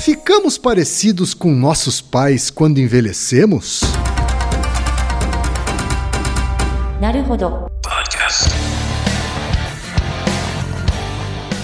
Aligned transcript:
Ficamos 0.00 0.56
parecidos 0.56 1.34
com 1.34 1.54
nossos 1.54 2.00
pais 2.00 2.48
quando 2.48 2.78
envelhecemos? 2.78 3.82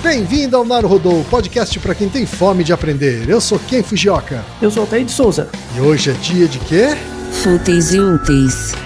Bem-vindo 0.03 0.55
ao 0.55 0.67
Naruhodô, 0.67 1.25
podcast 1.31 1.81
para 1.81 1.95
quem 1.95 2.11
tem 2.11 2.27
fome 2.27 2.63
de 2.63 2.75
aprender. 2.75 3.27
Eu 3.27 3.41
sou 3.41 3.59
Ken 3.59 3.83
Fujioka. 3.83 4.45
Eu 4.61 4.71
sou 4.71 4.83
Altair 4.83 5.07
de 5.07 5.13
Souza. 5.13 5.49
E 5.75 5.81
hoje 5.81 6.11
é 6.11 6.13
dia 6.13 6.47
de 6.47 6.59
quê? 6.59 6.89
Fúteis 7.43 7.95
e 7.95 8.01
úteis. 8.01 8.86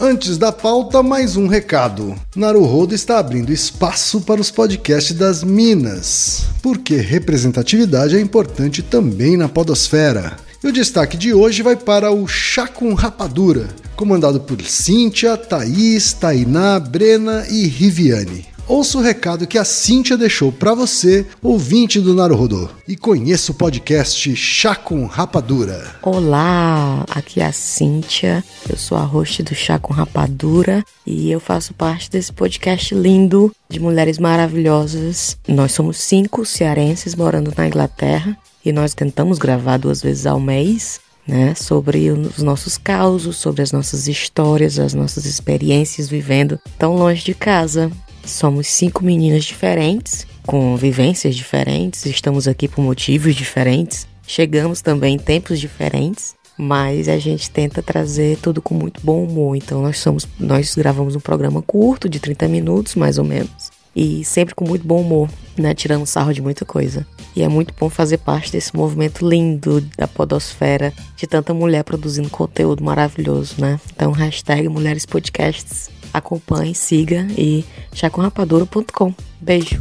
Antes 0.00 0.38
da 0.38 0.52
pauta, 0.52 1.02
mais 1.02 1.36
um 1.36 1.48
recado. 1.48 2.14
Naruhodo 2.36 2.94
está 2.94 3.18
abrindo 3.18 3.52
espaço 3.52 4.20
para 4.20 4.40
os 4.40 4.48
podcasts 4.48 5.16
das 5.16 5.42
Minas, 5.42 6.44
porque 6.62 6.94
representatividade 6.94 8.16
é 8.16 8.20
importante 8.20 8.80
também 8.80 9.36
na 9.36 9.48
podosfera. 9.48 10.36
E 10.62 10.68
o 10.68 10.72
destaque 10.72 11.16
de 11.16 11.34
hoje 11.34 11.64
vai 11.64 11.74
para 11.74 12.12
o 12.12 12.28
Chá 12.28 12.68
com 12.68 12.94
Rapadura, 12.94 13.70
comandado 13.96 14.38
por 14.38 14.62
Cíntia, 14.62 15.36
Thaís, 15.36 16.12
Tainá, 16.12 16.78
Brena 16.78 17.44
e 17.50 17.66
Riviane. 17.66 18.46
Ouça 18.68 18.98
o 18.98 19.00
recado 19.00 19.46
que 19.46 19.56
a 19.56 19.64
Cíntia 19.64 20.14
deixou 20.14 20.52
para 20.52 20.74
você, 20.74 21.24
ouvinte 21.42 21.98
do 21.98 22.12
Naruhodô, 22.12 22.68
e 22.86 22.98
conheça 22.98 23.50
o 23.50 23.54
podcast 23.54 24.36
Chá 24.36 24.74
com 24.74 25.06
Rapadura. 25.06 25.96
Olá, 26.02 27.02
aqui 27.08 27.40
é 27.40 27.46
a 27.46 27.52
Cíntia, 27.52 28.44
eu 28.68 28.76
sou 28.76 28.98
a 28.98 29.02
host 29.04 29.42
do 29.42 29.54
Chá 29.54 29.78
com 29.78 29.94
Rapadura 29.94 30.84
e 31.06 31.30
eu 31.30 31.40
faço 31.40 31.72
parte 31.72 32.10
desse 32.10 32.30
podcast 32.30 32.94
lindo 32.94 33.50
de 33.70 33.80
mulheres 33.80 34.18
maravilhosas. 34.18 35.38
Nós 35.48 35.72
somos 35.72 35.96
cinco 35.96 36.44
cearenses 36.44 37.14
morando 37.14 37.50
na 37.56 37.66
Inglaterra 37.66 38.36
e 38.62 38.70
nós 38.70 38.92
tentamos 38.92 39.38
gravar 39.38 39.78
duas 39.78 40.02
vezes 40.02 40.26
ao 40.26 40.38
mês 40.38 41.00
né, 41.26 41.54
sobre 41.54 42.10
os 42.10 42.42
nossos 42.42 42.76
causos, 42.76 43.36
sobre 43.36 43.62
as 43.62 43.70
nossas 43.70 44.08
histórias, 44.08 44.78
as 44.78 44.92
nossas 44.92 45.24
experiências 45.24 46.08
vivendo 46.08 46.58
tão 46.78 46.96
longe 46.96 47.22
de 47.22 47.34
casa. 47.34 47.90
Somos 48.28 48.66
cinco 48.66 49.02
meninas 49.02 49.42
diferentes, 49.42 50.26
com 50.46 50.76
vivências 50.76 51.34
diferentes, 51.34 52.04
estamos 52.04 52.46
aqui 52.46 52.68
por 52.68 52.82
motivos 52.82 53.34
diferentes, 53.34 54.06
chegamos 54.26 54.82
também 54.82 55.14
em 55.14 55.18
tempos 55.18 55.58
diferentes, 55.58 56.34
mas 56.56 57.08
a 57.08 57.16
gente 57.18 57.50
tenta 57.50 57.82
trazer 57.82 58.36
tudo 58.36 58.60
com 58.60 58.74
muito 58.74 59.00
bom 59.02 59.24
humor. 59.24 59.56
Então 59.56 59.80
nós 59.80 59.98
somos, 59.98 60.28
nós 60.38 60.74
gravamos 60.74 61.16
um 61.16 61.20
programa 61.20 61.62
curto 61.62 62.06
de 62.06 62.20
30 62.20 62.48
minutos, 62.48 62.94
mais 62.96 63.16
ou 63.16 63.24
menos, 63.24 63.70
e 63.96 64.22
sempre 64.24 64.54
com 64.54 64.66
muito 64.66 64.86
bom 64.86 65.00
humor, 65.00 65.30
né, 65.56 65.74
tirando 65.74 66.04
sarro 66.04 66.34
de 66.34 66.42
muita 66.42 66.66
coisa. 66.66 67.06
E 67.34 67.42
é 67.42 67.48
muito 67.48 67.72
bom 67.80 67.88
fazer 67.88 68.18
parte 68.18 68.52
desse 68.52 68.76
movimento 68.76 69.26
lindo 69.26 69.80
da 69.96 70.06
podosfera, 70.06 70.92
de 71.16 71.26
tanta 71.26 71.54
mulher 71.54 71.82
produzindo 71.82 72.28
conteúdo 72.28 72.84
maravilhoso, 72.84 73.54
né? 73.58 73.80
Então, 73.94 74.12
hashtag 74.12 74.68
Mulheres 74.68 75.06
Podcasts 75.06 75.88
acompanhe, 76.12 76.74
siga 76.74 77.26
e 77.36 77.64
chacomrapadura.com. 77.92 79.14
Beijo. 79.40 79.80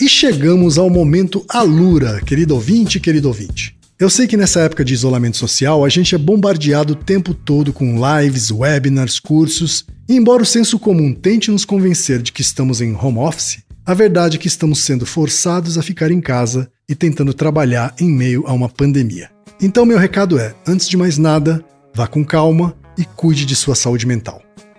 E 0.00 0.08
chegamos 0.08 0.76
ao 0.76 0.90
momento 0.90 1.44
Alura, 1.48 2.20
querido 2.20 2.54
ouvinte, 2.54 2.98
querido 2.98 3.28
ouvinte. 3.28 3.76
Eu 3.98 4.10
sei 4.10 4.26
que 4.26 4.36
nessa 4.36 4.60
época 4.60 4.84
de 4.84 4.92
isolamento 4.92 5.36
social 5.36 5.84
a 5.84 5.88
gente 5.88 6.14
é 6.14 6.18
bombardeado 6.18 6.94
o 6.94 6.96
tempo 6.96 7.32
todo 7.32 7.72
com 7.72 7.96
lives, 7.96 8.50
webinars, 8.50 9.20
cursos, 9.20 9.86
e 10.08 10.16
embora 10.16 10.42
o 10.42 10.46
senso 10.46 10.78
comum 10.78 11.14
tente 11.14 11.50
nos 11.50 11.64
convencer 11.64 12.20
de 12.20 12.32
que 12.32 12.42
estamos 12.42 12.80
em 12.80 12.94
home 12.94 13.18
office, 13.18 13.62
a 13.86 13.94
verdade 13.94 14.36
é 14.36 14.40
que 14.40 14.48
estamos 14.48 14.80
sendo 14.80 15.06
forçados 15.06 15.78
a 15.78 15.82
ficar 15.82 16.10
em 16.10 16.20
casa 16.20 16.70
e 16.88 16.94
tentando 16.94 17.32
trabalhar 17.32 17.94
em 18.00 18.10
meio 18.10 18.44
a 18.46 18.52
uma 18.52 18.68
pandemia. 18.68 19.30
Então, 19.60 19.86
meu 19.86 19.98
recado 19.98 20.38
é: 20.38 20.54
antes 20.66 20.88
de 20.88 20.96
mais 20.96 21.16
nada, 21.16 21.64
vá 21.94 22.06
com 22.06 22.24
calma 22.24 22.74
e 22.98 23.04
cuide 23.04 23.46
de 23.46 23.54
sua 23.54 23.74
saúde 23.74 24.06
mental. 24.06 24.43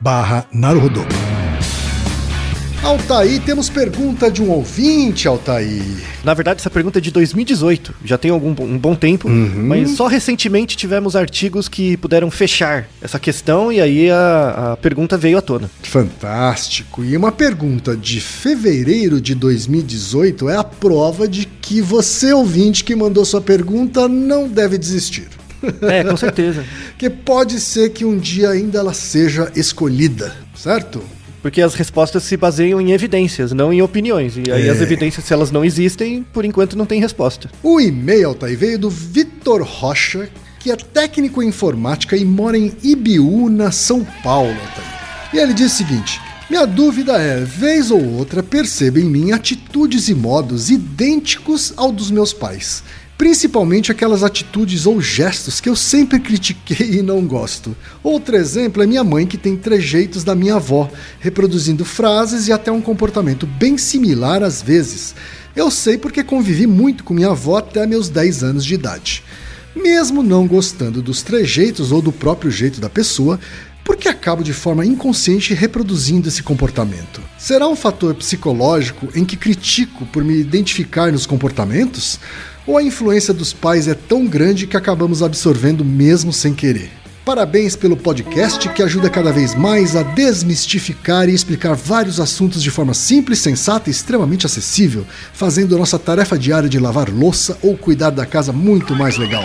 barra 0.00 0.46
Naruhodô. 0.52 1.02
Altaí, 2.82 3.40
temos 3.40 3.68
pergunta 3.68 4.30
de 4.30 4.40
um 4.40 4.50
ouvinte, 4.50 5.26
Altaí. 5.26 5.82
Na 6.24 6.32
verdade, 6.32 6.60
essa 6.60 6.70
pergunta 6.70 6.98
é 6.98 7.02
de 7.02 7.10
2018, 7.10 7.94
já 8.04 8.16
tem 8.16 8.30
algum 8.30 8.54
um 8.62 8.78
bom 8.78 8.94
tempo, 8.94 9.28
uhum. 9.28 9.66
mas 9.66 9.90
só 9.90 10.06
recentemente 10.06 10.76
tivemos 10.76 11.16
artigos 11.16 11.68
que 11.68 11.96
puderam 11.96 12.30
fechar 12.30 12.88
essa 13.02 13.18
questão 13.18 13.72
e 13.72 13.80
aí 13.80 14.10
a, 14.10 14.72
a 14.72 14.76
pergunta 14.76 15.18
veio 15.18 15.36
à 15.36 15.42
tona. 15.42 15.68
Fantástico. 15.82 17.04
E 17.04 17.16
uma 17.16 17.32
pergunta 17.32 17.96
de 17.96 18.20
fevereiro 18.20 19.20
de 19.20 19.34
2018 19.34 20.48
é 20.48 20.56
a 20.56 20.64
prova 20.64 21.26
de 21.26 21.46
que 21.46 21.82
você, 21.82 22.32
ouvinte, 22.32 22.84
que 22.84 22.94
mandou 22.94 23.24
sua 23.24 23.40
pergunta, 23.40 24.08
não 24.08 24.48
deve 24.48 24.78
desistir. 24.78 25.28
É, 25.82 26.04
com 26.04 26.16
certeza. 26.16 26.64
que 26.98 27.08
pode 27.10 27.60
ser 27.60 27.90
que 27.90 28.04
um 28.04 28.16
dia 28.16 28.50
ainda 28.50 28.78
ela 28.78 28.92
seja 28.94 29.50
escolhida, 29.56 30.34
certo? 30.54 31.02
Porque 31.42 31.62
as 31.62 31.74
respostas 31.74 32.24
se 32.24 32.36
baseiam 32.36 32.80
em 32.80 32.90
evidências, 32.92 33.52
não 33.52 33.72
em 33.72 33.80
opiniões. 33.80 34.36
E 34.36 34.50
aí 34.50 34.66
É. 34.66 34.70
as 34.70 34.80
evidências, 34.80 35.24
se 35.24 35.32
elas 35.32 35.50
não 35.50 35.64
existem, 35.64 36.24
por 36.32 36.44
enquanto 36.44 36.76
não 36.76 36.84
tem 36.84 37.00
resposta. 37.00 37.48
O 37.62 37.80
e-mail, 37.80 38.28
Altair, 38.28 38.58
veio 38.58 38.78
do 38.78 38.90
Vitor 38.90 39.62
Rocha, 39.62 40.28
que 40.58 40.70
é 40.72 40.76
técnico 40.76 41.42
em 41.42 41.48
informática 41.48 42.16
e 42.16 42.24
mora 42.24 42.58
em 42.58 42.72
Ibiúna, 42.82 43.70
São 43.70 44.04
Paulo, 44.22 44.50
Altair. 44.50 44.98
E 45.32 45.38
ele 45.38 45.54
diz 45.54 45.72
o 45.72 45.76
seguinte: 45.76 46.20
Minha 46.50 46.66
dúvida 46.66 47.12
é, 47.18 47.44
vez 47.44 47.90
ou 47.92 48.04
outra, 48.16 48.42
percebo 48.42 48.98
em 48.98 49.04
mim 49.04 49.30
atitudes 49.30 50.08
e 50.08 50.14
modos 50.14 50.70
idênticos 50.70 51.72
ao 51.76 51.92
dos 51.92 52.10
meus 52.10 52.32
pais. 52.32 52.82
Principalmente 53.18 53.90
aquelas 53.90 54.22
atitudes 54.22 54.86
ou 54.86 55.00
gestos 55.00 55.60
que 55.60 55.68
eu 55.68 55.74
sempre 55.74 56.20
critiquei 56.20 56.98
e 56.98 57.02
não 57.02 57.26
gosto. 57.26 57.76
Outro 58.00 58.36
exemplo 58.36 58.80
é 58.80 58.86
minha 58.86 59.02
mãe, 59.02 59.26
que 59.26 59.36
tem 59.36 59.56
trejeitos 59.56 60.22
da 60.22 60.36
minha 60.36 60.54
avó, 60.54 60.88
reproduzindo 61.18 61.84
frases 61.84 62.46
e 62.46 62.52
até 62.52 62.70
um 62.70 62.80
comportamento 62.80 63.44
bem 63.44 63.76
similar 63.76 64.44
às 64.44 64.62
vezes. 64.62 65.16
Eu 65.56 65.68
sei 65.68 65.98
porque 65.98 66.22
convivi 66.22 66.64
muito 66.64 67.02
com 67.02 67.12
minha 67.12 67.30
avó 67.30 67.56
até 67.56 67.84
meus 67.88 68.08
10 68.08 68.44
anos 68.44 68.64
de 68.64 68.74
idade. 68.74 69.24
Mesmo 69.74 70.22
não 70.22 70.46
gostando 70.46 71.02
dos 71.02 71.20
trejeitos 71.20 71.90
ou 71.90 72.00
do 72.00 72.12
próprio 72.12 72.52
jeito 72.52 72.80
da 72.80 72.88
pessoa, 72.88 73.40
porque 73.84 74.08
acabo 74.08 74.44
de 74.44 74.52
forma 74.52 74.86
inconsciente 74.86 75.54
reproduzindo 75.54 76.28
esse 76.28 76.42
comportamento? 76.42 77.20
Será 77.36 77.66
um 77.66 77.74
fator 77.74 78.14
psicológico 78.14 79.08
em 79.14 79.24
que 79.24 79.36
critico 79.36 80.06
por 80.06 80.22
me 80.22 80.38
identificar 80.38 81.10
nos 81.10 81.26
comportamentos? 81.26 82.20
Ou 82.68 82.76
a 82.76 82.82
influência 82.82 83.32
dos 83.32 83.50
pais 83.50 83.88
é 83.88 83.94
tão 83.94 84.26
grande 84.26 84.66
que 84.66 84.76
acabamos 84.76 85.22
absorvendo 85.22 85.82
mesmo 85.82 86.34
sem 86.34 86.52
querer? 86.52 86.90
Parabéns 87.24 87.74
pelo 87.74 87.96
podcast 87.96 88.68
que 88.68 88.82
ajuda 88.82 89.08
cada 89.08 89.32
vez 89.32 89.54
mais 89.54 89.96
a 89.96 90.02
desmistificar 90.02 91.30
e 91.30 91.34
explicar 91.34 91.74
vários 91.74 92.20
assuntos 92.20 92.62
de 92.62 92.70
forma 92.70 92.92
simples, 92.92 93.38
sensata 93.38 93.88
e 93.88 93.90
extremamente 93.90 94.44
acessível, 94.44 95.06
fazendo 95.32 95.74
a 95.74 95.78
nossa 95.78 95.98
tarefa 95.98 96.38
diária 96.38 96.68
de 96.68 96.78
lavar 96.78 97.08
louça 97.08 97.56
ou 97.62 97.74
cuidar 97.74 98.10
da 98.10 98.26
casa 98.26 98.52
muito 98.52 98.94
mais 98.94 99.16
legal. 99.16 99.44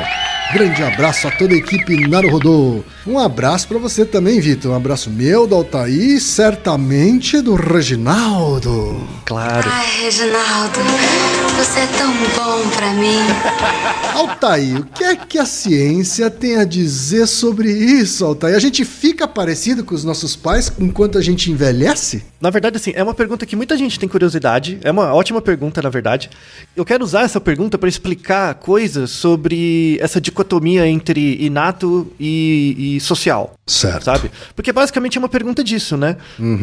Grande 0.51 0.83
abraço 0.83 1.25
a 1.25 1.31
toda 1.31 1.53
a 1.53 1.57
equipe 1.57 2.05
Naruhodô. 2.05 2.83
Um 3.05 3.19
abraço 3.19 3.67
para 3.67 3.77
você 3.77 4.05
também, 4.05 4.39
Vitor. 4.39 4.71
Um 4.71 4.75
abraço 4.75 5.09
meu, 5.09 5.45
do 5.45 5.55
Altair, 5.55 6.21
certamente 6.21 7.41
do 7.41 7.53
Reginaldo. 7.53 9.05
Claro. 9.25 9.69
Ai, 9.69 10.03
Reginaldo, 10.03 10.79
você 11.57 11.81
é 11.81 11.87
tão 11.87 12.13
bom 12.13 12.69
pra 12.69 12.93
mim. 12.93 13.19
Altair, 14.15 14.79
o 14.79 14.85
que 14.85 15.03
é 15.03 15.15
que 15.17 15.37
a 15.37 15.45
ciência 15.45 16.29
tem 16.29 16.55
a 16.55 16.63
dizer 16.63 17.27
sobre 17.27 17.69
isso, 17.71 18.23
Altair? 18.23 18.55
A 18.55 18.59
gente 18.59 18.85
fica 18.85 19.27
parecido 19.27 19.83
com 19.83 19.93
os 19.93 20.05
nossos 20.05 20.35
pais 20.35 20.71
enquanto 20.79 21.17
a 21.17 21.21
gente 21.21 21.51
envelhece? 21.51 22.23
Na 22.39 22.49
verdade, 22.49 22.77
assim, 22.77 22.93
é 22.95 23.03
uma 23.03 23.13
pergunta 23.13 23.45
que 23.45 23.55
muita 23.55 23.75
gente 23.75 23.99
tem 23.99 24.07
curiosidade. 24.07 24.77
É 24.81 24.91
uma 24.91 25.13
ótima 25.13 25.41
pergunta, 25.41 25.81
na 25.81 25.89
verdade. 25.89 26.29
Eu 26.75 26.85
quero 26.85 27.03
usar 27.03 27.23
essa 27.23 27.41
pergunta 27.41 27.77
para 27.77 27.89
explicar 27.89 28.53
coisas 28.55 29.11
sobre 29.11 29.97
essa 29.99 30.21
dicotomia 30.21 30.87
entre 30.87 31.43
inato 31.43 32.07
e, 32.19 32.75
e 32.77 32.92
social. 32.99 33.53
Certo. 33.65 34.05
Sabe? 34.05 34.31
Porque 34.55 34.71
basicamente 34.71 35.17
é 35.17 35.19
uma 35.19 35.29
pergunta 35.29 35.63
disso, 35.63 35.97
né? 35.97 36.17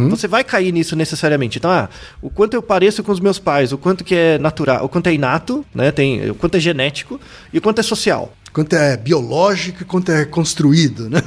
Você 0.09 0.29
vai 0.29 0.45
cair 0.45 0.73
nisso 0.73 0.95
necessariamente. 0.97 1.59
Então, 1.59 1.71
ah, 1.71 1.89
o 2.21 2.31
quanto 2.31 2.55
eu 2.55 2.63
pareço 2.63 3.03
com 3.03 3.13
os 3.13 3.21
meus 3.21 3.39
pais, 3.39 3.73
o 3.73 3.79
quanto 3.79 4.05
que 4.05 4.15
é 4.15 4.39
natural, 4.39 4.85
o 4.85 4.89
quanto 4.89 5.09
é 5.09 5.15
inato, 5.15 5.65
né? 5.75 5.91
Tem, 5.91 6.31
o 6.31 6.35
quanto 6.35 6.57
é 6.57 6.61
genético 6.61 7.21
e 7.53 7.59
o 7.59 7.63
quanto 7.63 7.81
é 7.81 7.83
social. 7.83 8.33
Quanto 8.53 8.75
é 8.75 8.97
biológico 8.97 9.83
e 9.83 9.85
quanto 9.85 10.11
é 10.11 10.25
construído, 10.25 11.09
né? 11.09 11.21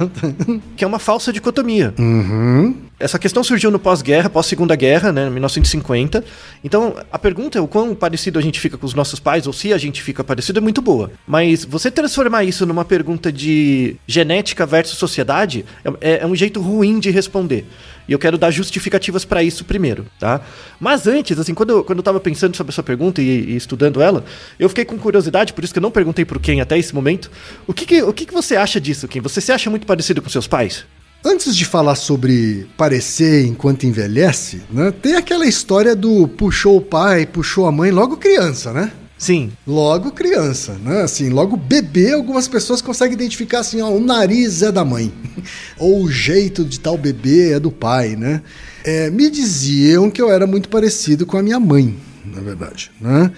Que 0.76 0.84
é 0.84 0.86
uma 0.86 0.98
falsa 0.98 1.32
dicotomia. 1.32 1.94
Uhum. 1.98 2.76
Essa 2.98 3.18
questão 3.18 3.42
surgiu 3.42 3.70
no 3.70 3.78
pós-guerra, 3.78 4.30
pós-segunda 4.30 4.76
guerra, 4.76 5.10
né, 5.10 5.28
1950. 5.28 6.24
Então, 6.62 6.94
a 7.10 7.18
pergunta 7.18 7.58
é 7.58 7.60
o 7.60 7.66
quão 7.66 7.94
parecido 7.94 8.38
a 8.38 8.42
gente 8.42 8.60
fica 8.60 8.78
com 8.78 8.86
os 8.86 8.94
nossos 8.94 9.18
pais, 9.18 9.46
ou 9.46 9.52
se 9.52 9.72
a 9.72 9.78
gente 9.78 10.00
fica 10.00 10.22
parecido, 10.22 10.58
é 10.58 10.62
muito 10.62 10.80
boa. 10.80 11.10
Mas 11.26 11.64
você 11.64 11.90
transformar 11.90 12.44
isso 12.44 12.64
numa 12.64 12.84
pergunta 12.84 13.32
de 13.32 13.96
genética 14.06 14.64
versus 14.64 14.96
sociedade 14.96 15.64
é, 16.00 16.20
é 16.22 16.26
um 16.26 16.36
jeito 16.36 16.60
ruim 16.60 17.00
de 17.00 17.10
responder. 17.10 17.66
E 18.06 18.12
eu 18.12 18.18
quero 18.18 18.36
dar 18.36 18.50
justificativas 18.50 19.24
para 19.24 19.42
isso 19.42 19.64
primeiro, 19.64 20.06
tá? 20.20 20.40
Mas 20.78 21.06
antes, 21.06 21.38
assim, 21.38 21.54
quando 21.54 21.70
eu, 21.70 21.84
quando 21.84 21.98
eu 21.98 22.02
tava 22.02 22.20
pensando 22.20 22.56
sobre 22.56 22.70
essa 22.70 22.82
pergunta 22.82 23.20
e, 23.20 23.24
e 23.24 23.56
estudando 23.56 24.00
ela, 24.00 24.24
eu 24.58 24.68
fiquei 24.68 24.84
com 24.84 24.98
curiosidade, 24.98 25.52
por 25.52 25.64
isso 25.64 25.72
que 25.72 25.78
eu 25.78 25.82
não 25.82 25.90
perguntei 25.90 26.24
pro 26.24 26.38
Ken 26.38 26.60
até 26.60 26.78
esse 26.78 26.94
momento. 26.94 27.30
O 27.66 27.72
que 27.72 27.86
que, 27.86 28.02
o 28.02 28.12
que, 28.12 28.26
que 28.26 28.34
você 28.34 28.56
acha 28.56 28.80
disso, 28.80 29.08
Ken? 29.08 29.20
Você 29.22 29.40
se 29.40 29.50
acha 29.50 29.70
muito 29.70 29.86
parecido 29.86 30.20
com 30.20 30.28
seus 30.28 30.46
pais? 30.46 30.84
Antes 31.24 31.56
de 31.56 31.64
falar 31.64 31.94
sobre 31.94 32.66
parecer 32.76 33.46
enquanto 33.46 33.86
envelhece, 33.86 34.60
né, 34.70 34.92
tem 34.92 35.16
aquela 35.16 35.46
história 35.46 35.96
do 35.96 36.28
puxou 36.28 36.76
o 36.76 36.82
pai, 36.82 37.24
puxou 37.24 37.66
a 37.66 37.72
mãe 37.72 37.90
logo 37.90 38.18
criança, 38.18 38.74
né? 38.74 38.92
Sim. 39.16 39.50
Logo 39.66 40.10
criança, 40.10 40.76
né? 40.84 41.00
Assim, 41.00 41.30
logo 41.30 41.56
bebê, 41.56 42.12
algumas 42.12 42.46
pessoas 42.46 42.82
conseguem 42.82 43.14
identificar 43.14 43.60
assim, 43.60 43.80
ó, 43.80 43.88
o 43.88 44.00
nariz 44.00 44.62
é 44.62 44.70
da 44.70 44.84
mãe. 44.84 45.14
Ou 45.78 46.02
o 46.02 46.10
jeito 46.10 46.62
de 46.62 46.78
tal 46.78 46.98
bebê 46.98 47.52
é 47.52 47.60
do 47.60 47.70
pai, 47.70 48.16
né? 48.16 48.42
É, 48.84 49.08
me 49.08 49.30
diziam 49.30 50.10
que 50.10 50.20
eu 50.20 50.30
era 50.30 50.46
muito 50.46 50.68
parecido 50.68 51.24
com 51.24 51.38
a 51.38 51.42
minha 51.42 51.58
mãe, 51.58 51.96
na 52.22 52.42
verdade, 52.42 52.90
né? 53.00 53.32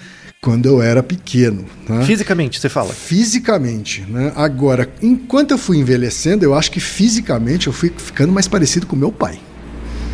Quando 0.46 0.66
eu 0.66 0.80
era 0.80 1.02
pequeno. 1.02 1.64
Né? 1.88 2.04
Fisicamente, 2.04 2.60
você 2.60 2.68
fala. 2.68 2.94
Fisicamente, 2.94 4.02
né? 4.08 4.32
Agora, 4.36 4.88
enquanto 5.02 5.50
eu 5.50 5.58
fui 5.58 5.76
envelhecendo, 5.78 6.44
eu 6.44 6.54
acho 6.54 6.70
que 6.70 6.78
fisicamente 6.78 7.66
eu 7.66 7.72
fui 7.72 7.92
ficando 7.96 8.32
mais 8.32 8.46
parecido 8.46 8.86
com 8.86 8.94
meu 8.94 9.10
pai. 9.10 9.40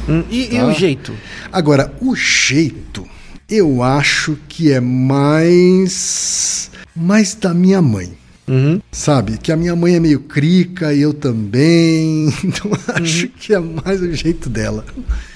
Hum, 0.08 0.24
e, 0.30 0.44
e 0.54 0.58
Tá. 0.58 0.64
o 0.68 0.72
jeito? 0.72 1.12
Agora, 1.52 1.92
o 2.00 2.16
jeito, 2.16 3.06
eu 3.46 3.82
acho 3.82 4.38
que 4.48 4.72
é 4.72 4.80
mais. 4.80 6.70
mais 6.96 7.34
da 7.34 7.52
minha 7.52 7.82
mãe. 7.82 8.14
Uhum. 8.48 8.80
Sabe? 8.90 9.38
Que 9.38 9.52
a 9.52 9.56
minha 9.56 9.74
mãe 9.76 9.94
é 9.94 10.00
meio 10.00 10.20
crica 10.20 10.92
e 10.92 11.00
eu 11.02 11.14
também. 11.14 12.32
Então 12.44 12.70
acho 12.88 13.28
que 13.28 13.54
é 13.54 13.58
mais 13.58 14.00
o 14.02 14.12
jeito 14.12 14.48
dela. 14.50 14.84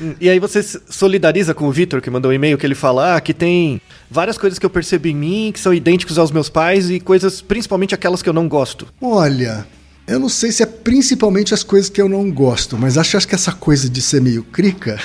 Hum, 0.00 0.14
E 0.20 0.28
aí 0.28 0.38
você 0.38 0.62
se 0.62 0.80
solidariza 0.88 1.54
com 1.54 1.66
o 1.66 1.72
Vitor, 1.72 2.00
que 2.00 2.10
mandou 2.10 2.30
um 2.30 2.34
e-mail 2.34 2.58
que 2.58 2.66
ele 2.66 2.74
fala 2.74 3.16
ah, 3.16 3.20
que 3.20 3.32
tem 3.32 3.80
várias 4.10 4.36
coisas 4.36 4.58
que 4.58 4.66
eu 4.66 4.70
percebo 4.70 5.08
em 5.08 5.14
mim 5.14 5.50
que 5.52 5.60
são 5.60 5.72
idênticos 5.72 6.18
aos 6.18 6.30
meus 6.30 6.48
pais 6.48 6.90
e 6.90 7.00
coisas, 7.00 7.40
principalmente 7.40 7.94
aquelas 7.94 8.22
que 8.22 8.28
eu 8.28 8.32
não 8.32 8.48
gosto. 8.48 8.86
Olha, 9.00 9.66
eu 10.06 10.18
não 10.18 10.28
sei 10.28 10.52
se 10.52 10.62
é 10.62 10.66
principalmente 10.66 11.54
as 11.54 11.62
coisas 11.62 11.88
que 11.88 12.00
eu 12.00 12.08
não 12.08 12.30
gosto, 12.30 12.76
mas 12.76 12.96
acho, 12.98 13.16
acho 13.16 13.26
que 13.28 13.34
essa 13.34 13.52
coisa 13.52 13.88
de 13.88 14.00
ser 14.02 14.20
meio 14.20 14.42
crica. 14.44 15.00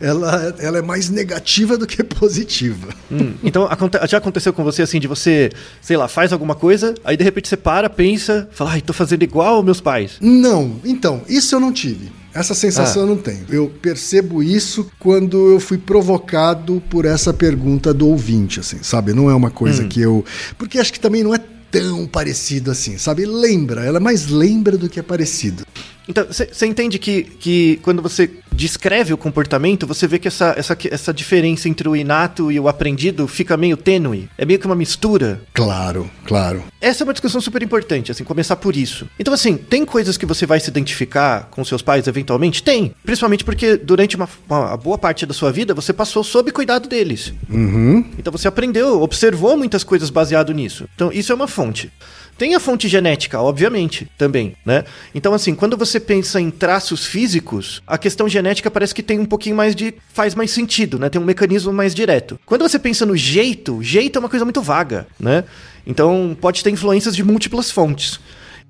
Ela, 0.00 0.54
ela 0.58 0.78
é 0.78 0.82
mais 0.82 1.08
negativa 1.10 1.76
do 1.78 1.86
que 1.86 2.02
positiva. 2.02 2.88
Hum, 3.10 3.34
Então 3.42 3.68
já 4.08 4.18
aconteceu 4.18 4.52
com 4.52 4.64
você 4.64 4.82
assim, 4.82 4.98
de 5.00 5.06
você, 5.06 5.50
sei 5.80 5.96
lá, 5.96 6.08
faz 6.08 6.32
alguma 6.32 6.54
coisa, 6.54 6.94
aí 7.04 7.16
de 7.16 7.24
repente 7.24 7.48
você 7.48 7.56
para, 7.56 7.88
pensa, 7.88 8.48
fala, 8.52 8.72
ai, 8.72 8.80
tô 8.80 8.92
fazendo 8.92 9.22
igual 9.22 9.56
aos 9.56 9.64
meus 9.64 9.80
pais. 9.80 10.12
Não, 10.20 10.76
então, 10.84 11.22
isso 11.28 11.54
eu 11.54 11.60
não 11.60 11.72
tive. 11.72 12.10
Essa 12.34 12.52
sensação 12.54 13.02
Ah. 13.02 13.04
eu 13.04 13.08
não 13.08 13.16
tenho. 13.16 13.44
Eu 13.48 13.68
percebo 13.80 14.42
isso 14.42 14.90
quando 14.98 15.52
eu 15.52 15.60
fui 15.60 15.78
provocado 15.78 16.82
por 16.90 17.04
essa 17.04 17.32
pergunta 17.32 17.94
do 17.94 18.08
ouvinte, 18.08 18.58
assim, 18.58 18.78
sabe? 18.82 19.12
Não 19.12 19.30
é 19.30 19.34
uma 19.34 19.50
coisa 19.50 19.84
que 19.84 20.00
eu. 20.00 20.24
Porque 20.58 20.78
acho 20.80 20.92
que 20.92 20.98
também 20.98 21.22
não 21.22 21.32
é 21.32 21.38
tão 21.70 22.06
parecido 22.06 22.70
assim, 22.70 22.98
sabe? 22.98 23.24
Lembra, 23.24 23.84
ela 23.84 24.00
mais 24.00 24.26
lembra 24.28 24.76
do 24.76 24.88
que 24.88 24.98
é 24.98 25.02
parecido. 25.02 25.64
Então, 26.08 26.26
você 26.26 26.66
entende 26.66 26.98
que, 26.98 27.22
que 27.22 27.80
quando 27.82 28.02
você 28.02 28.30
descreve 28.52 29.12
o 29.12 29.16
comportamento, 29.16 29.86
você 29.86 30.06
vê 30.06 30.18
que 30.18 30.28
essa, 30.28 30.54
essa, 30.56 30.76
essa 30.90 31.12
diferença 31.12 31.68
entre 31.68 31.88
o 31.88 31.96
inato 31.96 32.52
e 32.52 32.60
o 32.60 32.68
aprendido 32.68 33.26
fica 33.26 33.56
meio 33.56 33.76
tênue. 33.76 34.28
É 34.38 34.44
meio 34.44 34.58
que 34.58 34.66
uma 34.66 34.76
mistura. 34.76 35.40
Claro, 35.52 36.08
claro. 36.24 36.62
Essa 36.80 37.02
é 37.02 37.04
uma 37.04 37.12
discussão 37.12 37.40
super 37.40 37.62
importante, 37.62 38.12
assim, 38.12 38.24
começar 38.24 38.56
por 38.56 38.76
isso. 38.76 39.08
Então, 39.18 39.34
assim, 39.34 39.56
tem 39.56 39.84
coisas 39.84 40.16
que 40.16 40.26
você 40.26 40.46
vai 40.46 40.60
se 40.60 40.70
identificar 40.70 41.48
com 41.50 41.64
seus 41.64 41.82
pais 41.82 42.06
eventualmente? 42.06 42.62
Tem. 42.62 42.94
Principalmente 43.04 43.44
porque 43.44 43.76
durante 43.76 44.16
uma, 44.16 44.28
uma 44.48 44.76
boa 44.76 44.98
parte 44.98 45.26
da 45.26 45.34
sua 45.34 45.50
vida 45.50 45.74
você 45.74 45.92
passou 45.92 46.22
sob 46.22 46.50
cuidado 46.52 46.88
deles. 46.88 47.32
Uhum. 47.48 48.04
Então 48.18 48.30
você 48.30 48.46
aprendeu, 48.46 49.02
observou 49.02 49.56
muitas 49.56 49.82
coisas 49.82 50.10
baseado 50.10 50.52
nisso. 50.52 50.88
Então, 50.94 51.10
isso 51.12 51.32
é 51.32 51.34
uma 51.34 51.48
fonte. 51.48 51.90
Tem 52.36 52.54
a 52.54 52.60
fonte 52.60 52.88
genética, 52.88 53.40
obviamente, 53.40 54.08
também, 54.18 54.56
né? 54.64 54.84
Então, 55.14 55.32
assim, 55.34 55.54
quando 55.54 55.76
você 55.76 56.00
pensa 56.00 56.40
em 56.40 56.50
traços 56.50 57.06
físicos, 57.06 57.80
a 57.86 57.96
questão 57.96 58.28
genética 58.28 58.70
parece 58.70 58.94
que 58.94 59.02
tem 59.02 59.18
um 59.20 59.24
pouquinho 59.24 59.54
mais 59.54 59.74
de. 59.76 59.94
faz 60.12 60.34
mais 60.34 60.50
sentido, 60.50 60.98
né? 60.98 61.08
Tem 61.08 61.20
um 61.20 61.24
mecanismo 61.24 61.72
mais 61.72 61.94
direto. 61.94 62.38
Quando 62.44 62.62
você 62.62 62.78
pensa 62.78 63.06
no 63.06 63.16
jeito, 63.16 63.82
jeito 63.82 64.16
é 64.16 64.20
uma 64.20 64.28
coisa 64.28 64.44
muito 64.44 64.60
vaga, 64.60 65.06
né? 65.18 65.44
Então, 65.86 66.36
pode 66.40 66.64
ter 66.64 66.70
influências 66.70 67.14
de 67.14 67.22
múltiplas 67.22 67.70
fontes. 67.70 68.18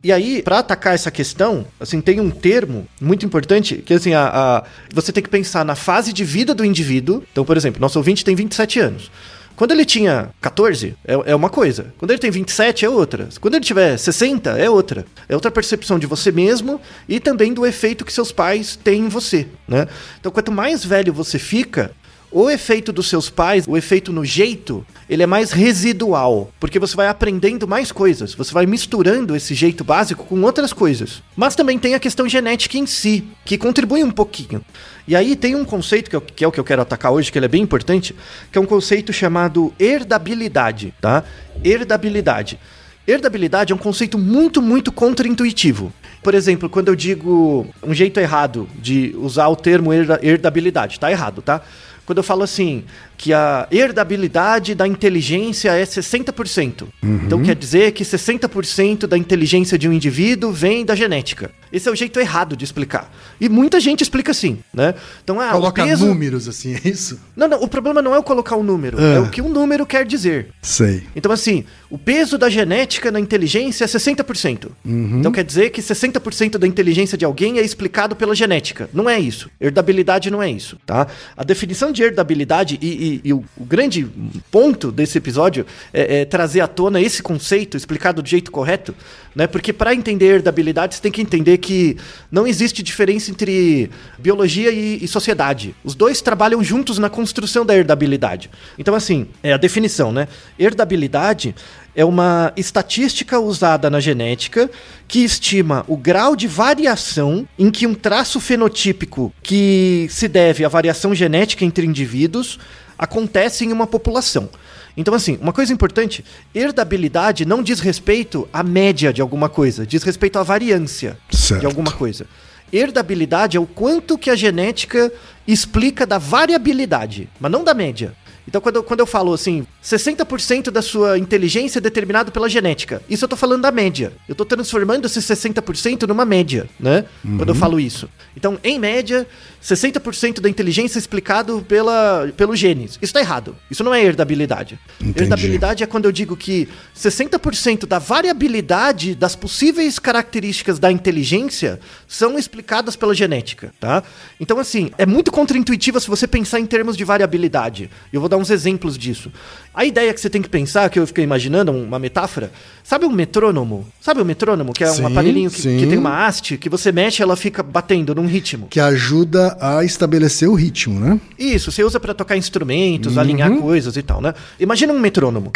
E 0.03 0.13
aí, 0.13 0.43
para 0.43 0.59
atacar 0.59 0.95
essa 0.95 1.11
questão, 1.11 1.67
assim, 1.81 1.99
tem 2.03 2.21
um 2.21 2.29
termo 2.29 2.87
muito 3.01 3.25
importante 3.25 3.77
que 3.77 3.95
assim, 3.95 4.13
a, 4.13 4.27
a- 4.29 4.65
você 4.93 5.11
tem 5.11 5.23
que 5.23 5.31
pensar 5.31 5.65
na 5.65 5.75
fase 5.75 6.13
de 6.13 6.23
vida 6.25 6.55
do 6.55 6.63
indivíduo. 6.63 7.23
Então, 7.33 7.43
por 7.43 7.57
exemplo, 7.57 7.81
nosso 7.81 7.99
ouvinte 7.99 8.23
tem 8.23 8.35
27 8.35 8.81
anos. 8.81 9.11
Quando 9.57 9.71
ele 9.71 9.85
tinha 9.85 10.31
14, 10.41 10.97
é, 11.05 11.13
é 11.27 11.35
uma 11.35 11.49
coisa. 11.49 11.93
Quando 11.99 12.11
ele 12.11 12.19
tem 12.19 12.31
27, 12.31 12.85
é 12.85 12.89
outra. 12.89 13.29
Quando 13.41 13.55
ele 13.55 13.65
tiver 13.65 13.97
60, 13.97 14.51
é 14.59 14.69
outra. 14.69 15.07
É 15.29 15.35
outra 15.35 15.51
percepção 15.51 15.99
de 15.99 16.07
você 16.07 16.33
mesmo 16.33 16.81
e 17.09 17.21
também 17.21 17.53
do 17.53 17.65
efeito 17.65 18.05
que 18.05 18.13
seus 18.13 18.33
pais 18.33 18.77
têm 18.77 19.03
em 19.03 19.09
você, 19.09 19.47
né? 19.69 19.87
Então, 20.19 20.33
quanto 20.33 20.51
mais 20.51 20.85
velho 20.85 21.13
você 21.13 21.39
fica, 21.39 21.93
o 22.35 22.51
efeito 22.51 22.93
dos 22.93 23.09
seus 23.09 23.31
pais, 23.31 23.65
o 23.69 23.77
efeito 23.77 24.13
no 24.13 24.25
jeito, 24.25 24.85
ele 25.09 25.23
é 25.23 25.27
mais 25.27 25.53
residual, 25.53 26.51
porque 26.59 26.81
você 26.81 26.97
vai 26.97 27.07
aprendendo 27.07 27.69
mais 27.69 27.93
coisas, 27.93 28.35
você 28.35 28.53
vai 28.53 28.67
misturando 28.67 29.37
esse 29.37 29.55
jeito 29.55 29.85
básico 29.85 30.25
com 30.25 30.43
outras 30.43 30.73
coisas. 30.73 31.23
Mas 31.37 31.55
também 31.55 31.79
tem 31.79 31.95
a 31.95 32.01
questão 32.01 32.29
genética 32.29 32.77
em 32.77 32.87
si, 32.87 33.23
que 33.45 33.57
contribui 33.57 34.03
um 34.03 34.11
pouquinho. 34.11 34.65
E 35.07 35.15
aí 35.15 35.37
tem 35.37 35.55
um 35.55 35.65
conceito 35.65 36.09
que, 36.09 36.17
eu, 36.17 36.21
que 36.21 36.45
é 36.45 36.49
o 36.49 36.53
que 36.53 36.59
eu 36.59 36.65
quero 36.65 36.83
atacar 36.83 37.13
hoje, 37.13 37.31
que 37.31 37.39
ele 37.39 37.47
é 37.47 37.49
bem 37.49 37.63
importante, 37.63 38.15
que 38.51 38.57
é 38.57 38.61
um 38.61 38.67
conceito 38.67 39.13
chamado 39.13 39.73
herdabilidade, 39.79 40.95
tá? 41.01 41.25
Herdabilidade. 41.63 42.59
Herdabilidade 43.07 43.73
é 43.73 43.77
um 43.77 43.79
conceito 43.79 44.19
muito, 44.19 44.63
muito 44.63 44.91
contraintuitivo. 44.91 45.93
Por 46.23 46.35
exemplo, 46.35 46.71
quando 46.71 46.89
eu 46.89 46.97
digo 46.97 47.67
um 47.83 47.93
jeito 47.93 48.19
errado 48.19 48.67
de 48.77 49.15
usar 49.19 49.49
o 49.49 49.57
termo 49.57 49.93
herdabilidade, 49.93 50.99
tá 50.99 51.11
errado, 51.11 51.43
tá? 51.43 51.61
quando 52.07 52.19
eu 52.19 52.25
falo 52.25 52.43
assim, 52.43 52.85
que 53.25 53.33
a 53.33 53.67
herdabilidade 53.71 54.75
da 54.75 54.87
inteligência 54.87 55.71
é 55.71 55.83
60%. 55.83 56.83
Uhum. 57.03 57.21
Então 57.25 57.43
quer 57.43 57.57
dizer 57.57 57.93
que 57.93 58.05
60% 58.05 59.07
da 59.07 59.17
inteligência 59.17 59.79
de 59.79 59.89
um 59.89 59.95
indivíduo 59.95 60.53
vem 60.53 60.85
da 60.85 60.95
genética. 60.95 61.51
Esse 61.73 61.89
é 61.89 61.91
o 61.91 61.95
jeito 61.95 62.21
errado 62.21 62.55
de 62.55 62.67
explicar. 62.67 63.11
E 63.41 63.49
muita 63.49 63.81
gente 63.81 64.03
explica 64.03 64.31
assim, 64.31 64.59
né? 64.75 64.95
Então, 65.23 65.41
ah, 65.41 65.53
Coloca 65.53 65.83
peso... 65.83 66.05
números 66.07 66.47
assim, 66.47 66.75
é 66.75 66.87
isso? 66.87 67.19
Não, 67.35 67.49
não, 67.49 67.63
o 67.63 67.67
problema 67.67 68.03
não 68.03 68.15
é 68.15 68.19
o 68.19 68.23
colocar 68.23 68.57
o 68.57 68.61
um 68.61 68.63
número, 68.63 69.01
é. 69.01 69.15
é 69.15 69.21
o 69.21 69.31
que 69.31 69.41
um 69.41 69.49
número 69.49 69.87
quer 69.87 70.05
dizer. 70.05 70.49
Sei. 70.61 71.05
Então 71.17 71.33
assim, 71.33 71.65
o 71.89 71.97
peso 71.97 72.37
da 72.37 72.51
genética 72.51 73.11
na 73.11 73.19
inteligência 73.19 73.85
é 73.85 73.87
60%. 73.87 74.69
Uhum. 74.85 75.21
Então 75.21 75.33
quer 75.33 75.45
dizer 75.45 75.71
que 75.71 75.81
60% 75.81 76.59
da 76.59 76.67
inteligência 76.67 77.17
de 77.17 77.25
alguém 77.25 77.59
é 77.59 77.63
explicado 77.63 78.15
pela 78.15 78.35
genética. 78.35 78.91
Não 78.93 79.09
é 79.09 79.19
isso. 79.19 79.51
Herdabilidade 79.59 80.31
não 80.31 80.43
é 80.43 80.51
isso, 80.51 80.79
tá? 80.85 81.07
A 81.35 81.43
definição 81.43 81.91
de 81.91 82.03
herdabilidade 82.03 82.79
e, 82.83 82.87
e, 82.87 83.14
e 83.23 83.33
o, 83.33 83.45
o, 83.57 83.65
grande 83.65 84.07
ponto 84.51 84.91
desse 84.91 85.19
episódio 85.19 85.67
é, 85.93 86.21
é, 86.21 86.25
trazer 86.25 86.61
à 86.61 86.67
tona 86.67 87.01
esse 87.01 87.23
conceito 87.23 87.77
explicado 87.77 88.23
do 88.23 88.29
jeito 88.29 88.51
correto, 88.51 88.95
né? 89.35 89.47
Porque 89.47 89.73
para 89.73 89.95
entender 89.95 90.27
herdabilidade, 90.27 90.95
você 90.95 91.03
tem 91.03 91.13
que 91.13 91.21
entender 91.21 91.59
que 91.59 91.97
não 92.31 92.47
existe 92.47 92.83
diferença 92.83 93.31
entre 93.31 93.91
biologia 94.19 94.71
e, 94.71 95.05
e, 95.05 95.09
sociedade. 95.09 95.75
Os 95.85 95.95
dois 95.95 96.21
trabalham 96.21 96.63
juntos 96.63 96.99
na 96.99 97.11
construção 97.11 97.65
da 97.65 97.77
herdabilidade. 97.77 98.51
Então, 98.79 98.95
assim, 98.95 99.27
é 99.43 99.53
a 99.53 99.57
definição, 99.57 100.13
né? 100.13 100.29
Herdabilidade 100.59 101.55
é 101.95 102.05
uma 102.05 102.53
estatística 102.57 103.39
usada 103.39 103.89
na 103.89 104.01
genética 104.01 104.71
que 105.07 105.21
estima 105.21 105.85
o 105.87 105.97
grau 105.97 106.35
de 106.35 106.47
variação 106.47 107.47
em 107.59 107.71
que 107.71 107.87
um 107.87 107.95
traço 107.95 108.41
fenotípico 108.41 109.33
que 109.43 110.09
se 110.11 110.27
deve 110.27 110.65
à 110.65 110.69
variação 110.69 111.15
genética 111.15 111.65
entre 111.65 111.87
indivíduos 111.87 112.59
acontece 112.99 113.65
em 113.65 113.73
uma 113.73 113.87
população. 113.87 114.49
Então, 114.97 115.15
assim, 115.15 115.39
uma 115.41 115.53
coisa 115.53 115.73
importante: 115.73 116.25
herdabilidade 116.55 117.45
não 117.45 117.63
diz 117.63 117.81
respeito 117.81 118.49
à 118.53 118.63
média 118.63 119.13
de 119.13 119.21
alguma 119.21 119.49
coisa, 119.49 119.87
diz 119.87 120.03
respeito 120.03 120.39
à 120.39 120.43
variância 120.43 121.19
certo. 121.31 121.61
de 121.61 121.67
alguma 121.67 121.93
coisa. 121.93 122.27
Herdabilidade 122.73 123.57
é 123.57 123.61
o 123.61 123.67
quanto 123.67 124.19
que 124.19 124.31
a 124.31 124.35
genética 124.35 125.13
explica 125.47 126.07
da 126.07 126.19
variabilidade, 126.19 127.29
mas 127.39 127.53
não 127.53 127.63
da 127.63 127.75
média. 127.75 128.15
Então, 128.47 128.61
quando 128.61 128.77
eu, 128.77 128.83
quando 128.83 129.01
eu 129.01 129.07
falo 129.07 129.33
assim, 129.33 129.67
60% 129.83 130.71
da 130.71 130.83
sua 130.83 131.19
inteligência 131.19 131.79
é 131.79 131.81
determinado 131.81 132.31
pela 132.31 132.49
genética, 132.49 133.03
isso 133.09 133.25
eu 133.25 133.29
tô 133.29 133.37
falando 133.37 133.63
da 133.63 133.73
média. 133.73 134.13
Eu 134.29 134.35
tô 134.35 134.45
transformando 134.45 135.07
esse 135.07 135.19
60% 135.19 136.07
numa 136.07 136.25
média, 136.25 136.69
né? 136.79 137.05
Uhum. 137.25 137.39
Quando 137.39 137.49
eu 137.49 137.55
falo 137.55 137.81
isso. 137.81 138.09
Então, 138.37 138.59
em 138.63 138.79
média, 138.79 139.27
60% 139.63 140.41
da 140.41 140.49
inteligência 140.49 140.99
é 140.99 141.01
explicado 141.01 141.65
pela, 141.67 142.31
pelo 142.37 142.55
genes. 142.55 142.99
Isso 143.01 143.13
tá 143.13 143.21
errado. 143.21 143.57
Isso 143.71 143.83
não 143.83 143.95
é 143.95 144.05
herdabilidade. 144.05 144.79
Entendi. 145.01 145.23
Herdabilidade 145.23 145.83
é 145.83 145.87
quando 145.87 146.05
eu 146.05 146.13
digo 146.13 146.37
que 146.37 146.69
60% 146.97 147.87
da 147.87 147.99
variabilidade 147.99 149.15
das 149.15 149.35
possíveis 149.35 149.99
características 149.99 150.79
da 150.79 150.93
inteligência 150.93 151.81
são 152.07 152.39
explicadas 152.39 152.95
pela 152.95 153.15
genética, 153.15 153.73
tá? 153.81 154.03
Então, 154.39 154.59
assim, 154.59 154.91
é 154.99 155.07
muito 155.07 155.33
contraintuitivo 155.33 155.99
se 155.99 156.09
você 156.09 156.27
pensar 156.27 156.61
em 156.61 156.67
termos 156.67 156.97
de 156.97 157.05
variabilidade. 157.05 157.91
Eu 158.13 158.21
vou 158.21 158.29
dar 158.35 158.37
uns 158.37 158.51
exemplos 158.51 158.99
disso. 158.99 159.33
A 159.73 159.85
ideia 159.85 160.13
que 160.13 160.21
você 160.21 160.29
tem 160.29 160.43
que 160.43 160.49
pensar, 160.49 160.91
que 160.91 160.99
eu 160.99 161.07
fiquei 161.07 161.25
imaginando, 161.25 161.73
uma 161.73 161.99
metáfora, 161.99 162.53
sabe 162.83 163.07
um 163.07 163.13
metrônomo? 163.13 163.87
Sabe 164.01 164.21
o 164.21 164.23
um 164.23 164.27
metrônomo, 164.27 164.73
que 164.73 164.85
é 164.85 164.89
sim, 164.89 165.03
um 165.03 165.07
aparelhinho 165.07 165.51
que, 165.51 165.63
que, 165.63 165.87
tem 165.87 165.99
uma 165.99 166.27
haste, 166.27 166.59
que 166.59 166.69
você 166.69 166.93
mexe 166.93 167.23
ela 167.23 167.37
fica 167.37 167.63
batendo 167.63 168.15
num 168.15 168.27
ritmo. 168.27 168.67
Que 168.69 168.81
ajuda 168.81 169.57
a 169.61 169.85
estabelecer 169.85 170.49
o 170.49 170.55
ritmo, 170.55 171.01
né? 171.01 171.21
Isso, 171.39 171.73
você 171.73 171.83
usa 171.83 171.99
para 171.99 172.15
tocar 172.15 172.37
instrumentos, 172.37 173.15
uhum. 173.15 173.21
alinhar 173.21 173.57
coisas 173.57 173.97
e 173.97 174.03
tal, 174.03 174.21
né? 174.21 174.35
Imagina 174.59 174.93
um 174.93 174.99
metrônomo. 174.99 175.53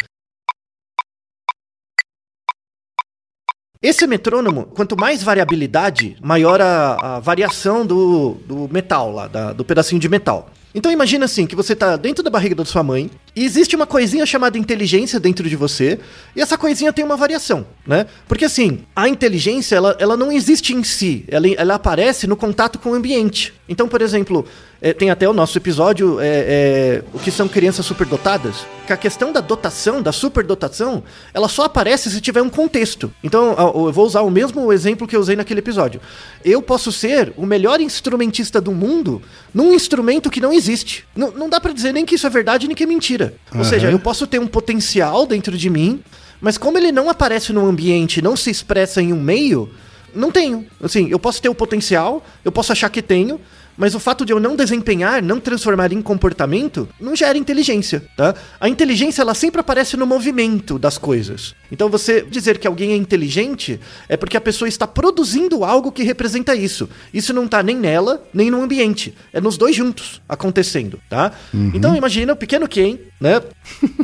Esse 3.81 4.09
metrônomo, 4.09 4.65
quanto 4.65 4.99
mais 4.99 5.23
variabilidade, 5.23 6.17
maior 6.21 6.61
a, 6.61 7.17
a 7.17 7.21
variação 7.21 7.87
do, 7.87 8.35
do 8.45 8.69
metal 8.69 9.13
lá, 9.13 9.29
da, 9.29 9.53
do 9.53 9.65
pedacinho 9.65 10.01
de 10.01 10.09
metal. 10.09 10.51
Então 10.75 10.93
imagina 10.93 11.25
assim, 11.25 11.47
que 11.47 11.57
você 11.57 11.75
tá 11.75 11.97
dentro 11.97 12.23
da 12.23 12.31
barriga 12.31 12.55
da 12.55 12.65
sua 12.65 12.83
mãe 12.83 13.11
e 13.39 13.45
existe 13.45 13.77
uma 13.77 13.87
coisinha 13.87 14.27
chamada 14.27 14.59
inteligência 14.59 15.21
dentro 15.21 15.49
de 15.49 15.55
você 15.55 16.01
e 16.35 16.41
essa 16.41 16.59
coisinha 16.59 16.93
tem 16.93 17.05
uma 17.05 17.17
variação, 17.17 17.65
né? 17.87 18.05
Porque 18.27 18.45
assim, 18.45 18.81
a 18.97 19.09
inteligência, 19.09 19.77
ela, 19.77 19.97
ela 20.01 20.17
não 20.17 20.33
existe 20.33 20.75
em 20.75 20.83
si, 20.83 21.25
ela, 21.29 21.47
ela 21.57 21.75
aparece 21.77 22.27
no 22.27 22.37
contato 22.37 22.81
com 22.81 22.91
o 22.91 22.95
ambiente. 22.95 23.55
Então, 23.69 23.87
por 23.87 24.03
exemplo, 24.03 24.45
é, 24.81 24.93
tem 24.93 25.11
até 25.11 25.29
o 25.29 25.33
nosso 25.33 25.59
episódio, 25.59 26.19
é, 26.21 26.27
é, 26.27 27.05
o 27.13 27.19
que 27.19 27.31
são 27.31 27.47
crianças 27.47 27.85
superdotadas, 27.85 28.67
que 28.87 28.93
a 28.93 28.97
questão 28.97 29.33
da 29.33 29.41
dotação, 29.41 30.01
da 30.01 30.13
superdotação, 30.13 31.03
ela 31.35 31.49
só 31.49 31.65
aparece 31.65 32.11
se 32.11 32.21
tiver 32.21 32.41
um 32.41 32.49
contexto. 32.49 33.13
Então, 33.23 33.55
eu 33.59 33.93
vou 33.93 34.07
usar 34.07 34.23
o 34.23 34.31
mesmo 34.31 34.73
exemplo 34.73 35.07
que 35.07 35.15
eu 35.15 35.21
usei 35.21 35.37
naquele 35.37 35.61
episódio. 35.61 36.01
Eu 36.45 36.63
posso 36.63 36.91
ser 36.91 37.33
o 37.37 37.45
melhor 37.45 37.81
instrumentista 37.81 38.61
do 38.61 38.73
mundo 38.73 39.21
num 39.53 39.75
instrumento 39.75 40.31
que 40.31 40.41
não 40.41 40.53
existe. 40.53 41.05
N 41.15 41.33
não 41.37 41.49
dá 41.49 41.61
para 41.61 41.73
dizer 41.73 41.93
nem 41.93 42.07
que 42.07 42.15
isso 42.15 42.27
é 42.27 42.31
verdade 42.31 42.67
nem 42.67 42.77
que 42.77 42.85
é 42.85 42.87
mentira. 42.87 43.28
Ou 43.55 43.65
seja, 43.65 43.91
eu 43.91 43.99
posso 43.99 44.27
ter 44.27 44.39
um 44.39 44.47
potencial 44.47 45.27
dentro 45.27 45.57
de 45.57 45.71
mim, 45.71 46.03
mas 46.41 46.57
como 46.57 46.79
ele 46.79 46.93
não 46.93 47.09
aparece 47.11 47.53
no 47.53 47.67
ambiente, 47.67 48.23
não 48.23 48.37
se 48.37 48.51
expressa 48.51 49.03
em 49.03 49.13
um 49.13 49.21
meio, 49.21 49.71
não 50.15 50.31
tenho. 50.31 50.67
Assim, 50.83 51.09
eu 51.11 51.19
posso 51.19 51.41
ter 51.43 51.49
o 51.49 51.55
potencial, 51.55 52.25
eu 52.45 52.53
posso 52.53 52.73
achar 52.73 52.89
que 52.91 53.03
tenho, 53.03 53.41
mas 53.79 53.95
o 53.95 54.01
fato 54.01 54.27
de 54.27 54.33
eu 54.33 54.41
não 54.41 54.57
desempenhar, 54.57 55.23
não 55.23 55.39
transformar 55.39 55.93
em 55.93 56.03
comportamento, 56.03 56.89
não 57.01 57.15
gera 57.15 57.39
inteligência, 57.39 58.03
tá? 58.17 58.35
A 58.59 58.69
inteligência, 58.69 59.23
ela 59.23 59.35
sempre 59.35 59.61
aparece 59.61 59.97
no 59.97 60.05
movimento 60.05 60.81
das 60.81 60.99
coisas. 60.99 61.55
Então 61.71 61.89
você 61.89 62.23
dizer 62.23 62.59
que 62.59 62.67
alguém 62.67 62.93
é 62.93 62.97
inteligente 62.97 63.79
é 64.09 64.17
porque 64.17 64.37
a 64.37 64.41
pessoa 64.41 64.69
está 64.69 64.85
produzindo 64.85 65.65
algo 65.65 65.93
que 65.93 66.03
representa 66.03 66.57
isso. 66.57 66.89
Isso 67.15 67.33
não 67.33 67.45
está 67.45 67.63
nem 67.63 67.77
nela, 67.77 68.25
nem 68.35 68.51
no 68.51 68.61
ambiente. 68.61 69.15
É 69.33 69.41
nos 69.41 69.57
dois 69.57 69.77
juntos 69.77 70.21
acontecendo, 70.29 70.99
tá? 71.09 71.31
Uhum. 71.55 71.71
Então 71.73 71.95
imagina 71.95 72.33
o 72.33 72.37
pequeno 72.37 72.67
Ken, 72.67 72.99
né? 73.21 73.41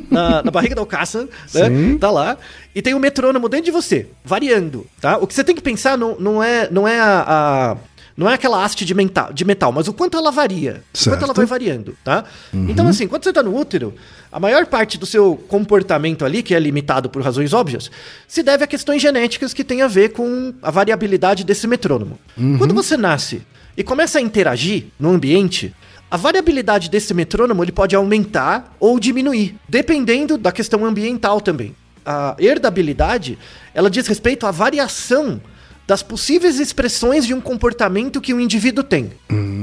Na, 0.09 0.43
na 0.45 0.51
barriga 0.53 0.77
da 0.77 0.83
Alcaça, 0.83 1.29
né? 1.53 1.65
Tá 1.99 2.11
lá. 2.11 2.37
E 2.75 2.83
tem 2.83 2.95
o 2.95 2.97
um 2.97 3.01
metrônomo 3.01 3.49
dentro 3.49 3.67
de 3.67 3.71
você, 3.71 4.09
variando, 4.25 4.87
tá? 5.01 5.17
O 5.17 5.27
que 5.27 5.35
você 5.35 5.43
tem 5.43 5.55
que 5.55 5.63
pensar 5.63 5.97
não, 5.99 6.17
não 6.19 6.43
é, 6.43 6.69
não 6.71 6.87
é 6.87 7.01
a, 7.01 7.25
a 7.27 7.77
não 8.17 8.31
é 8.31 8.35
aquela 8.35 8.65
haste 8.65 8.85
de 8.85 8.95
metal, 8.95 9.33
de 9.33 9.45
metal, 9.45 9.73
mas 9.73 9.89
o 9.89 9.93
quanto 9.93 10.17
ela 10.17 10.31
varia. 10.31 10.83
Certo. 10.93 11.07
O 11.07 11.11
quanto 11.11 11.25
ela 11.25 11.35
vai 11.35 11.47
variando, 11.47 11.97
tá? 12.05 12.25
Uhum. 12.53 12.67
Então, 12.69 12.87
assim, 12.87 13.09
quando 13.09 13.25
você 13.25 13.31
está 13.31 13.43
no 13.43 13.57
útero, 13.57 13.95
a 14.31 14.39
maior 14.39 14.67
parte 14.67 14.97
do 14.97 15.05
seu 15.05 15.37
comportamento 15.49 16.25
ali, 16.25 16.43
que 16.43 16.55
é 16.55 16.61
limitado 16.61 17.11
por 17.11 17.23
razões 17.23 17.53
óbvias, 17.53 17.91
se 18.29 18.43
deve 18.43 18.63
a 18.65 18.67
questões 18.67 19.03
genéticas 19.03 19.53
que 19.53 19.65
têm 19.65 19.83
a 19.83 19.89
ver 19.89 20.11
com 20.11 20.55
a 20.63 20.71
variabilidade 20.71 21.43
desse 21.45 21.67
metrônomo. 21.67 22.19
Uhum. 22.37 22.59
Quando 22.59 22.73
você 22.73 22.97
nasce 22.97 23.43
e 23.77 23.83
começa 23.83 24.19
a 24.19 24.23
interagir 24.23 24.87
no 24.99 25.11
ambiente, 25.11 25.75
a 26.09 26.17
variabilidade 26.17 26.89
desse 26.89 27.13
metrônomo 27.13 27.65
ele 27.65 27.73
pode 27.73 27.97
aumentar 27.97 28.77
ou 28.79 29.01
diminuir, 29.01 29.57
dependendo 29.69 30.39
da 30.39 30.53
questão 30.53 30.85
ambiental 30.85 31.41
também. 31.41 31.75
A 32.07 32.37
herdabilidade, 32.39 33.37
ela 33.75 33.91
diz 33.91 34.07
respeito 34.07 34.47
à 34.47 34.53
variação 34.53 35.41
das 35.87 36.03
possíveis 36.03 36.59
expressões 36.59 37.27
de 37.27 37.35
um 37.35 37.41
comportamento 37.41 38.21
que 38.21 38.33
um 38.33 38.41
indivíduo 38.41 38.83
tem. 38.83 39.13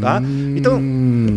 Tá? 0.01 0.22
Então, 0.56 0.82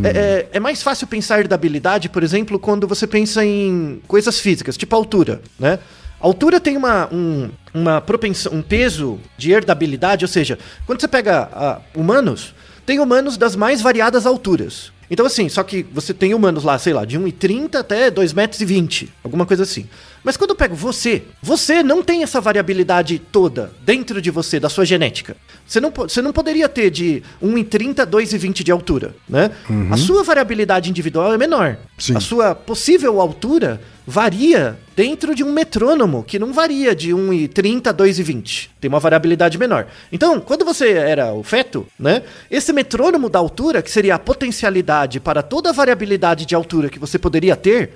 é, 0.04 0.08
é, 0.08 0.48
é, 0.52 0.60
mais 0.60 0.82
fácil 0.82 1.06
pensar 1.06 1.38
herdabilidade, 1.38 2.08
por 2.08 2.22
exemplo, 2.22 2.58
quando 2.58 2.86
você 2.86 3.06
pensa 3.06 3.44
em 3.44 4.00
coisas 4.06 4.40
físicas, 4.40 4.76
tipo 4.76 4.94
altura, 4.94 5.42
né? 5.58 5.78
Altura 6.20 6.58
tem 6.58 6.74
uma, 6.74 7.06
um, 7.12 7.50
uma 7.74 8.00
propensão, 8.00 8.54
um 8.54 8.62
peso 8.62 9.20
de 9.36 9.52
herdabilidade, 9.52 10.24
ou 10.24 10.28
seja, 10.28 10.58
quando 10.86 10.98
você 10.98 11.08
pega 11.08 11.82
humanos, 11.94 12.54
tem 12.86 12.98
humanos 12.98 13.36
das 13.36 13.54
mais 13.54 13.82
variadas 13.82 14.24
alturas. 14.24 14.90
Então, 15.10 15.26
assim, 15.26 15.50
só 15.50 15.62
que 15.62 15.82
você 15.92 16.14
tem 16.14 16.32
humanos 16.32 16.64
lá, 16.64 16.78
sei 16.78 16.94
lá, 16.94 17.04
de 17.04 17.18
1,30 17.18 17.74
até 17.76 18.10
2,20 18.10 18.34
metros, 18.34 19.04
alguma 19.22 19.44
coisa 19.44 19.64
assim. 19.64 19.86
Mas 20.24 20.38
quando 20.38 20.50
eu 20.50 20.56
pego 20.56 20.74
você, 20.74 21.22
você 21.42 21.82
não 21.82 22.02
tem 22.02 22.22
essa 22.22 22.40
variabilidade 22.40 23.18
toda 23.18 23.70
dentro 23.82 24.22
de 24.22 24.30
você, 24.30 24.58
da 24.58 24.70
sua 24.70 24.86
genética. 24.86 25.36
Você 25.66 25.80
não, 25.80 25.90
você 25.90 26.22
não 26.22 26.32
poderia 26.32 26.66
ter 26.68 26.90
de 26.90 27.22
1,30 27.42 28.00
a 28.00 28.06
2,20 28.06 28.62
de 28.64 28.72
altura, 28.72 29.14
né? 29.28 29.50
Uhum. 29.68 29.92
A 29.92 29.96
sua 29.98 30.22
variabilidade 30.22 30.88
individual 30.88 31.34
é 31.34 31.36
menor. 31.36 31.76
Sim. 31.98 32.16
A 32.16 32.20
sua 32.20 32.54
possível 32.54 33.20
altura 33.20 33.80
varia 34.06 34.78
dentro 34.96 35.34
de 35.34 35.42
um 35.42 35.52
metrônomo, 35.52 36.22
que 36.22 36.38
não 36.38 36.52
varia 36.52 36.94
de 36.94 37.10
1,30 37.10 37.88
a 37.88 37.94
2,20. 37.94 38.68
Tem 38.80 38.88
uma 38.88 39.00
variabilidade 39.00 39.58
menor. 39.58 39.86
Então, 40.12 40.40
quando 40.40 40.64
você 40.64 40.92
era 40.92 41.32
o 41.32 41.42
feto, 41.42 41.86
né? 41.98 42.22
Esse 42.50 42.72
metrônomo 42.72 43.28
da 43.28 43.38
altura, 43.38 43.82
que 43.82 43.90
seria 43.90 44.14
a 44.14 44.18
potencialidade 44.18 45.20
para 45.20 45.42
toda 45.42 45.70
a 45.70 45.72
variabilidade 45.72 46.46
de 46.46 46.54
altura 46.54 46.88
que 46.88 46.98
você 46.98 47.18
poderia 47.18 47.56
ter, 47.56 47.92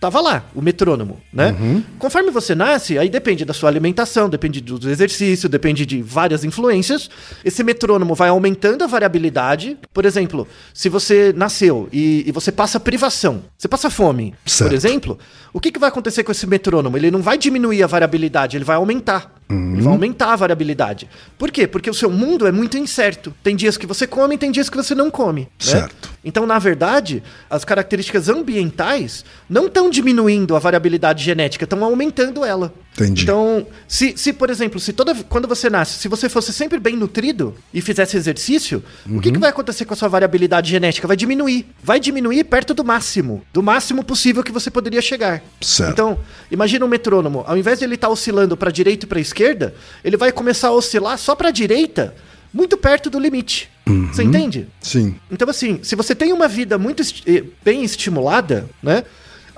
tava 0.00 0.20
lá, 0.20 0.44
o 0.54 0.62
metrônomo, 0.62 1.20
né? 1.30 1.54
Uhum. 1.60 1.82
Conforme 1.98 2.30
você 2.30 2.54
nasce, 2.54 2.98
aí 2.98 3.10
depende 3.10 3.44
da 3.44 3.52
sua 3.52 3.68
alimentação, 3.68 4.30
depende 4.30 4.60
do 4.62 4.88
exercício, 4.88 5.46
depende 5.46 5.84
de 5.84 6.00
várias 6.00 6.42
influências. 6.42 7.10
Esse 7.44 7.62
metrônomo 7.62 8.14
vai 8.14 8.30
aumentando 8.30 8.82
a 8.82 8.86
variabilidade. 8.86 9.76
Por 9.92 10.06
exemplo, 10.06 10.48
se 10.72 10.88
você 10.88 11.34
nasceu 11.36 11.86
e, 11.92 12.24
e 12.26 12.32
você 12.32 12.50
passa 12.50 12.80
privação, 12.80 13.42
você 13.58 13.68
passa 13.68 13.90
fome, 13.90 14.34
certo. 14.46 14.70
por 14.70 14.74
exemplo, 14.74 15.18
o 15.52 15.60
que, 15.60 15.70
que 15.70 15.78
vai 15.78 15.90
acontecer 15.90 16.24
com 16.24 16.32
esse 16.32 16.46
metrônomo? 16.46 16.96
Ele 16.96 17.10
não 17.10 17.20
vai 17.20 17.36
diminuir 17.36 17.82
a 17.82 17.86
variabilidade, 17.86 18.56
ele 18.56 18.64
vai 18.64 18.76
aumentar. 18.76 19.39
Ele 19.50 19.82
vai 19.82 19.92
aumentar 19.92 20.32
a 20.32 20.36
variabilidade. 20.36 21.08
Por 21.36 21.50
quê? 21.50 21.66
Porque 21.66 21.90
o 21.90 21.94
seu 21.94 22.10
mundo 22.10 22.46
é 22.46 22.52
muito 22.52 22.78
incerto. 22.78 23.34
Tem 23.42 23.56
dias 23.56 23.76
que 23.76 23.86
você 23.86 24.06
come, 24.06 24.38
tem 24.38 24.50
dias 24.50 24.70
que 24.70 24.76
você 24.76 24.94
não 24.94 25.10
come. 25.10 25.42
Né? 25.42 25.48
Certo. 25.58 26.08
Né? 26.08 26.14
Então, 26.24 26.46
na 26.46 26.58
verdade, 26.58 27.22
as 27.48 27.64
características 27.64 28.28
ambientais 28.28 29.24
não 29.48 29.66
estão 29.66 29.90
diminuindo 29.90 30.54
a 30.54 30.58
variabilidade 30.58 31.24
genética, 31.24 31.64
estão 31.64 31.82
aumentando 31.82 32.44
ela. 32.44 32.72
Entendi. 32.94 33.22
Então, 33.22 33.66
se, 33.86 34.14
se, 34.16 34.32
por 34.32 34.50
exemplo, 34.50 34.80
se 34.80 34.92
toda 34.92 35.14
quando 35.24 35.46
você 35.46 35.70
nasce, 35.70 35.98
se 35.98 36.08
você 36.08 36.28
fosse 36.28 36.52
sempre 36.52 36.78
bem 36.78 36.96
nutrido 36.96 37.54
e 37.72 37.80
fizesse 37.80 38.16
exercício, 38.16 38.82
uhum. 39.08 39.18
o 39.18 39.20
que, 39.20 39.30
que 39.30 39.38
vai 39.38 39.50
acontecer 39.50 39.84
com 39.84 39.94
a 39.94 39.96
sua 39.96 40.08
variabilidade 40.08 40.70
genética? 40.70 41.06
Vai 41.06 41.16
diminuir. 41.16 41.66
Vai 41.82 42.00
diminuir 42.00 42.44
perto 42.44 42.74
do 42.74 42.84
máximo, 42.84 43.42
do 43.52 43.62
máximo 43.62 44.04
possível 44.04 44.42
que 44.42 44.52
você 44.52 44.70
poderia 44.70 45.00
chegar. 45.00 45.42
Certo. 45.60 45.92
Então, 45.92 46.18
imagina 46.50 46.84
um 46.84 46.88
metrônomo, 46.88 47.44
ao 47.46 47.56
invés 47.56 47.78
de 47.78 47.84
ele 47.84 47.94
estar 47.94 48.08
tá 48.08 48.12
oscilando 48.12 48.56
para 48.56 48.70
direita 48.70 49.06
e 49.06 49.08
para 49.08 49.20
esquerda, 49.20 49.74
ele 50.04 50.16
vai 50.16 50.32
começar 50.32 50.68
a 50.68 50.72
oscilar 50.72 51.16
só 51.16 51.34
para 51.34 51.50
direita, 51.50 52.14
muito 52.52 52.76
perto 52.76 53.08
do 53.08 53.18
limite. 53.18 53.70
Uhum. 53.86 54.12
Você 54.12 54.22
entende? 54.22 54.68
Sim. 54.80 55.14
Então, 55.30 55.48
assim, 55.48 55.80
se 55.82 55.96
você 55.96 56.14
tem 56.14 56.32
uma 56.32 56.48
vida 56.48 56.76
muito 56.76 57.02
est 57.02 57.22
eh, 57.26 57.44
bem 57.64 57.82
estimulada, 57.82 58.68
né? 58.82 59.04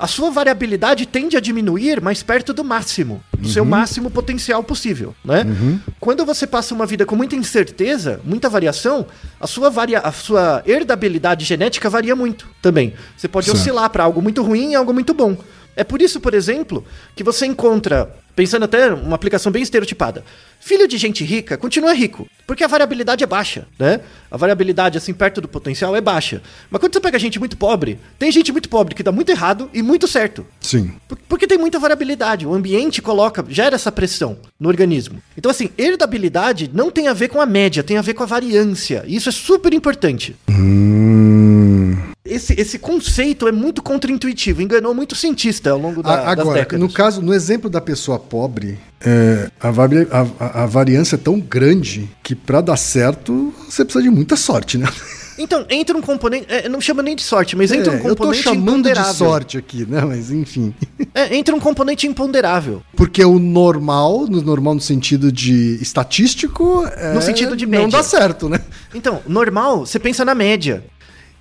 A 0.02 0.09
sua 0.09 0.32
variabilidade 0.32 1.06
tende 1.06 1.37
a 1.37 1.40
diminuir 1.40 2.00
mais 2.00 2.25
perto 2.25 2.52
do 2.52 2.64
máximo, 2.64 3.23
do 3.38 3.47
uhum. 3.47 3.52
seu 3.52 3.64
máximo 3.64 4.11
potencial 4.11 4.61
possível, 4.64 5.14
né? 5.25 5.44
Uhum. 5.44 5.78
Quando 6.00 6.26
você 6.26 6.44
passa 6.44 6.75
uma 6.75 6.85
vida 6.85 7.06
com 7.06 7.14
muita 7.14 7.37
incerteza, 7.37 8.21
muita 8.25 8.49
variação, 8.49 9.06
a 9.38 9.47
sua, 9.47 9.71
varia 9.71 10.00
a 10.00 10.11
sua 10.11 10.61
herdabilidade 10.66 11.44
genética 11.44 11.88
varia 11.88 12.16
muito 12.16 12.49
também. 12.61 12.94
Você 13.16 13.28
pode 13.28 13.47
certo. 13.47 13.59
oscilar 13.59 13.88
para 13.90 14.02
algo 14.02 14.21
muito 14.21 14.42
ruim 14.42 14.73
e 14.73 14.75
algo 14.75 14.92
muito 14.92 15.14
bom. 15.14 15.37
É 15.76 15.85
por 15.85 16.02
isso, 16.02 16.18
por 16.18 16.35
exemplo, 16.35 16.85
que 17.14 17.23
você 17.23 17.47
encontra 17.47 18.12
Pensando 18.35 18.65
até 18.65 18.93
uma 18.93 19.15
aplicação 19.15 19.53
bem 19.53 19.62
estereotipada. 19.62 20.25
Filho 20.59 20.87
de 20.87 20.97
gente 20.97 21.25
rica 21.25 21.57
continua 21.57 21.93
rico, 21.93 22.27
porque 22.47 22.65
a 22.65 22.69
variabilidade 22.69 23.23
é 23.23 23.27
baixa, 23.27 23.67
né? 23.79 24.01
A 24.31 24.37
variabilidade, 24.37 24.97
assim, 24.97 25.12
perto 25.12 25.41
do 25.41 25.49
potencial 25.49 25.95
é 25.95 26.01
baixa. 26.01 26.41
Mas 26.71 26.81
quando 26.81 26.95
você 26.95 27.01
pega 27.01 27.19
gente 27.19 27.39
muito 27.39 27.57
pobre, 27.57 27.99
tem 28.19 28.31
gente 28.31 28.53
muito 28.53 28.69
pobre 28.69 28.95
que 28.95 29.03
dá 29.03 29.12
muito 29.12 29.31
errado 29.31 29.69
e 29.75 29.83
muito 29.83 30.07
certo. 30.07 30.47
Sim. 30.61 30.93
Porque 31.29 31.47
tem 31.47 31.59
muita 31.59 31.79
variabilidade. 31.79 32.47
O 32.47 32.55
ambiente 32.55 33.03
coloca, 33.03 33.45
gera 33.49 33.75
essa 33.75 33.93
pressão 33.93 34.39
no 34.59 34.69
organismo. 34.69 35.21
Então, 35.37 35.51
assim, 35.51 35.71
herdabilidade 35.77 36.71
não 36.73 36.91
tem 36.91 37.09
a 37.09 37.12
ver 37.12 37.29
com 37.29 37.41
a 37.41 37.47
média, 37.47 37.83
tem 37.83 37.99
a 37.99 38.03
ver 38.03 38.15
com 38.15 38.23
a 38.23 38.27
variância. 38.27 39.05
E 39.07 39.17
isso 39.17 39.29
é 39.29 39.33
super 39.33 39.75
importante. 39.75 40.37
Hum. 40.49 41.97
Esse, 42.25 42.54
esse 42.59 42.78
conceito 42.78 43.49
é 43.49 43.52
muito 43.52 43.83
contraintuitivo, 43.83 44.63
enganou 44.63 44.95
muito 44.95 45.17
cientista 45.17 45.71
ao 45.71 45.78
longo 45.78 46.04
da, 46.04 46.30
Agora, 46.30 46.37
das 46.37 46.54
décadas. 46.54 46.80
No 46.80 46.93
caso, 46.93 47.21
no 47.21 47.35
exemplo 47.35 47.69
da 47.69 47.80
pessoa 47.80 48.22
pobre, 48.23 48.78
é, 49.04 49.50
a, 49.61 49.71
vari, 49.71 50.06
a, 50.11 50.63
a, 50.63 50.67
variância 50.67 51.17
é 51.17 51.19
tão 51.19 51.39
grande 51.39 52.08
que 52.23 52.35
para 52.35 52.61
dar 52.61 52.76
certo 52.76 53.52
você 53.69 53.85
precisa 53.85 54.02
de 54.02 54.11
muita 54.11 54.37
sorte, 54.37 54.78
né? 54.78 54.89
Então, 55.39 55.65
entra 55.71 55.97
um 55.97 56.02
componente. 56.02 56.47
É, 56.49 56.69
não 56.69 56.80
chama 56.80 57.02
nem 57.02 57.17
de 57.17 57.23
sorte, 57.23 57.56
mas 57.56 57.73
entra 57.73 57.95
é, 57.95 57.97
um 57.97 58.00
componente. 58.00 58.47
Eu 58.47 58.52
tô 58.52 58.61
chamando 58.61 58.93
de 58.93 59.15
sorte 59.15 59.56
aqui, 59.56 59.87
né? 59.89 60.02
Mas 60.04 60.30
enfim. 60.30 60.75
É, 61.15 61.37
entra 61.37 61.54
um 61.54 61.61
componente 61.61 62.06
imponderável. 62.06 62.82
Porque 62.97 63.23
o 63.23 63.39
normal, 63.39 64.26
no 64.26 64.41
normal 64.41 64.75
no 64.75 64.80
sentido 64.80 65.30
de 65.30 65.78
estatístico, 65.82 66.87
é, 66.97 67.13
no 67.13 67.21
sentido 67.21 67.54
de 67.54 67.67
média. 67.67 67.82
Não 67.82 67.91
dá 67.91 68.02
certo, 68.02 68.49
né? 68.49 68.61
Então, 68.95 69.21
normal, 69.26 69.80
você 69.85 69.99
pensa 69.99 70.25
na 70.25 70.35
média. 70.35 70.82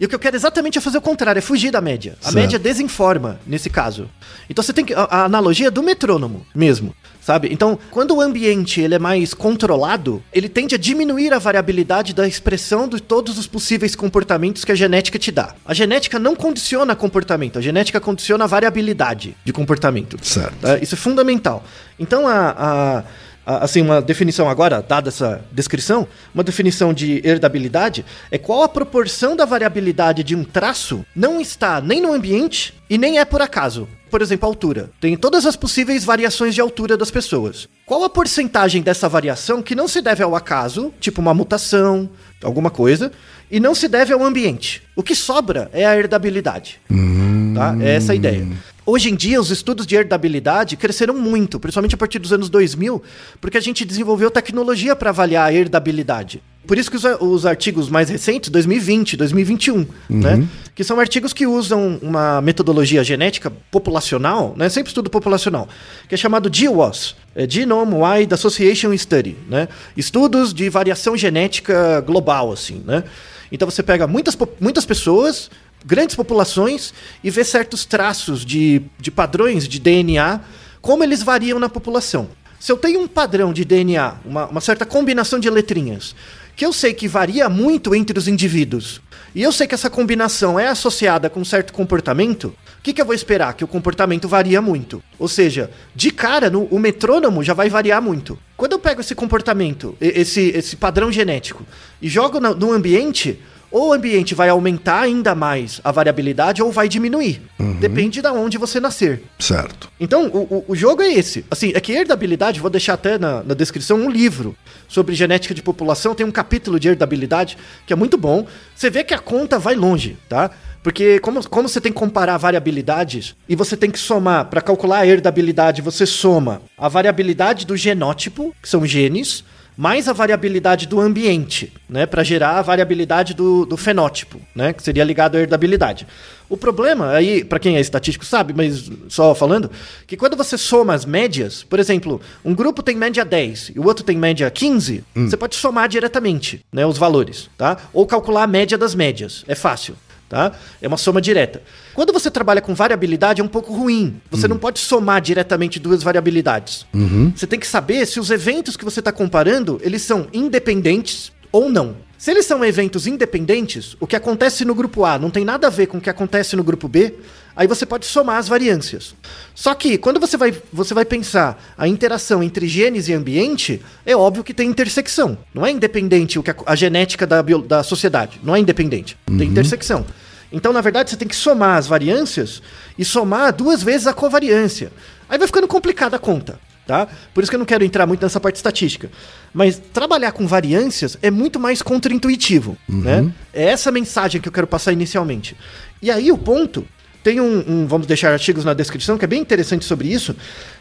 E 0.02 0.06
o 0.06 0.10
que 0.10 0.16
eu 0.16 0.20
quero 0.20 0.36
exatamente 0.36 0.80
é 0.80 0.82
fazer 0.82 0.98
o 0.98 1.02
contrário, 1.02 1.38
é 1.38 1.42
fugir 1.44 1.70
da 1.70 1.80
média. 1.80 2.18
A 2.22 2.24
certo. 2.24 2.36
média 2.36 2.58
desinforma, 2.58 3.40
nesse 3.46 3.70
caso. 3.70 4.10
Então 4.50 4.64
você 4.64 4.74
tem 4.74 4.84
que. 4.84 4.96
A, 4.96 5.04
a 5.04 5.26
analogia 5.26 5.68
é 5.68 5.72
do 5.72 5.84
metrônomo 5.84 6.44
mesmo 6.56 6.96
sabe? 7.22 7.50
Então, 7.52 7.78
quando 7.92 8.16
o 8.16 8.20
ambiente 8.20 8.82
ele 8.82 8.96
é 8.96 9.00
mais 9.00 9.34
controlado, 9.34 10.22
ele 10.34 10.50
tende 10.50 10.74
a 10.74 10.78
diminuir 10.78 11.32
a 11.32 11.40
variabilidade 11.40 12.14
da 12.14 12.28
expressão 12.28 12.88
de 12.88 13.00
todos 13.00 13.38
os 13.38 13.46
possíveis 13.46 13.96
comportamentos 13.96 14.66
que 14.66 14.72
a 14.72 14.76
genética 14.76 15.20
te 15.20 15.32
dá. 15.32 15.54
A 15.64 15.74
genética 15.74 16.18
não 16.18 16.36
condiciona 16.36 16.96
comportamento, 16.96 17.60
a 17.60 17.62
genética 17.62 18.02
condiciona 18.02 18.44
a 18.44 18.48
variabilidade 18.48 19.38
de 19.46 19.54
comportamento. 19.54 20.18
Certo. 20.24 20.56
Tá? 20.62 20.80
Isso 20.80 20.96
é 20.96 20.98
fundamental. 20.98 21.64
Então, 22.00 22.28
a, 22.28 22.56
a 22.58 23.04
assim, 23.46 23.82
uma 23.82 24.02
definição 24.02 24.50
agora, 24.50 24.82
dada 24.82 25.10
essa 25.10 25.42
descrição, 25.52 26.08
uma 26.34 26.44
definição 26.44 26.94
de 26.94 27.22
herdabilidade 27.24 28.06
é 28.30 28.38
qual 28.38 28.64
a 28.64 28.70
proporção 28.70 29.36
da 29.36 29.46
variabilidade 29.46 30.24
de 30.24 30.36
um 30.36 30.44
traço 30.44 31.06
não 31.16 31.42
está 31.42 31.82
nem 31.82 32.02
no 32.02 32.14
ambiente 32.14 32.74
e 32.90 32.98
nem 32.98 33.20
é 33.20 33.26
por 33.26 33.42
acaso. 33.42 33.88
Por 34.10 34.22
exemplo, 34.22 34.46
a 34.46 34.52
altura. 34.52 34.90
Tem 35.00 35.16
todas 35.16 35.46
as 35.46 35.56
possíveis 35.56 36.04
variações 36.04 36.54
de 36.54 36.60
altura 36.60 36.98
das 36.98 37.10
pessoas. 37.10 37.70
Qual 37.86 38.04
a 38.04 38.10
porcentagem 38.10 38.82
dessa 38.82 39.08
variação 39.08 39.62
que 39.64 39.74
não 39.74 39.88
se 39.88 40.02
deve 40.02 40.22
ao 40.22 40.36
acaso, 40.36 40.94
tipo 41.00 41.22
uma 41.22 41.34
mutação, 41.34 42.10
alguma 42.44 42.70
coisa, 42.70 43.12
e 43.50 43.58
não 43.58 43.74
se 43.74 43.88
deve 43.88 44.12
ao 44.12 44.22
ambiente? 44.22 44.84
O 44.98 45.02
que 45.02 45.16
sobra 45.16 45.70
é 45.72 45.86
a 45.86 45.98
herdabilidade. 45.98 46.82
Hum. 46.92 47.54
Tá? 47.56 47.76
É 47.80 47.96
essa 47.96 48.12
a 48.12 48.16
ideia. 48.16 48.46
Hoje 48.86 49.10
em 49.10 49.16
dia, 49.16 49.40
os 49.40 49.52
estudos 49.52 49.86
de 49.86 49.96
herdabilidade 49.96 50.76
cresceram 50.76 51.14
muito, 51.14 51.60
principalmente 51.60 51.94
a 51.94 51.98
partir 51.98 52.18
dos 52.18 52.34
anos 52.34 52.50
2000, 52.50 53.02
porque 53.40 53.58
a 53.58 53.62
gente 53.62 53.86
desenvolveu 53.86 54.32
tecnologia 54.32 54.96
para 54.96 55.12
avaliar 55.12 55.50
a 55.50 55.54
herdabilidade. 55.54 56.42
Por 56.66 56.78
isso 56.78 56.92
que 56.92 56.98
os, 56.98 57.04
os, 57.20 57.46
artigos 57.46 57.90
mais 57.90 58.10
recentes, 58.10 58.50
2020, 58.50 59.18
2021, 59.18 59.76
uhum. 59.76 59.88
né? 60.10 60.48
Que 60.76 60.84
são 60.84 61.00
artigos 61.00 61.34
que 61.34 61.48
usam 61.48 62.00
uma 62.02 62.40
metodologia 62.40 63.04
genética 63.04 63.52
populacional, 63.72 64.54
né? 64.56 64.70
Sempre 64.70 64.90
estudo 64.90 65.10
populacional, 65.10 65.68
que 66.08 66.14
é 66.14 66.18
chamado 66.18 66.50
GWAS, 66.50 67.16
é 67.36 67.50
Genome 67.50 67.96
Wide 67.96 68.34
Association 68.34 68.96
Study, 68.96 69.36
né? 69.50 69.68
Estudos 69.98 70.54
de 70.54 70.70
variação 70.70 71.18
genética 71.18 72.00
global, 72.02 72.52
assim, 72.52 72.84
né? 72.86 73.04
Então 73.52 73.70
você 73.70 73.84
pega 73.84 74.08
muitas, 74.08 74.38
muitas 74.60 74.86
pessoas, 74.86 75.50
grandes 75.86 76.16
populações 76.16 76.94
e 77.24 77.30
ver 77.30 77.46
certos 77.46 77.86
traços 77.86 78.46
de, 78.46 78.82
de 79.00 79.12
padrões 79.12 79.68
de 79.68 79.80
DNA, 79.80 80.42
como 80.82 81.04
eles 81.04 81.24
variam 81.24 81.60
na 81.60 81.70
população. 81.70 82.30
Se 82.60 82.72
eu 82.72 82.78
tenho 82.78 83.02
um 83.02 83.08
padrão 83.08 83.52
de 83.52 83.66
DNA, 83.66 84.16
uma, 84.24 84.46
uma 84.48 84.62
certa 84.62 84.86
combinação 84.86 85.40
de 85.40 85.50
letrinhas, 85.50 86.16
que 86.56 86.66
eu 86.66 86.72
sei 86.72 86.94
que 86.94 87.08
varia 87.08 87.50
muito 87.50 87.96
entre 87.96 88.18
os 88.18 88.28
indivíduos, 88.28 89.02
e 89.34 89.42
eu 89.42 89.52
sei 89.52 89.66
que 89.66 89.74
essa 89.74 89.90
combinação 89.90 90.60
é 90.60 90.68
associada 90.68 91.30
com 91.30 91.40
um 91.40 91.46
certo 91.46 91.74
comportamento, 91.74 92.54
o 92.82 92.84
que, 92.84 92.94
que 92.94 93.02
eu 93.02 93.06
vou 93.06 93.16
esperar? 93.16 93.54
Que 93.54 93.64
o 93.64 93.68
comportamento 93.68 94.28
varia 94.28 94.62
muito. 94.62 95.04
Ou 95.18 95.28
seja, 95.28 95.70
de 95.96 96.12
cara, 96.12 96.50
no, 96.50 96.64
o 96.66 96.80
metrônomo 96.80 97.44
já 97.44 97.54
vai 97.54 97.70
variar 97.70 98.02
muito. 98.02 98.38
Quando 98.58 98.74
eu 98.74 98.80
pego 98.80 99.02
esse 99.02 99.16
comportamento, 99.16 99.96
esse, 100.02 100.50
esse 100.50 100.76
padrão 100.76 101.12
genético, 101.12 101.66
e 102.02 102.10
jogo 102.10 102.40
no, 102.40 102.56
no 102.56 102.72
ambiente, 102.72 103.40
ou 103.72 103.90
o 103.90 103.94
ambiente 103.94 104.36
vai 104.36 104.50
aumentar 104.50 105.02
ainda 105.02 105.34
mais 105.34 105.80
a 105.84 105.92
variabilidade 105.92 106.62
ou 106.62 106.72
vai 106.72 106.90
diminuir. 106.90 107.42
Uhum. 107.58 107.80
Depende 107.80 108.22
de 108.22 108.28
onde 108.28 108.58
você 108.58 108.80
nascer. 108.80 109.24
Certo. 109.40 109.90
Então, 110.00 110.28
o, 110.28 110.66
o, 110.68 110.76
jogo 110.76 111.02
é 111.02 111.14
esse. 111.14 111.46
Assim, 111.50 111.72
é 111.74 111.80
que 111.80 111.94
herdabilidade, 111.94 112.60
vou 112.60 112.70
deixar 112.70 112.94
até 112.94 113.18
na, 113.18 113.44
na 113.44 113.54
descrição 113.54 113.98
um 113.98 114.10
livro 114.10 114.56
sobre 114.88 115.16
genética 115.16 115.54
de 115.54 115.64
população, 115.64 116.14
tem 116.14 116.26
um 116.26 116.32
capítulo 116.32 116.80
de 116.80 116.90
herdabilidade 116.90 117.58
que 117.88 117.94
é 117.94 117.96
muito 117.96 118.18
bom. 118.18 118.46
Você 118.76 118.90
vê 118.90 119.04
que 119.04 119.14
a 119.14 119.20
conta 119.20 119.58
vai 119.58 119.76
longe, 119.76 120.18
tá? 120.28 120.52
Porque 120.84 121.20
como, 121.20 121.48
como 121.48 121.70
você 121.70 121.80
tem 121.80 121.92
que 121.92 122.00
comparar 122.00 122.38
variabilidades 122.38 123.36
e 123.48 123.56
você 123.56 123.78
tem 123.78 123.92
que 123.92 124.00
somar, 124.00 124.46
para 124.46 124.62
calcular 124.62 125.00
a 125.00 125.08
herdabilidade, 125.08 125.82
você 125.82 126.06
soma 126.06 126.62
a 126.78 126.88
variabilidade 126.88 127.66
do 127.66 127.78
genótipo, 127.78 128.54
que 128.62 128.68
são 128.68 128.86
genes, 128.86 129.44
mais 129.78 130.08
a 130.08 130.14
variabilidade 130.14 130.88
do 130.88 131.00
ambiente, 131.00 131.72
né, 131.90 132.06
para 132.06 132.24
gerar 132.24 132.58
a 132.58 132.62
variabilidade 132.62 133.34
do, 133.34 133.66
do 133.66 133.78
fenótipo, 133.78 134.40
né, 134.56 134.74
que 134.74 134.84
seria 134.84 135.04
ligado 135.04 135.36
à 135.38 135.40
herdabilidade. 135.40 136.06
O 136.50 136.58
problema 136.58 137.12
aí, 137.12 137.46
para 137.46 137.60
quem 137.60 137.78
é 137.78 137.80
estatístico 137.80 138.26
sabe, 138.26 138.54
mas 138.54 138.92
só 139.08 139.34
falando, 139.34 139.72
que 140.06 140.18
quando 140.18 140.36
você 140.36 140.58
soma 140.58 140.94
as 140.94 141.06
médias, 141.06 141.64
por 141.64 141.80
exemplo, 141.80 142.20
um 142.44 142.54
grupo 142.54 142.84
tem 142.84 142.96
média 142.96 143.24
10 143.24 143.72
e 143.76 143.80
o 143.80 143.86
outro 143.86 144.04
tem 144.04 144.18
média 144.18 144.50
15, 144.52 145.04
hum. 145.16 145.30
você 145.30 145.38
pode 145.38 145.56
somar 145.56 145.88
diretamente, 145.88 146.66
né, 146.72 146.86
os 146.86 146.98
valores, 146.98 147.50
tá? 147.58 147.78
Ou 147.94 148.06
calcular 148.06 148.44
a 148.44 148.48
média 148.48 148.78
das 148.78 148.94
médias, 148.94 149.46
é 149.48 149.56
fácil. 149.56 149.96
Tá? 150.32 150.54
É 150.82 150.88
uma 150.88 150.96
soma 150.96 151.20
direta. 151.20 151.62
Quando 151.94 152.14
você 152.14 152.32
trabalha 152.32 152.62
com 152.62 152.74
variabilidade, 152.74 153.42
é 153.42 153.44
um 153.44 153.50
pouco 153.50 153.74
ruim. 153.74 154.16
Você 154.32 154.46
uhum. 154.46 154.52
não 154.52 154.58
pode 154.58 154.80
somar 154.80 155.20
diretamente 155.20 155.78
duas 155.78 156.02
variabilidades. 156.02 156.86
Uhum. 156.94 157.34
Você 157.36 157.46
tem 157.46 157.60
que 157.60 157.68
saber 157.68 158.06
se 158.06 158.18
os 158.18 158.32
eventos 158.32 158.78
que 158.78 158.86
você 158.86 159.02
está 159.02 159.12
comparando, 159.12 159.78
eles 159.84 160.04
são 160.04 160.30
independentes 160.32 161.34
ou 161.52 161.70
não. 161.70 161.98
Se 162.18 162.32
eles 162.32 162.46
são 162.46 162.64
eventos 162.64 163.08
independentes, 163.08 163.98
o 164.00 164.08
que 164.08 164.16
acontece 164.16 164.64
no 164.64 164.74
grupo 164.74 165.04
A 165.04 165.20
não 165.20 165.30
tem 165.30 165.44
nada 165.44 165.68
a 165.68 165.70
ver 165.70 165.88
com 165.88 165.98
o 165.98 166.02
que 166.02 166.10
acontece 166.10 166.56
no 166.56 166.64
grupo 166.64 166.88
B, 166.88 167.16
aí 167.56 167.68
você 167.68 167.86
pode 167.86 168.06
somar 168.06 168.38
as 168.38 168.48
variâncias. 168.48 169.16
Só 169.54 169.74
que 169.74 169.98
quando 169.98 170.20
você 170.20 170.38
vai, 170.38 170.54
você 170.72 170.94
vai 170.94 171.04
pensar 171.04 171.62
a 171.78 171.88
interação 171.88 172.42
entre 172.42 172.68
genes 172.68 173.08
e 173.08 173.14
ambiente, 173.14 173.82
é 174.06 174.16
óbvio 174.16 174.44
que 174.44 174.54
tem 174.54 174.70
intersecção. 174.70 175.38
Não 175.54 175.66
é 175.66 175.72
independente 175.72 176.38
o 176.38 176.44
que 176.44 176.52
a, 176.52 176.56
a 176.68 176.76
genética 176.76 177.28
da, 177.28 177.42
da 177.42 177.84
sociedade. 177.84 178.40
Não 178.44 178.56
é 178.56 178.60
independente. 178.60 179.18
Uhum. 179.28 179.40
Tem 179.40 179.48
intersecção. 179.50 180.06
Então, 180.52 180.74
na 180.74 180.82
verdade, 180.82 181.10
você 181.10 181.18
tem 181.18 181.28
que 181.28 181.36
somar 181.36 181.78
as 181.78 181.88
variâncias 181.88 182.62
e 182.98 183.06
somar 183.06 183.54
duas 183.54 183.82
vezes 183.82 184.08
a 184.08 184.14
covariância. 184.14 184.92
Aí 185.30 185.38
vai 185.38 185.48
ficando 185.48 185.68
complicada 185.68 186.18
a 186.18 186.20
conta. 186.20 186.60
Tá? 186.86 187.08
Por 187.34 187.42
isso 187.42 187.50
que 187.50 187.56
eu 187.56 187.60
não 187.60 187.66
quero 187.66 187.86
entrar 187.86 188.06
muito 188.06 188.22
nessa 188.22 188.40
parte 188.40 188.58
estatística. 188.58 189.10
Mas 189.54 189.80
trabalhar 189.94 190.32
com 190.32 190.46
variâncias 190.46 191.18
é 191.22 191.32
muito 191.32 191.60
mais 191.60 191.82
contraintuitivo. 191.82 192.78
Uhum. 192.90 193.02
Né? 193.02 193.32
É 193.54 193.66
essa 193.66 193.92
mensagem 193.92 194.42
que 194.42 194.50
eu 194.50 194.52
quero 194.52 194.68
passar 194.68 194.92
inicialmente. 194.92 195.56
E 196.02 196.12
aí 196.12 196.32
o 196.32 196.38
ponto. 196.38 196.86
Tem 197.24 197.40
um, 197.40 197.64
um, 197.68 197.88
Vamos 197.88 198.08
deixar 198.08 198.34
artigos 198.34 198.66
na 198.66 198.74
descrição 198.74 199.16
que 199.16 199.24
é 199.24 199.28
bem 199.28 199.40
interessante 199.40 199.86
sobre 199.86 200.12
isso. 200.12 200.36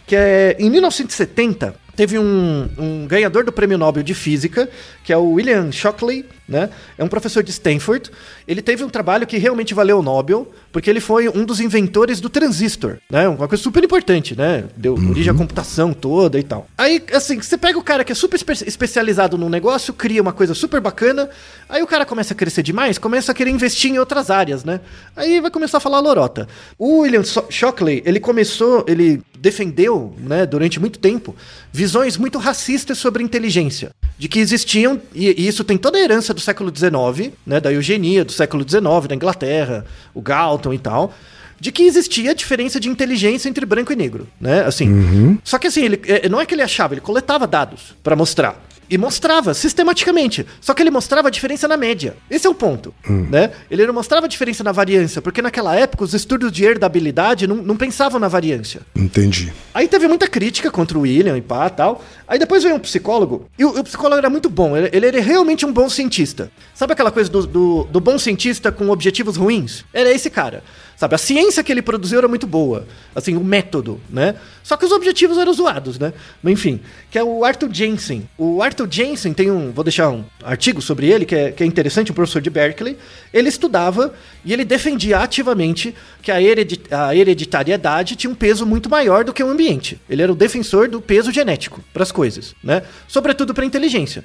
Que 0.06 0.16
é 0.16 0.56
em 0.58 0.70
1970 0.70 1.74
teve 1.94 2.18
um, 2.18 2.68
um 2.78 3.06
ganhador 3.06 3.44
do 3.44 3.52
prêmio 3.52 3.76
Nobel 3.76 4.02
de 4.02 4.14
Física, 4.14 4.70
que 5.04 5.12
é 5.12 5.16
o 5.18 5.32
William 5.32 5.70
Shockley, 5.70 6.24
né? 6.50 6.68
É 6.98 7.04
um 7.04 7.08
professor 7.08 7.42
de 7.42 7.50
Stanford. 7.50 8.10
Ele 8.46 8.60
teve 8.60 8.82
um 8.82 8.88
trabalho 8.88 9.26
que 9.26 9.38
realmente 9.38 9.72
valeu 9.72 10.00
o 10.00 10.02
Nobel, 10.02 10.50
porque 10.72 10.90
ele 10.90 11.00
foi 11.00 11.28
um 11.28 11.44
dos 11.44 11.60
inventores 11.60 12.20
do 12.20 12.28
transistor, 12.28 12.98
né? 13.08 13.28
Uma 13.28 13.46
coisa 13.46 13.62
super 13.62 13.82
importante, 13.82 14.36
né? 14.36 14.64
Deu 14.76 14.94
uhum. 14.94 15.10
origem 15.10 15.32
à 15.32 15.34
computação 15.34 15.92
toda 15.92 16.38
e 16.38 16.42
tal. 16.42 16.66
Aí, 16.76 17.02
assim, 17.14 17.40
você 17.40 17.56
pega 17.56 17.78
o 17.78 17.82
cara 17.82 18.04
que 18.04 18.12
é 18.12 18.14
super 18.14 18.36
espe 18.36 18.52
especializado 18.66 19.38
num 19.38 19.48
negócio, 19.48 19.94
cria 19.94 20.20
uma 20.20 20.32
coisa 20.32 20.52
super 20.54 20.80
bacana, 20.80 21.30
aí 21.68 21.82
o 21.82 21.86
cara 21.86 22.04
começa 22.04 22.34
a 22.34 22.36
crescer 22.36 22.62
demais, 22.62 22.98
começa 22.98 23.30
a 23.30 23.34
querer 23.34 23.50
investir 23.50 23.92
em 23.92 23.98
outras 23.98 24.30
áreas, 24.30 24.64
né? 24.64 24.80
Aí 25.14 25.40
vai 25.40 25.50
começar 25.50 25.78
a 25.78 25.80
falar 25.80 26.00
lorota. 26.00 26.48
O 26.76 27.00
William 27.00 27.22
Shockley, 27.22 28.02
ele 28.04 28.18
começou, 28.18 28.84
ele 28.88 29.22
defendeu, 29.38 30.14
né, 30.18 30.44
durante 30.44 30.78
muito 30.78 30.98
tempo, 30.98 31.34
visões 31.72 32.16
muito 32.16 32.38
racistas 32.38 32.98
sobre 32.98 33.22
inteligência. 33.22 33.90
De 34.20 34.28
que 34.28 34.38
existiam, 34.38 35.00
e, 35.14 35.48
isso 35.48 35.64
tem 35.64 35.78
toda 35.78 35.96
a 35.96 36.00
herança 36.02 36.34
do 36.34 36.40
século 36.42 36.70
XIX, 36.70 37.32
né, 37.46 37.58
da 37.58 37.72
eugenia 37.72 38.22
do 38.22 38.32
século 38.32 38.68
XIX, 38.68 39.08
da 39.08 39.14
Inglaterra, 39.14 39.86
o 40.12 40.20
Galton 40.20 40.74
e 40.74 40.78
tal 40.78 41.14
de 41.58 41.70
que 41.70 41.82
existia 41.82 42.34
diferença 42.34 42.80
de 42.80 42.88
inteligência 42.88 43.46
entre 43.46 43.66
branco 43.66 43.92
e 43.92 43.96
negro, 43.96 44.26
né? 44.40 44.64
Assim. 44.64 44.90
Uhum. 44.90 45.38
Só 45.44 45.58
que 45.58 45.66
assim, 45.66 45.84
ele, 45.84 46.00
é, 46.06 46.26
não 46.26 46.40
é 46.40 46.46
que 46.46 46.54
ele 46.54 46.62
achava, 46.62 46.94
ele 46.94 47.02
coletava 47.02 47.46
dados 47.46 47.94
para 48.02 48.16
mostrar. 48.16 48.58
E 48.90 48.98
mostrava 48.98 49.54
sistematicamente. 49.54 50.44
Só 50.60 50.74
que 50.74 50.82
ele 50.82 50.90
mostrava 50.90 51.28
a 51.28 51.30
diferença 51.30 51.68
na 51.68 51.76
média. 51.76 52.16
Esse 52.28 52.46
é 52.46 52.50
o 52.50 52.54
ponto. 52.54 52.92
Hum. 53.08 53.28
Né? 53.30 53.52
Ele 53.70 53.86
não 53.86 53.94
mostrava 53.94 54.26
a 54.26 54.28
diferença 54.28 54.64
na 54.64 54.72
variância, 54.72 55.22
porque 55.22 55.40
naquela 55.40 55.76
época 55.76 56.04
os 56.04 56.12
estudos 56.12 56.50
de 56.50 56.64
herdabilidade 56.64 57.46
não, 57.46 57.56
não 57.56 57.76
pensavam 57.76 58.18
na 58.18 58.28
variância. 58.28 58.80
Entendi. 58.94 59.52
Aí 59.72 59.86
teve 59.86 60.08
muita 60.08 60.26
crítica 60.26 60.70
contra 60.70 60.98
o 60.98 61.02
William 61.02 61.36
e 61.36 61.40
pá 61.40 61.70
tal. 61.70 62.04
Aí 62.26 62.38
depois 62.38 62.62
veio 62.62 62.76
um 62.76 62.78
psicólogo, 62.78 63.48
e 63.58 63.64
o, 63.64 63.80
o 63.80 63.84
psicólogo 63.84 64.18
era 64.18 64.30
muito 64.30 64.48
bom, 64.48 64.76
ele, 64.76 64.88
ele, 64.92 65.06
era 65.06 65.20
realmente 65.20 65.66
um 65.66 65.72
bom 65.72 65.88
cientista. 65.88 66.50
Sabe 66.72 66.92
aquela 66.92 67.10
coisa 67.10 67.28
do, 67.28 67.46
do, 67.46 67.84
do 67.84 68.00
bom 68.00 68.18
cientista 68.18 68.70
com 68.70 68.88
objetivos 68.88 69.36
ruins? 69.36 69.84
Era 69.92 70.10
esse 70.12 70.30
cara. 70.30 70.62
Sabe, 71.00 71.14
a 71.14 71.18
ciência 71.18 71.64
que 71.64 71.72
ele 71.72 71.80
produziu 71.80 72.18
era 72.18 72.28
muito 72.28 72.46
boa. 72.46 72.86
Assim, 73.14 73.34
o 73.34 73.42
método, 73.42 73.98
né? 74.10 74.34
Só 74.62 74.76
que 74.76 74.84
os 74.84 74.92
objetivos 74.92 75.38
eram 75.38 75.50
zoados, 75.50 75.98
né? 75.98 76.12
Enfim, 76.44 76.78
que 77.10 77.18
é 77.18 77.24
o 77.24 77.42
Arthur 77.42 77.70
Jensen. 77.72 78.28
O 78.36 78.62
Arthur 78.62 78.86
Jensen 78.90 79.32
tem 79.32 79.50
um, 79.50 79.72
vou 79.72 79.82
deixar 79.82 80.10
um 80.10 80.22
artigo 80.44 80.82
sobre 80.82 81.10
ele, 81.10 81.24
que 81.24 81.34
é, 81.34 81.52
que 81.52 81.62
é 81.62 81.66
interessante, 81.66 82.12
um 82.12 82.14
professor 82.14 82.42
de 82.42 82.50
Berkeley. 82.50 82.98
Ele 83.32 83.48
estudava 83.48 84.12
e 84.44 84.52
ele 84.52 84.62
defendia 84.62 85.20
ativamente 85.20 85.94
que 86.20 86.30
a, 86.30 86.42
heredit 86.42 86.92
a 86.92 87.16
hereditariedade 87.16 88.14
tinha 88.14 88.30
um 88.30 88.34
peso 88.34 88.66
muito 88.66 88.90
maior 88.90 89.24
do 89.24 89.32
que 89.32 89.42
o 89.42 89.48
ambiente. 89.48 89.98
Ele 90.06 90.20
era 90.20 90.30
o 90.30 90.36
defensor 90.36 90.86
do 90.86 91.00
peso 91.00 91.32
genético 91.32 91.82
para 91.94 92.02
as 92.02 92.12
coisas, 92.12 92.54
né? 92.62 92.82
Sobretudo 93.08 93.54
para 93.54 93.64
a 93.64 93.66
inteligência. 93.66 94.22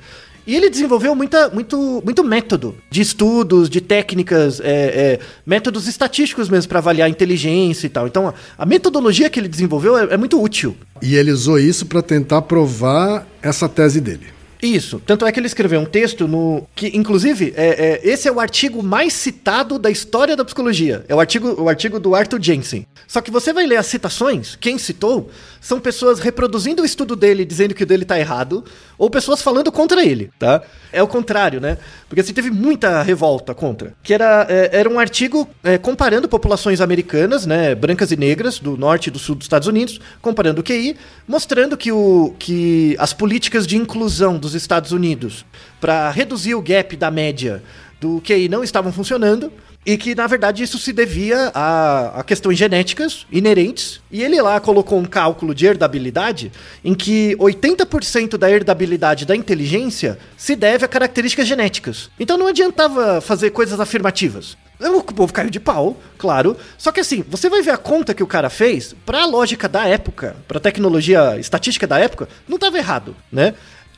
E 0.48 0.56
ele 0.56 0.70
desenvolveu 0.70 1.16
muita, 1.16 1.50
muito, 1.50 2.02
muito 2.04 2.24
método 2.24 2.76
de 2.90 3.02
estudos, 3.02 3.70
de 3.70 3.82
técnicas, 3.82 4.60
é, 4.60 4.66
é, 4.66 5.20
métodos 5.46 5.88
estatísticos 5.88 6.50
mesmo 6.50 6.70
para 6.70 6.80
avaliar 6.80 7.08
a 7.08 7.10
inteligência 7.10 7.88
e 7.88 7.90
tal. 7.90 8.06
Então, 8.06 8.28
a, 8.28 8.34
a 8.58 8.66
metodologia 8.66 9.30
que 9.30 9.40
ele 9.40 9.48
desenvolveu 9.48 9.98
é, 9.98 10.14
é 10.14 10.18
muito 10.18 10.42
útil. 10.42 10.76
E 11.02 11.16
ele 11.16 11.32
usou 11.32 11.58
isso 11.60 11.86
para 11.86 12.02
tentar 12.02 12.44
provar 12.44 13.28
essa 13.42 13.68
tese 13.68 14.00
dele. 14.00 14.35
Isso. 14.62 15.02
Tanto 15.06 15.26
é 15.26 15.32
que 15.32 15.40
ele 15.40 15.48
escreveu 15.48 15.80
um 15.80 15.86
texto 15.86 16.28
no. 16.28 16.68
que, 16.76 16.96
inclusive, 16.96 17.54
é, 17.56 17.68
é, 17.68 18.02
esse 18.04 18.28
é 18.28 18.32
o 18.32 18.40
artigo 18.40 18.82
mais 18.82 19.14
citado 19.14 19.78
da 19.78 19.92
história 19.92 20.36
da 20.36 20.46
psicologia. 20.46 21.06
É 21.08 21.16
o 21.16 21.20
artigo, 21.20 21.62
o 21.62 21.70
artigo 21.70 22.00
do 22.00 22.16
Arthur 22.16 22.42
Jensen. 22.42 22.86
Só 23.08 23.22
que 23.22 23.32
você 23.32 23.54
vai 23.54 23.66
ler 23.66 23.78
as 23.78 23.86
citações, 23.86 24.56
quem 24.56 24.78
citou 24.78 25.30
são 25.62 25.80
pessoas 25.80 26.20
reproduzindo 26.20 26.84
o 26.84 26.86
estudo 26.86 27.16
dele, 27.16 27.44
dizendo 27.44 27.74
que 27.74 27.84
o 27.84 27.86
dele 27.86 28.06
tá 28.06 28.20
errado, 28.20 28.64
ou 28.98 29.10
pessoas 29.10 29.42
falando 29.42 29.72
contra 29.72 30.06
ele, 30.06 30.30
tá? 30.38 30.62
É 30.92 31.02
o 31.02 31.08
contrário, 31.08 31.60
né? 31.60 31.78
Porque 32.08 32.22
assim, 32.22 32.34
teve 32.34 32.52
muita 32.52 33.02
revolta 33.02 33.54
contra. 33.54 33.94
Que 34.04 34.14
era, 34.14 34.46
é, 34.48 34.70
era 34.72 34.90
um 34.90 35.00
artigo 35.00 35.50
é, 35.64 35.78
comparando 35.78 36.30
populações 36.30 36.82
americanas, 36.82 37.48
né? 37.48 37.74
Brancas 37.74 38.12
e 38.12 38.16
negras, 38.16 38.60
do 38.60 38.78
norte 38.78 39.08
e 39.08 39.12
do 39.12 39.18
sul 39.18 39.36
dos 39.36 39.46
Estados 39.46 39.68
Unidos, 39.68 40.00
comparando 40.22 40.62
o 40.62 40.64
QI, 40.64 40.96
mostrando 41.28 41.76
que, 41.76 41.92
o, 41.92 42.36
que 42.38 42.96
as 43.00 43.12
políticas 43.12 43.66
de 43.66 43.76
inclusão 43.76 44.38
dos 44.46 44.54
Estados 44.54 44.92
Unidos 44.92 45.46
para 45.82 46.10
reduzir 46.12 46.56
o 46.56 46.62
gap 46.62 46.96
da 46.96 47.10
média 47.10 47.64
do 48.00 48.22
QI 48.22 48.48
não 48.48 48.64
estavam 48.64 48.92
funcionando 48.92 49.52
e 49.86 49.98
que, 49.98 50.16
na 50.16 50.26
verdade, 50.26 50.64
isso 50.64 50.80
se 50.80 50.92
devia 50.92 51.52
a, 51.54 52.20
a, 52.20 52.24
questões 52.24 52.58
genéticas 52.58 53.28
inerentes. 53.32 54.02
E 54.12 54.24
ele 54.24 54.42
lá 54.42 54.60
colocou 54.60 54.98
um 54.98 55.06
cálculo 55.06 55.54
de 55.54 55.68
herdabilidade 55.68 56.52
em 56.84 56.96
que 56.96 57.36
80% 57.36 58.36
da 58.36 58.50
herdabilidade 58.50 59.26
da 59.26 59.36
inteligência 59.36 60.18
se 60.36 60.56
deve 60.56 60.86
a 60.86 60.88
características 60.88 61.48
genéticas. 61.48 62.10
Então 62.20 62.38
não 62.38 62.48
adiantava 62.48 63.22
fazer 63.22 63.52
coisas 63.52 63.80
afirmativas. 63.80 64.58
O 64.80 65.02
povo 65.04 65.32
caiu 65.32 65.50
de 65.50 65.60
pau, 65.60 65.96
claro. 66.18 66.58
Só 66.78 66.92
que 66.92 67.00
assim, 67.00 67.24
você 67.30 67.48
vai 67.48 67.62
ver 67.62 67.72
a 67.72 67.78
conta 67.78 68.14
que 68.14 68.24
o 68.24 68.28
cara 68.28 68.50
fez, 68.50 68.96
pra 69.06 69.26
lógica 69.26 69.70
da 69.70 69.88
época, 69.88 70.36
pra 70.48 70.60
tecnologia 70.60 71.38
estatística 71.40 71.88
da 71.88 72.00
época, 72.00 72.28
não 72.48 72.56
estava 72.56 72.78
errado, 72.78 73.16
né? 73.32 73.54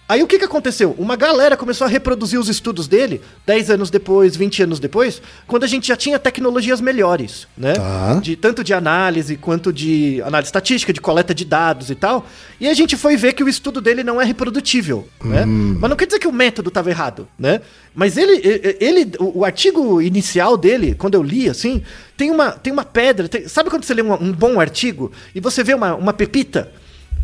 Aí 0.10 0.24
o 0.24 0.28
que, 0.28 0.40
que 0.40 0.46
aconteceu? 0.46 0.96
Uma 0.98 1.18
galera 1.18 1.58
começou 1.58 1.86
a 1.86 1.90
reproduzir 1.90 2.40
os 2.40 2.48
estudos 2.48 2.88
dele 2.88 3.22
10 3.46 3.72
anos 3.72 3.90
depois, 3.90 4.38
20 4.38 4.64
anos 4.64 4.80
depois, 4.80 5.22
quando 5.46 5.66
a 5.66 5.68
gente 5.68 5.90
já 5.90 5.98
tinha 5.98 6.18
tecnologias 6.18 6.80
melhores, 6.80 7.46
né? 7.58 7.74
Tá. 7.74 8.14
De, 8.16 8.38
tanto 8.38 8.64
de 8.64 8.74
análise 8.74 9.36
quanto 9.36 9.74
de 9.74 10.22
análise 10.22 10.48
estatística, 10.48 10.94
de 10.94 11.02
coleta 11.02 11.36
de 11.36 11.44
dados 11.44 11.90
e 11.90 11.96
tal. 11.96 12.26
E 12.58 12.70
a 12.70 12.74
gente 12.74 12.96
foi 12.96 13.18
ver 13.18 13.34
que 13.34 13.44
o 13.44 13.50
estudo 13.50 13.82
dele 13.82 14.02
não 14.02 14.22
é 14.22 14.24
reprodutível, 14.24 15.06
né? 15.22 15.44
hum. 15.46 15.74
né? 15.74 15.78
Mas 15.82 15.90
não 15.90 15.98
quer 15.98 16.06
dizer 16.06 16.20
que 16.20 16.28
o 16.28 16.32
método 16.32 16.70
estava 16.70 16.90
errado, 16.90 17.28
né? 17.38 17.60
Mas 17.94 18.16
ele, 18.16 18.42
ele 18.80 19.12
o, 19.20 19.44
artigo 19.44 20.02
inicial 20.02 20.56
dele, 20.56 20.96
quando 20.96 21.16
eu 21.16 21.24
li, 21.24 21.50
assim, 21.50 21.84
tem 22.16 22.32
uma, 22.32 22.52
tem 22.52 22.72
uma 22.72 22.86
pedra. 22.86 23.28
Tem, 23.28 23.46
sabe 23.48 23.70
quando 23.70 23.84
você 23.84 23.94
lê 23.94 24.04
um, 24.04 24.14
um 24.14 24.32
bom 24.32 24.58
artigo 24.58 25.12
e 25.36 25.42
você 25.42 25.64
vê 25.66 25.74
uma, 25.74 25.96
uma 25.96 26.14
pepita, 26.14 26.72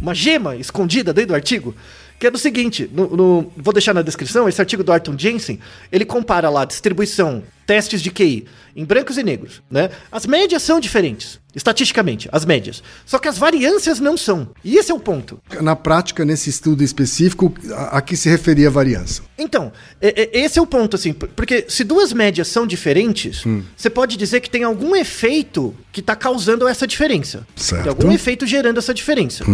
uma 0.01 0.13
gema 0.13 0.57
escondida 0.57 1.13
dentro 1.13 1.29
do 1.29 1.35
artigo? 1.35 1.73
Que 2.19 2.27
é 2.27 2.31
do 2.31 2.37
seguinte, 2.37 2.89
no, 2.93 3.15
no, 3.15 3.51
vou 3.57 3.73
deixar 3.73 3.93
na 3.93 4.01
descrição, 4.01 4.47
esse 4.47 4.61
artigo 4.61 4.83
do 4.83 4.91
Arthur 4.91 5.15
Jensen, 5.17 5.59
ele 5.91 6.05
compara 6.05 6.49
lá 6.49 6.61
a 6.61 6.65
distribuição 6.65 7.43
testes 7.65 8.01
de 8.01 8.11
QI 8.11 8.45
em 8.75 8.83
brancos 8.85 9.17
e 9.17 9.23
negros, 9.23 9.61
né? 9.69 9.89
As 10.11 10.25
médias 10.25 10.63
são 10.63 10.79
diferentes, 10.79 11.39
estatisticamente, 11.55 12.27
as 12.31 12.43
médias. 12.43 12.81
Só 13.05 13.19
que 13.19 13.27
as 13.27 13.37
variâncias 13.37 13.99
não 13.99 14.17
são. 14.17 14.49
E 14.63 14.77
esse 14.77 14.91
é 14.91 14.95
o 14.95 14.99
ponto. 14.99 15.39
Na 15.61 15.75
prática, 15.75 16.25
nesse 16.25 16.49
estudo 16.49 16.83
específico, 16.83 17.53
a, 17.71 17.97
a 17.97 18.01
que 18.01 18.17
se 18.17 18.27
referia 18.29 18.67
a 18.69 18.71
variância? 18.71 19.23
Então, 19.37 19.71
é, 20.01 20.23
é, 20.23 20.39
esse 20.43 20.57
é 20.57 20.61
o 20.61 20.65
ponto, 20.65 20.95
assim, 20.95 21.13
porque 21.13 21.65
se 21.67 21.83
duas 21.83 22.11
médias 22.11 22.47
são 22.47 22.65
diferentes, 22.65 23.45
Hum. 23.45 23.61
você 23.75 23.89
pode 23.89 24.17
dizer 24.17 24.39
que 24.39 24.49
tem 24.49 24.63
algum 24.63 24.95
efeito 24.95 25.75
que 25.91 25.99
está 25.99 26.15
causando 26.15 26.67
essa 26.67 26.87
diferença. 26.87 27.45
Certo. 27.55 27.77
Uhum. 27.77 27.83
Tem 27.83 28.05
algum 28.05 28.11
efeito 28.15 28.47
gerando 28.47 28.79
essa 28.79 28.93
diferença. 28.93 29.45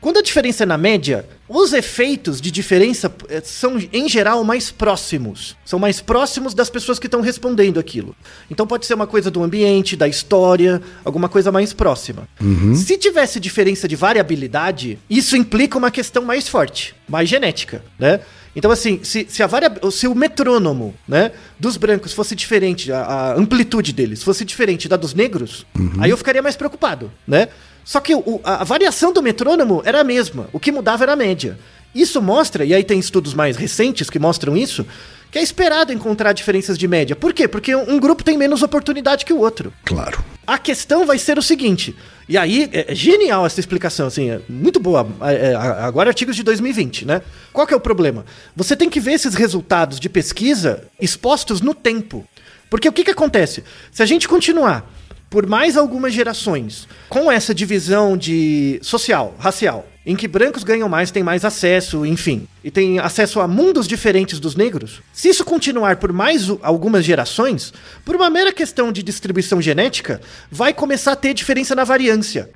Quando 0.00 0.18
a 0.18 0.22
diferença 0.22 0.62
é 0.62 0.66
na 0.66 0.78
média, 0.78 1.26
os 1.46 1.74
efeitos 1.74 2.40
de 2.40 2.50
diferença 2.50 3.14
eh, 3.28 3.42
são, 3.44 3.78
em 3.92 4.08
geral, 4.08 4.42
mais 4.42 4.70
próximos. 4.70 5.54
São 5.66 5.78
mais 5.78 6.00
próximos 6.00 6.54
das 6.54 6.70
pessoas 6.70 6.98
que 6.98 7.06
estão 7.06 7.20
respondendo 7.20 7.51
aquilo. 7.78 8.14
Então 8.50 8.66
pode 8.66 8.86
ser 8.86 8.94
uma 8.94 9.06
coisa 9.06 9.30
do 9.30 9.42
ambiente, 9.42 9.96
da 9.96 10.08
história, 10.08 10.80
alguma 11.04 11.28
coisa 11.28 11.52
mais 11.52 11.72
próxima. 11.72 12.28
Se 12.74 12.96
tivesse 12.96 13.38
diferença 13.40 13.86
de 13.86 13.96
variabilidade, 13.96 14.98
isso 15.10 15.36
implica 15.36 15.76
uma 15.76 15.90
questão 15.90 16.22
mais 16.24 16.48
forte, 16.48 16.94
mais 17.08 17.28
genética, 17.28 17.84
né? 17.98 18.20
Então, 18.54 18.70
assim, 18.70 19.00
se, 19.02 19.26
se, 19.30 19.42
a 19.42 19.46
varia... 19.46 19.72
se 19.90 20.06
o 20.06 20.14
metrônomo 20.14 20.94
né, 21.08 21.32
dos 21.58 21.78
brancos 21.78 22.12
fosse 22.12 22.34
diferente, 22.34 22.92
a, 22.92 23.00
a 23.02 23.34
amplitude 23.34 23.94
deles 23.94 24.22
fosse 24.22 24.44
diferente 24.44 24.88
da 24.88 24.96
dos 24.96 25.14
negros, 25.14 25.64
aí 25.98 26.10
eu 26.10 26.16
ficaria 26.18 26.42
mais 26.42 26.54
preocupado, 26.54 27.10
né? 27.26 27.48
Só 27.82 27.98
que 27.98 28.14
o- 28.14 28.40
a, 28.44 28.60
a 28.60 28.64
variação 28.64 29.10
do 29.10 29.22
metrônomo 29.22 29.80
era 29.86 30.00
a 30.02 30.04
mesma, 30.04 30.48
o 30.52 30.60
que 30.60 30.70
mudava 30.70 31.02
era 31.02 31.14
a 31.14 31.16
média. 31.16 31.58
Isso 31.94 32.20
mostra, 32.20 32.62
e 32.64 32.74
aí 32.74 32.84
tem 32.84 32.98
estudos 32.98 33.32
mais 33.32 33.56
recentes 33.56 34.10
que 34.10 34.18
mostram 34.18 34.54
isso, 34.54 34.86
que 35.32 35.38
é 35.38 35.42
esperado 35.42 35.94
encontrar 35.94 36.34
diferenças 36.34 36.76
de 36.76 36.86
média. 36.86 37.16
Por 37.16 37.32
quê? 37.32 37.48
Porque 37.48 37.74
um, 37.74 37.98
grupo 37.98 38.22
tem 38.22 38.36
menos 38.36 38.62
oportunidade 38.62 39.24
que 39.24 39.32
o 39.32 39.38
outro. 39.38 39.72
Claro. 39.82 40.22
A 40.46 40.58
questão 40.58 41.06
vai 41.06 41.18
ser 41.18 41.38
o 41.38 41.42
seguinte, 41.42 41.96
e 42.28 42.36
aí 42.36 42.68
é 42.70 42.92
é 42.92 42.94
genial 42.94 43.46
essa 43.46 43.58
explicação, 43.58 44.08
assim, 44.08 44.28
é 44.28 44.40
muito 44.48 44.78
boa. 44.78 45.08
é, 45.22 45.52
é, 45.52 45.54
agora 45.54 46.10
artigos 46.10 46.36
de 46.36 46.42
2020, 46.42 47.06
né? 47.06 47.22
Qual 47.52 47.66
que 47.66 47.72
é 47.72 47.76
o 47.76 47.80
problema? 47.80 48.26
Você 48.54 48.76
tem 48.76 48.90
que 48.90 49.00
ver 49.00 49.12
esses 49.12 49.34
resultados 49.34 49.98
de 49.98 50.10
pesquisa 50.10 50.84
expostos 51.00 51.62
no 51.62 51.72
tempo. 51.72 52.26
Porque 52.68 52.88
o 52.88 52.92
que, 52.92 53.04
que 53.04 53.10
acontece? 53.10 53.64
Se 53.90 54.02
a 54.02 54.06
gente 54.06 54.28
continuar 54.28 54.90
por 55.30 55.46
mais 55.46 55.78
algumas 55.78 56.12
gerações 56.12 56.86
com 57.08 57.32
essa 57.32 57.54
divisão 57.54 58.18
de 58.18 58.78
social, 58.82 59.34
racial, 59.38 59.88
em 60.04 60.14
que 60.14 60.28
brancos 60.28 60.62
ganham 60.62 60.90
mais, 60.90 61.10
têm 61.10 61.22
mais 61.22 61.42
acesso, 61.42 62.04
enfim, 62.04 62.46
e 62.64 62.70
têm 62.70 62.98
acesso 62.98 63.40
a 63.40 63.48
mundos 63.48 63.86
diferentes 63.86 64.38
dos 64.38 64.54
negros, 64.54 65.02
se 65.12 65.28
isso 65.28 65.44
continuar 65.44 65.96
por 65.96 66.12
mais 66.12 66.48
algumas 66.62 67.04
gerações, 67.04 67.72
por 68.04 68.16
uma 68.16 68.30
mera 68.30 68.52
questão 68.52 68.92
de 68.92 69.02
distribuição 69.02 69.60
genética, 69.60 70.20
vai 70.50 70.72
começar 70.72 71.12
a 71.12 71.16
ter 71.16 71.34
diferença 71.34 71.74
na 71.74 71.84
variância. 71.84 72.48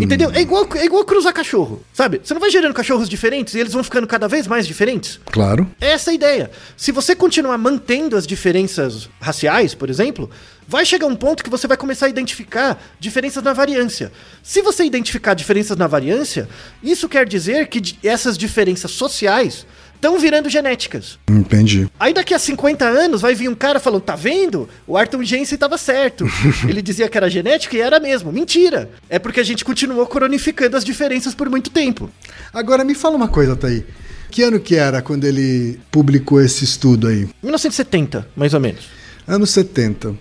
Entendeu? 0.00 0.30
É 0.32 0.40
igual, 0.40 0.66
é 0.74 0.84
igual 0.84 1.04
cruzar 1.04 1.32
cachorro, 1.32 1.82
sabe? 1.92 2.20
Você 2.22 2.32
não 2.32 2.40
vai 2.40 2.50
gerando 2.50 2.74
cachorros 2.74 3.08
diferentes 3.08 3.54
e 3.54 3.60
eles 3.60 3.72
vão 3.72 3.84
ficando 3.84 4.06
cada 4.06 4.26
vez 4.26 4.46
mais 4.46 4.66
diferentes? 4.66 5.20
Claro. 5.26 5.70
É 5.80 5.92
essa 5.92 6.10
a 6.10 6.14
ideia. 6.14 6.50
Se 6.76 6.90
você 6.90 7.14
continuar 7.14 7.58
mantendo 7.58 8.16
as 8.16 8.26
diferenças 8.26 9.08
raciais, 9.20 9.74
por 9.74 9.90
exemplo, 9.90 10.30
vai 10.66 10.86
chegar 10.86 11.06
um 11.06 11.16
ponto 11.16 11.42
que 11.42 11.50
você 11.50 11.66
vai 11.66 11.76
começar 11.76 12.06
a 12.06 12.08
identificar 12.08 12.80
diferenças 12.98 13.42
na 13.42 13.52
variância. 13.52 14.12
Se 14.42 14.62
você 14.62 14.84
identificar 14.84 15.34
diferenças 15.34 15.76
na 15.76 15.86
variância, 15.86 16.48
isso 16.82 17.08
quer 17.08 17.26
dizer 17.26 17.66
que 17.68 17.96
essas 18.02 18.38
diferenças 18.38 18.59
sociais 18.92 19.66
estão 20.00 20.18
virando 20.18 20.48
genéticas. 20.48 21.18
Entendi. 21.28 21.88
Aí 22.00 22.14
daqui 22.14 22.32
a 22.32 22.38
50 22.38 22.84
anos 22.86 23.20
vai 23.20 23.34
vir 23.34 23.48
um 23.48 23.54
cara 23.54 23.78
falando, 23.78 24.00
tá 24.00 24.16
vendo? 24.16 24.68
O 24.86 24.96
Arthur 24.96 25.22
Jensen 25.22 25.54
estava 25.54 25.76
certo. 25.76 26.26
Ele 26.66 26.80
dizia 26.80 27.08
que 27.08 27.16
era 27.18 27.28
genética 27.28 27.76
e 27.76 27.80
era 27.80 28.00
mesmo. 28.00 28.32
Mentira. 28.32 28.90
É 29.08 29.18
porque 29.18 29.40
a 29.40 29.44
gente 29.44 29.64
continuou 29.64 30.06
cronificando 30.06 30.76
as 30.76 30.84
diferenças 30.84 31.34
por 31.34 31.50
muito 31.50 31.70
tempo. 31.70 32.10
Agora 32.52 32.82
me 32.82 32.94
fala 32.94 33.14
uma 33.14 33.28
coisa, 33.28 33.54
Thaí. 33.54 33.84
Que 34.30 34.42
ano 34.42 34.58
que 34.58 34.76
era 34.76 35.02
quando 35.02 35.24
ele 35.24 35.78
publicou 35.90 36.40
esse 36.40 36.64
estudo 36.64 37.08
aí? 37.08 37.28
1970, 37.42 38.28
mais 38.34 38.54
ou 38.54 38.60
menos. 38.60 38.88
Anos 39.26 39.50
70. 39.50 40.14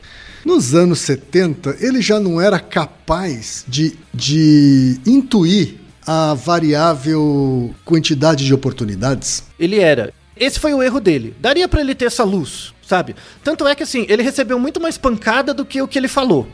Nos 0.43 0.73
anos 0.73 0.99
70, 0.99 1.77
ele 1.79 2.01
já 2.01 2.19
não 2.19 2.41
era 2.41 2.59
capaz 2.59 3.63
de, 3.67 3.93
de 4.13 4.99
intuir 5.05 5.75
a 6.11 6.33
variável 6.33 7.69
quantidade 7.85 8.43
de 8.43 8.51
oportunidades? 8.51 9.43
Ele 9.59 9.77
era. 9.77 10.11
Esse 10.35 10.59
foi 10.59 10.73
o 10.73 10.81
erro 10.81 10.99
dele. 10.99 11.35
Daria 11.39 11.67
pra 11.67 11.81
ele 11.81 11.93
ter 11.93 12.05
essa 12.05 12.23
luz, 12.23 12.73
sabe? 12.81 13.15
Tanto 13.43 13.67
é 13.67 13.75
que 13.75 13.83
assim, 13.83 14.07
ele 14.09 14.23
recebeu 14.23 14.57
muito 14.57 14.81
mais 14.81 14.97
pancada 14.97 15.53
do 15.53 15.63
que 15.63 15.79
o 15.79 15.87
que 15.87 15.99
ele 15.99 16.07
falou. 16.07 16.47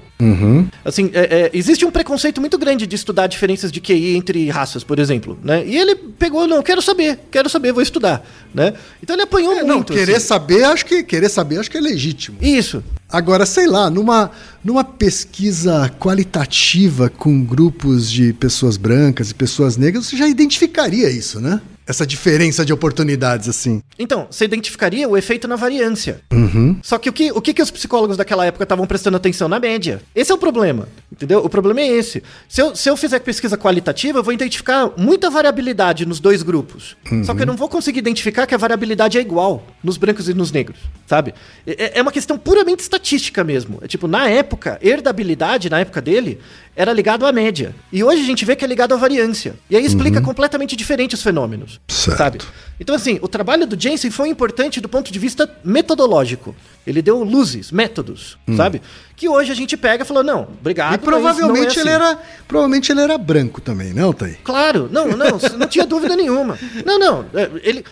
Assim, 0.84 1.10
é- 1.14 1.44
é, 1.46 1.52
existe 1.54 1.86
um 1.86 1.92
preconceito 1.92 2.40
muito 2.40 2.58
grande 2.58 2.88
de 2.88 2.96
estudar 2.96 3.28
diferenças 3.28 3.72
de 3.72 3.82
QI 3.82 4.16
entre 4.16 4.48
raças, 4.50 4.84
por 4.84 4.98
exemplo, 4.98 5.38
né? 5.44 5.66
E 5.66 5.76
ele 5.78 5.96
pegou, 5.96 6.48
não, 6.48 6.64
quero 6.64 6.82
saber, 6.82 7.20
quero 7.30 7.50
saber, 7.50 7.74
vou 7.74 7.82
estudar, 7.84 8.26
né? 8.54 8.74
Então 9.04 9.16
ele 9.16 9.24
apanhou 9.24 9.54
É, 9.54 9.64
não, 9.64 9.76
muito. 9.78 9.94
querer 9.94 10.16
assim. 10.16 10.28
saber, 10.28 10.64
acho 10.64 10.86
que 10.86 11.04
querer 11.04 11.30
saber, 11.30 11.60
acho 11.60 11.70
que 11.70 11.78
é 11.78 11.82
legítimo. 11.82 12.38
Isso. 12.42 12.84
Agora, 13.10 13.46
sei 13.46 13.68
lá, 13.68 13.90
numa, 13.90 14.32
numa 14.64 14.84
pesquisa 14.84 15.90
qualitativa 16.00 17.10
com 17.10 17.44
grupos 17.44 18.10
de 18.10 18.34
pessoas 18.34 18.78
brancas 18.78 19.32
e 19.32 19.34
pessoas 19.36 19.78
negras, 19.78 20.06
você 20.08 20.18
já 20.18 20.28
identificaria 20.28 21.10
isso, 21.10 21.40
né? 21.40 21.62
Essa 21.88 22.06
diferença 22.06 22.66
de 22.66 22.74
oportunidades, 22.74 23.48
assim. 23.48 23.82
Então, 23.98 24.28
você 24.30 24.46
identificaria 24.46 25.08
o 25.08 25.16
efeito 25.16 25.48
na 25.48 25.56
variância. 25.56 26.22
Uhum. 26.32 26.78
Só 26.82 26.98
que 26.98 27.10
o 27.10 27.14
que, 27.14 27.32
o 27.32 27.42
que, 27.42 27.54
que 27.54 27.62
os 27.62 27.70
psicólogos 27.70 28.18
daquela 28.18 28.46
época 28.46 28.64
estavam 28.64 28.88
prestando 28.88 29.18
atenção 29.18 29.48
na 29.48 29.60
média? 29.60 30.02
Esse 30.16 30.32
é 30.32 30.36
o 30.36 30.38
problema, 30.38 30.88
entendeu? 31.12 31.40
O 31.40 31.50
problema 31.50 31.82
é 31.82 31.88
esse. 31.88 32.24
Se 32.50 32.62
eu, 32.62 32.76
se 32.76 32.90
eu 32.90 32.98
fizer 32.98 33.20
pesquisa 33.20 33.58
qualitativa, 33.58 34.20
eu 34.20 34.24
vou 34.24 34.34
identificar 34.34 34.92
muita 34.98 35.30
variabilidade 35.30 36.06
nos 36.06 36.20
dois 36.20 36.42
grupos. 36.42 36.96
Só 37.24 37.34
que 37.36 37.44
eu 37.44 37.46
não 37.46 37.56
vou 37.56 37.70
conseguir 37.70 38.00
identificar 38.00 38.48
que 38.48 38.56
a 38.56 38.58
variabilidade 38.58 39.18
é 39.18 39.22
igual 39.22 39.66
nos 39.84 39.98
brancos 39.98 40.28
e 40.28 40.34
nos 40.34 40.52
negros, 40.52 40.80
sabe? 41.06 41.34
É, 41.66 42.00
é 42.00 42.02
uma 42.02 42.12
questão 42.12 42.38
puramente 42.38 42.82
estatística 42.82 43.44
mesmo. 43.44 43.80
É 43.82 43.88
tipo, 43.88 44.08
na 44.08 44.30
época, 44.30 44.80
herdabilidade, 44.82 45.70
na 45.70 45.80
época 45.80 46.02
dele, 46.02 46.40
era 46.76 46.92
ligado 46.92 47.26
à 47.26 47.32
média. 47.32 47.74
E 47.92 48.04
hoje 48.04 48.22
a 48.22 48.26
gente 48.26 48.44
vê 48.44 48.56
que 48.56 48.66
é 48.66 48.68
ligado 48.68 48.94
à 48.94 48.98
variância. 48.98 49.56
E 49.70 49.78
aí 49.78 49.86
explica 49.86 50.22
completamente 50.22 50.76
diferente 50.76 51.16
os 51.16 51.24
fenômenos, 51.24 51.75
Certo. 51.88 52.18
sabe? 52.18 52.40
Então, 52.80 52.94
assim, 52.94 53.18
o 53.22 53.28
trabalho 53.28 53.66
do 53.66 53.80
Jensen 53.82 54.12
foi 54.12 54.28
importante 54.28 54.82
do 54.82 54.90
ponto 54.90 55.12
de 55.12 55.18
vista 55.18 55.50
metodológico. 55.64 56.54
Ele 56.86 57.02
deu 57.02 57.24
luzes, 57.24 57.72
métodos, 57.72 58.38
sabe? 58.58 58.82
Que 59.16 59.30
hoje 59.30 59.52
a 59.52 59.56
gente 59.56 59.78
pega 59.78 60.04
e 60.04 60.06
falou, 60.08 60.24
não, 60.24 60.42
obrigado. 60.60 60.90
e 60.94 60.98
mas 60.98 61.02
provavelmente 61.06 61.78
não 61.78 61.92
é 61.92 61.96
ele 61.96 62.04
assim. 62.04 62.06
era. 62.12 62.20
Provavelmente 62.48 62.92
ele 62.92 63.02
era 63.02 63.18
branco 63.18 63.62
também, 63.62 63.94
não, 63.94 64.12
Thaí? 64.12 64.36
Claro, 64.44 64.90
não, 64.92 65.08
não, 65.08 65.40
não 65.58 65.68
tinha 65.68 65.86
dúvida 65.86 66.16
nenhuma. 66.18 66.60
Não, 66.86 67.00
não, 67.00 67.26
é, 67.34 67.50
ele. 67.64 67.86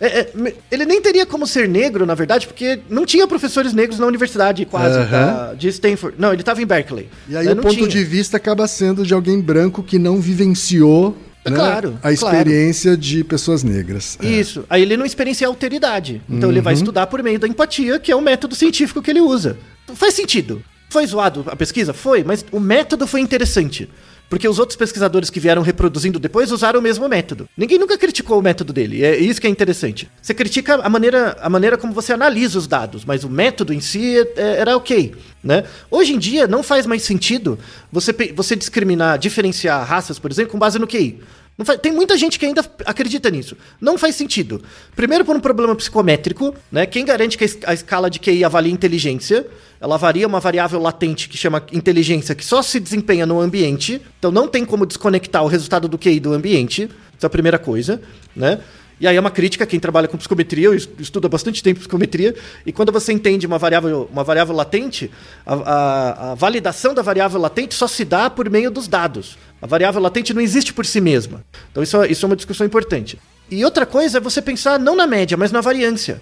é, 0.00 0.20
é, 0.20 0.32
ele 0.70 0.86
nem 0.86 1.02
teria 1.02 1.26
como 1.26 1.46
ser 1.46 1.68
negro, 1.68 2.06
na 2.06 2.14
verdade, 2.14 2.46
porque 2.46 2.80
não 2.88 3.04
tinha 3.04 3.26
professores 3.28 3.74
negros 3.74 3.98
na 3.98 4.06
universidade 4.06 4.64
quase 4.64 4.98
da- 5.10 5.52
de 5.52 5.68
Stanford. 5.68 6.16
Não, 6.18 6.32
ele 6.32 6.40
estava 6.40 6.62
em 6.62 6.66
Berkeley. 6.66 7.10
E 7.28 7.36
aí 7.36 7.44
Né, 7.44 7.52
o 7.52 7.56
não 7.56 7.62
ponto 7.62 7.74
tinha. 7.76 7.86
de 7.88 8.02
vista 8.04 8.38
acaba 8.38 8.66
sendo 8.66 9.04
de 9.04 9.12
alguém 9.12 9.38
branco 9.38 9.82
que 9.82 9.98
não 9.98 10.18
vivenciou 10.18 11.14
É 11.14 11.29
né, 11.50 11.56
claro, 11.56 11.98
a 12.02 12.12
experiência 12.12 12.96
de 12.96 13.22
pessoas 13.24 13.62
negras. 13.62 14.18
É. 14.22 14.26
Isso. 14.26 14.64
Aí 14.70 14.82
ele 14.82 14.96
não 14.96 15.04
experiencia 15.06 15.46
a 15.46 15.50
alteridade. 15.50 16.22
Então 16.28 16.48
ele 16.50 16.58
Uhum. 16.58 16.64
vai 16.64 16.74
estudar 16.74 17.06
por 17.06 17.22
meio 17.22 17.38
da 17.38 17.46
empatia, 17.48 17.98
que 17.98 18.10
é 18.12 18.16
o 18.16 18.20
método 18.20 18.54
científico 18.54 19.02
que 19.02 19.10
ele 19.10 19.20
usa. 19.20 19.56
Faz 19.94 20.14
sentido. 20.14 20.62
Foi 20.88 21.06
zoado 21.06 21.44
a 21.46 21.54
pesquisa? 21.56 21.92
Foi, 21.92 22.24
mas 22.24 22.44
o 22.50 22.58
método 22.58 23.06
foi 23.06 23.20
interessante. 23.20 23.88
Porque 24.28 24.46
os 24.48 24.60
outros 24.60 24.76
pesquisadores 24.76 25.28
que 25.28 25.40
vieram 25.40 25.60
reproduzindo 25.60 26.16
depois 26.20 26.52
usaram 26.52 26.78
o 26.78 26.82
mesmo 26.82 27.08
método. 27.08 27.48
Ninguém 27.56 27.80
nunca 27.80 27.98
criticou 27.98 28.38
o 28.38 28.42
método 28.42 28.72
dele. 28.72 29.02
É 29.04 29.18
isso 29.18 29.40
que 29.40 29.46
é 29.48 29.50
interessante. 29.50 30.08
Você 30.22 30.32
critica 30.32 30.76
a 30.76 30.88
maneira, 30.88 31.36
a 31.40 31.50
maneira 31.50 31.76
como 31.76 31.92
você 31.92 32.12
analisa 32.12 32.56
os 32.56 32.68
dados, 32.68 33.04
mas 33.04 33.24
o 33.24 33.28
método 33.28 33.72
em 33.74 33.80
si 33.80 34.18
é- 34.18 34.32
é- 34.36 34.60
era 34.60 34.76
ok. 34.76 35.14
Né? 35.42 35.64
Hoje 35.90 36.12
em 36.12 36.18
dia 36.18 36.46
não 36.46 36.62
faz 36.62 36.86
mais 36.86 37.02
sentido 37.02 37.58
você, 37.90 38.12
você 38.36 38.54
discriminar, 38.54 39.18
diferenciar 39.18 39.84
raças, 39.84 40.16
por 40.16 40.30
exemplo, 40.30 40.52
com 40.52 40.58
base 40.60 40.78
no 40.78 40.86
QI. 40.86 41.18
Faz- 41.64 41.80
tem 41.80 41.92
muita 41.92 42.16
gente 42.16 42.38
que 42.38 42.46
ainda 42.46 42.64
acredita 42.86 43.30
nisso. 43.30 43.56
Não 43.80 43.96
faz 43.98 44.14
sentido. 44.16 44.62
Primeiro 44.94 45.24
por 45.24 45.36
um 45.36 45.40
problema 45.40 45.74
psicométrico, 45.76 46.54
né? 46.70 46.86
Quem 46.86 47.04
garante 47.04 47.36
que 47.36 47.44
a 47.66 47.74
escala 47.74 48.08
de 48.10 48.18
QI 48.18 48.44
avalia 48.44 48.72
inteligência? 48.72 49.46
Ela 49.80 49.96
varia 49.96 50.26
uma 50.26 50.40
variável 50.40 50.80
latente 50.80 51.28
que 51.28 51.36
chama 51.38 51.64
inteligência, 51.72 52.34
que 52.34 52.44
só 52.44 52.62
se 52.62 52.78
desempenha 52.78 53.24
no 53.26 53.40
ambiente. 53.40 54.00
Então 54.18 54.30
não 54.30 54.46
tem 54.46 54.64
como 54.64 54.84
desconectar 54.84 55.42
o 55.42 55.46
resultado 55.46 55.88
do 55.88 55.96
QI 55.98 56.20
do 56.20 56.32
ambiente. 56.32 56.88
Essa 57.16 57.26
é 57.26 57.28
a 57.28 57.30
primeira 57.30 57.58
coisa, 57.58 58.00
né? 58.34 58.60
E 59.00 59.06
aí 59.08 59.16
é 59.16 59.20
uma 59.20 59.30
crítica, 59.30 59.64
quem 59.64 59.80
trabalha 59.80 60.06
com 60.06 60.18
psicometria, 60.18 60.66
eu 60.66 60.74
es- 60.74 60.86
estudo 60.98 61.24
há 61.26 61.28
bastante 61.30 61.62
tempo 61.62 61.80
psicometria, 61.80 62.34
e 62.66 62.70
quando 62.72 62.92
você 62.92 63.12
entende 63.14 63.46
uma 63.46 63.56
variável, 63.58 64.08
uma 64.12 64.22
variável 64.22 64.54
latente, 64.54 65.10
a, 65.46 65.54
a- 65.54 66.32
a 66.32 66.34
validação 66.34 66.92
da 66.92 67.00
variável 67.00 67.40
latente 67.40 67.74
só 67.74 67.88
se 67.88 68.04
dá 68.04 68.28
por 68.28 68.50
meio 68.50 68.70
dos 68.70 68.86
dados. 68.86 69.38
A 69.62 69.66
variável 69.66 70.02
latente 70.02 70.34
não 70.34 70.42
existe 70.42 70.74
por 70.74 70.84
si 70.84 71.00
mesma. 71.00 71.42
Então 71.70 71.82
isso, 71.82 71.96
é- 72.02 72.10
isso 72.10 72.24
é 72.24 72.28
uma 72.28 72.36
discussão 72.36 72.66
importante. 72.66 73.18
E 73.50 73.64
outra 73.64 73.86
coisa 73.86 74.18
é 74.18 74.20
você 74.20 74.42
pensar 74.42 74.78
não 74.78 74.94
na 74.94 75.06
média, 75.06 75.36
mas 75.36 75.50
na 75.50 75.60
variância. 75.62 76.20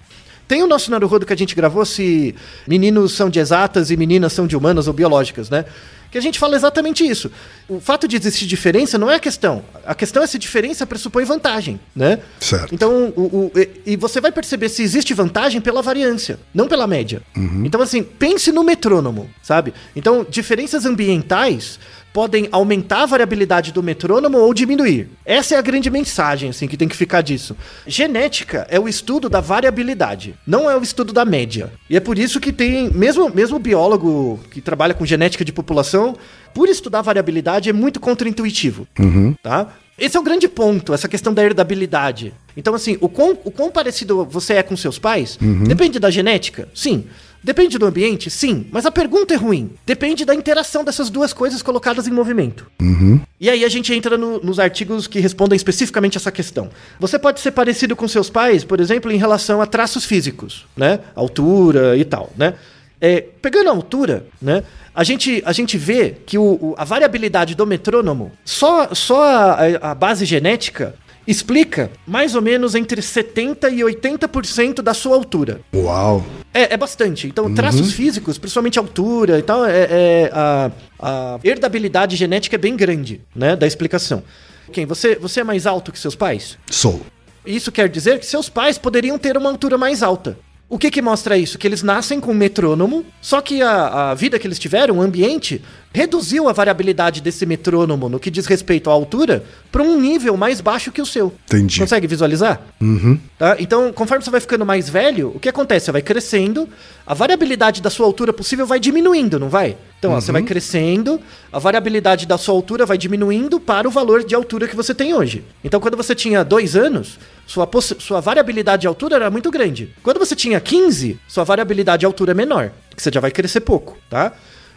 Tem 0.49 0.63
o 0.63 0.67
nosso 0.67 0.89
Naruhodo 0.89 1.27
que 1.27 1.31
a 1.31 1.37
gente 1.37 1.53
gravou 1.53 1.85
se 1.85 2.33
meninos 2.67 3.13
são 3.13 3.29
de 3.29 3.39
exatas 3.39 3.91
e 3.91 3.95
meninas 3.95 4.33
são 4.33 4.47
de 4.47 4.57
humanas 4.57 4.87
ou 4.87 4.93
biológicas, 4.93 5.47
né? 5.47 5.63
que 6.11 6.17
a 6.17 6.21
gente 6.21 6.39
fala 6.39 6.55
exatamente 6.55 7.05
isso. 7.05 7.31
O 7.67 7.79
fato 7.79 8.07
de 8.07 8.15
existir 8.15 8.47
diferença 8.47 8.97
não 8.97 9.09
é 9.09 9.15
a 9.15 9.19
questão. 9.19 9.63
A 9.85 9.93
questão 9.93 10.23
é 10.23 10.27
se 10.27 10.39
diferença 10.39 10.85
pressupõe 10.85 11.23
vantagem, 11.23 11.79
né? 11.95 12.19
Certo. 12.39 12.73
Então, 12.73 13.13
o, 13.15 13.21
o, 13.21 13.51
e 13.85 13.95
você 13.95 14.19
vai 14.19 14.31
perceber 14.31 14.69
se 14.69 14.81
existe 14.81 15.13
vantagem 15.13 15.61
pela 15.61 15.81
variância, 15.81 16.39
não 16.53 16.67
pela 16.67 16.87
média. 16.87 17.21
Uhum. 17.37 17.63
Então, 17.65 17.81
assim, 17.81 18.01
pense 18.01 18.51
no 18.51 18.63
metrônomo, 18.63 19.29
sabe? 19.41 19.73
Então, 19.95 20.25
diferenças 20.27 20.85
ambientais 20.85 21.79
podem 22.13 22.47
aumentar 22.51 23.03
a 23.03 23.05
variabilidade 23.05 23.71
do 23.71 23.83
metrônomo 23.83 24.37
ou 24.37 24.53
diminuir. 24.53 25.09
Essa 25.25 25.55
é 25.55 25.57
a 25.57 25.61
grande 25.61 25.89
mensagem 25.89 26.49
assim 26.49 26.67
que 26.67 26.77
tem 26.77 26.87
que 26.87 26.95
ficar 26.95 27.21
disso. 27.21 27.55
Genética 27.85 28.65
é 28.69 28.79
o 28.79 28.87
estudo 28.87 29.29
da 29.29 29.39
variabilidade, 29.41 30.35
não 30.45 30.69
é 30.69 30.77
o 30.77 30.81
estudo 30.81 31.13
da 31.13 31.25
média. 31.25 31.71
E 31.89 31.95
é 31.95 31.99
por 31.99 32.17
isso 32.17 32.39
que 32.39 32.51
tem, 32.51 32.89
mesmo 32.91 33.29
mesmo 33.33 33.57
o 33.57 33.59
biólogo 33.59 34.39
que 34.51 34.61
trabalha 34.61 34.93
com 34.93 35.05
genética 35.05 35.43
de 35.45 35.51
população, 35.51 36.15
por 36.53 36.67
estudar 36.69 37.01
variabilidade 37.01 37.69
é 37.69 37.73
muito 37.73 37.99
contraintuitivo, 37.99 38.87
Uhum. 38.99 39.35
tá? 39.41 39.67
Esse 39.97 40.15
é 40.15 40.19
o 40.19 40.23
grande 40.23 40.47
ponto, 40.47 40.93
essa 40.93 41.09
questão 41.09 41.33
da 41.33 41.43
herdabilidade. 41.43 42.33
Então, 42.55 42.73
assim, 42.73 42.97
o 43.01 43.09
quão, 43.09 43.37
o 43.43 43.51
quão 43.51 43.69
parecido 43.69 44.23
você 44.25 44.53
é 44.53 44.63
com 44.63 44.75
seus 44.77 44.97
pais 44.97 45.37
depende 45.67 45.99
da 45.99 46.09
genética? 46.09 46.69
Sim. 46.73 47.03
Depende 47.43 47.77
do 47.77 47.85
ambiente? 47.85 48.29
Sim. 48.29 48.65
Mas 48.71 48.85
a 48.85 48.91
pergunta 48.91 49.33
é 49.33 49.37
ruim. 49.37 49.71
Depende 49.85 50.25
da 50.25 50.35
interação 50.35 50.83
dessas 50.83 51.09
duas 51.09 51.31
coisas 51.33 51.61
colocadas 51.61 52.07
em 52.07 52.11
movimento. 52.11 52.65
Uhum. 52.81 53.19
E 53.39 53.49
aí 53.49 53.63
a 53.63 53.69
gente 53.69 53.93
entra 53.93 54.17
no- 54.17 54.39
nos 54.41 54.59
artigos 54.59 55.07
que 55.07 55.19
respondem 55.19 55.55
especificamente 55.55 56.17
essa 56.17 56.31
questão. 56.31 56.69
Você 56.99 57.17
pode 57.17 57.39
ser 57.39 57.51
parecido 57.51 57.95
com 57.95 58.07
seus 58.07 58.29
pais, 58.29 58.63
por 58.63 58.79
exemplo, 58.79 59.11
em 59.11 59.17
relação 59.17 59.61
a 59.61 59.65
traços 59.65 60.03
físicos, 60.05 60.65
né? 60.75 60.99
Altura 61.15 61.95
e 61.95 62.03
tal, 62.03 62.29
né? 62.37 62.55
É, 63.01 63.21
pegando 63.41 63.69
a 63.69 63.71
altura, 63.71 64.25
né? 64.41 64.61
A 64.93 65.05
gente, 65.05 65.41
a 65.45 65.53
gente 65.53 65.77
vê 65.77 66.17
que 66.25 66.37
o, 66.37 66.43
o- 66.43 66.75
a 66.77 66.83
variabilidade 66.83 67.55
do 67.55 67.65
metrônomo, 67.65 68.33
só, 68.43 68.93
só 68.93 69.23
a, 69.23 69.91
a 69.91 69.95
base 69.95 70.25
genética 70.25 70.93
explica 71.29 71.91
mais 72.07 72.33
ou 72.33 72.41
menos 72.41 72.73
entre 72.73 73.01
70% 73.01 73.71
e 73.71 73.81
80% 73.81 74.81
da 74.81 74.95
sua 74.95 75.15
altura. 75.15 75.61
Uau. 75.73 76.25
É, 76.51 76.73
é 76.73 76.77
bastante. 76.77 77.27
Então, 77.27 77.53
traços 77.53 77.93
físicos, 77.93 78.39
principalmente 78.39 78.79
altura 78.79 79.37
e 79.37 79.43
tal, 79.43 79.63
é, 79.63 79.87
é- 79.89 80.31
a, 80.33 80.71
a 80.99 81.39
herdabilidade 81.43 82.15
genética 82.15 82.55
é 82.55 82.59
bem 82.59 82.75
grande, 82.75 83.21
né, 83.35 83.55
da 83.55 83.67
explicação. 83.67 84.23
Quem? 84.71 84.87
Você, 84.87 85.15
você 85.15 85.41
é 85.41 85.43
mais 85.43 85.67
alto 85.67 85.91
que 85.91 85.99
seus 85.99 86.15
pais? 86.15 86.57
Sou. 86.69 87.01
Isso 87.45 87.71
quer 87.71 87.87
dizer 87.89 88.19
que 88.19 88.25
seus 88.25 88.49
pais 88.49 88.77
poderiam 88.79 89.17
ter 89.17 89.37
uma 89.37 89.49
altura 89.49 89.77
mais 89.77 90.01
alta. 90.01 90.37
O 90.67 90.77
que 90.77 90.91
que 90.91 91.01
mostra 91.01 91.35
isso? 91.35 91.57
Que 91.57 91.67
eles 91.67 91.81
nascem 91.81 92.19
com 92.19 92.31
um 92.31 92.35
metrônomo, 92.35 93.03
só 93.19 93.41
que 93.41 93.59
a, 93.61 94.11
a 94.11 94.13
vida 94.13 94.37
que 94.37 94.45
eles 94.45 94.59
tiveram, 94.59 94.97
o 94.97 95.01
ambiente, 95.01 95.63
reduziu 95.93 96.47
a 96.47 96.53
variabilidade 96.53 97.21
desse 97.21 97.45
metrônomo 97.45 98.09
no 98.09 98.19
que 98.19 98.29
diz 98.29 98.45
respeito 98.45 98.89
à 98.89 98.93
altura 98.93 99.43
para 99.71 99.81
um 99.81 99.99
nível 99.99 100.37
mais 100.37 100.61
baixo 100.61 100.91
que 100.91 101.01
o 101.01 101.05
seu. 101.05 101.33
Entendi. 101.45 101.79
Consegue 101.79 102.07
visualizar? 102.07 102.61
Uhum. 102.79 103.19
Tá? 103.37 103.55
Então, 103.59 103.91
conforme 103.91 104.23
você 104.23 104.29
vai 104.29 104.39
ficando 104.39 104.65
mais 104.65 104.89
velho, 104.89 105.31
o 105.35 105.39
que 105.39 105.49
acontece? 105.49 105.85
Você 105.85 105.91
vai 105.91 106.01
crescendo, 106.01 106.69
a 107.05 107.13
variabilidade 107.13 107.81
da 107.81 107.89
sua 107.89 108.05
altura 108.05 108.31
possível 108.31 108.65
vai 108.65 108.79
diminuindo, 108.79 109.39
não 109.39 109.49
vai? 109.49 109.77
Então, 109.97 110.11
ó, 110.11 110.21
você 110.21 110.31
vai 110.31 110.43
crescendo, 110.43 111.19
a 111.51 111.59
variabilidade 111.59 112.25
da 112.25 112.37
sua 112.37 112.53
altura 112.55 112.85
vai 112.85 112.97
diminuindo 112.97 113.59
para 113.59 113.87
o 113.87 113.91
valor 113.91 114.23
de 114.23 114.33
altura 114.33 114.67
que 114.67 114.75
você 114.75 114.93
tem 114.93 115.13
hoje. 115.13 115.43
Então, 115.63 115.79
quando 115.79 115.97
você 115.97 116.15
tinha 116.15 116.43
dois 116.43 116.75
anos, 116.75 117.19
sua, 117.45 117.67
sua 117.99 118.21
variabilidade 118.21 118.81
de 118.81 118.87
altura 118.87 119.15
era 119.17 119.29
muito 119.29 119.51
grande. 119.51 119.93
Quando 120.01 120.17
você 120.17 120.35
tinha 120.35 120.59
15, 120.59 121.19
sua 121.27 121.43
variabilidade 121.43 122.01
de 122.01 122.05
altura 122.05 122.31
é 122.31 122.35
menor, 122.35 122.71
que 122.95 123.01
você 123.01 123.11
já 123.11 123.19
vai 123.19 123.31
crescer 123.31 123.59
pouco, 123.61 123.97
tá? 124.09 124.31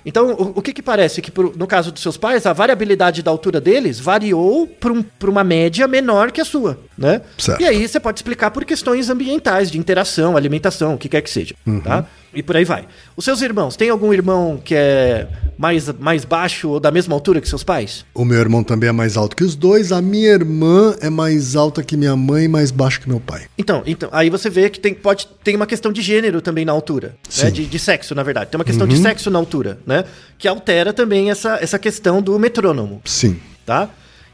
Então, 0.05 0.33
o, 0.33 0.59
o 0.59 0.63
que 0.63 0.73
que 0.73 0.83
parece? 0.83 1.23
Que 1.23 1.31
pro- 1.31 1.53
no 1.57 1.67
caso 1.67 1.93
dos 1.93 2.03
seus 2.03 2.17
pais, 2.17 2.45
a 2.47 2.53
variabilidade 2.53 3.23
da 3.23 3.31
altura 3.31 3.61
deles 3.61 4.01
variou 4.01 4.67
para 4.67 4.93
um, 4.93 5.05
uma 5.29 5.45
média 5.45 5.87
menor 5.87 6.33
que 6.33 6.41
a 6.41 6.45
sua, 6.45 6.79
né? 6.99 7.21
Certo. 7.39 7.61
E 7.61 7.65
aí 7.67 7.87
você 7.87 8.01
pode 8.01 8.19
explicar 8.19 8.51
por 8.51 8.65
questões 8.65 9.09
ambientais, 9.09 9.71
de 9.71 9.79
interação, 9.79 10.37
alimentação, 10.37 10.95
o 10.95 10.99
que 10.99 11.09
quer 11.09 11.21
que 11.23 11.31
seja, 11.31 11.55
tá? 11.85 12.05
E 12.35 12.43
por 12.43 12.57
aí 12.57 12.65
vai. 12.65 12.87
Os 13.17 13.25
seus 13.25 13.43
irmãos, 13.43 13.77
tem 13.77 13.91
algum 13.91 14.13
irmão 14.13 14.61
que 14.63 14.75
é 14.75 15.29
mais, 15.59 15.89
mais 15.99 16.25
baixo 16.25 16.71
ou 16.71 16.81
da 16.81 16.91
mesma 16.91 17.15
altura 17.15 17.41
que 17.41 17.49
seus 17.49 17.63
pais? 17.63 18.05
O 18.15 18.25
meu 18.25 18.39
irmão 18.39 18.65
também 18.65 18.89
é 18.89 18.93
mais 18.93 19.17
alto 19.17 19.37
que 19.37 19.45
os 19.45 19.55
dois. 19.55 19.93
A 19.93 20.01
minha 20.01 20.29
irmã 20.29 20.97
é 21.01 21.11
mais 21.11 21.55
alta 21.57 21.83
que 21.83 21.97
minha 21.97 22.17
mãe 22.17 22.45
e 22.45 22.49
mais 22.49 22.71
baixo 22.71 23.01
que 23.01 23.09
meu 23.09 23.21
pai. 23.21 23.43
Então, 23.57 23.83
então, 23.87 24.09
aí 24.13 24.31
você 24.31 24.49
vê 24.49 24.71
que 24.71 24.81
tem, 24.81 24.95
pode, 24.95 25.29
tem 25.45 25.55
uma 25.55 25.67
questão 25.67 25.93
de 25.93 26.01
gênero 26.01 26.41
também 26.41 26.65
na 26.65 26.73
altura. 26.73 27.15
Né? 27.43 27.51
De, 27.51 27.67
de 27.67 27.79
sexo, 27.79 28.15
na 28.15 28.23
verdade. 28.23 28.51
Tem 28.51 28.59
uma 28.59 28.65
questão 28.65 28.87
de 28.87 28.97
sexo 28.97 29.31
na 29.31 29.39
altura, 29.39 29.79
né? 29.87 30.05
Que 30.39 30.49
altera 30.49 30.93
também 30.93 31.31
essa, 31.31 31.59
essa 31.61 31.79
questão 31.79 32.23
do 32.23 32.39
metrônomo. 32.39 33.01
Sim. 33.05 33.39
tá? 33.67 33.91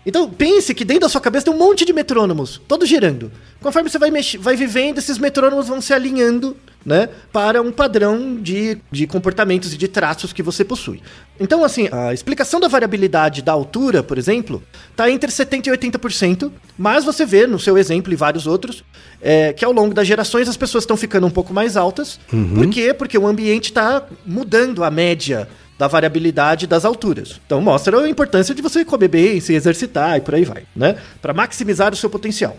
Então 0.09 0.27
pense 0.27 0.73
que 0.73 0.87
dentro 0.87 1.03
da 1.03 1.09
sua 1.11 1.21
cabeça 1.21 1.45
tem 1.45 1.55
um 1.55 1.59
monte 1.59 1.85
de 1.85 1.93
metrônomos, 1.93 2.59
todos 2.67 2.89
girando. 2.89 3.31
Conforme 3.61 3.91
você 3.91 3.99
vai, 3.99 4.11
vai 4.41 4.57
vivendo, 4.57 4.97
esses 4.97 5.19
metrônomos 5.19 5.69
vão 5.69 5.83
se 5.83 5.93
alinhando, 5.93 6.57
né, 6.83 7.11
para 7.31 7.61
um 7.61 7.71
padrão 7.71 8.37
de, 8.37 8.79
de 8.91 9.07
comportamentos 9.07 9.75
e 9.75 9.77
de 9.77 9.87
traços 9.87 10.33
que 10.33 10.43
você 10.43 10.65
possui. 10.65 11.03
Então, 11.39 11.63
assim, 11.63 11.91
a 11.93 12.15
explicação 12.15 12.59
da 12.59 12.69
variabilidade 12.69 13.43
da 13.43 13.53
altura, 13.53 14.03
por 14.03 14.17
exemplo, 14.17 14.63
está 14.91 15.11
entre 15.11 15.31
70% 15.31 15.67
e 15.67 15.71
80%, 15.71 16.51
mas 16.79 17.05
você 17.05 17.27
vê 17.27 17.47
no 17.47 17.59
seu 17.59 17.77
exemplo 17.77 18.11
e 18.11 18.17
vários 18.17 18.47
outros, 18.47 18.83
é, 19.21 19.53
que 19.53 19.63
ao 19.63 19.73
longo 19.73 19.93
das 19.93 20.07
gerações 20.07 20.49
as 20.49 20.57
pessoas 20.57 20.85
estão 20.85 20.97
ficando 20.97 21.27
um 21.27 21.31
pouco 21.31 21.53
mais 21.53 21.77
altas. 21.77 22.19
Por 22.55 22.71
quê? 22.71 22.95
Porque 22.95 23.19
o 23.19 23.27
ambiente 23.27 23.67
está 23.67 24.07
mudando 24.25 24.83
a 24.83 24.91
média 24.91 25.47
da 25.79 25.87
variabilidade 25.87 26.67
das 26.67 26.85
alturas. 26.85 27.41
Então 27.47 27.61
mostra 27.61 27.99
a 28.01 28.09
importância 28.09 28.55
de 28.55 28.61
você 28.61 28.85
comer 28.85 29.09
bem, 29.09 29.41
se 29.41 29.55
exercitar 29.55 30.19
e 30.19 30.21
por 30.21 30.35
aí 30.35 30.45
vai, 30.45 30.65
né? 30.75 30.97
Para 31.23 31.33
maximizar 31.33 31.93
o 31.93 31.97
seu 31.97 32.11
potencial. 32.11 32.57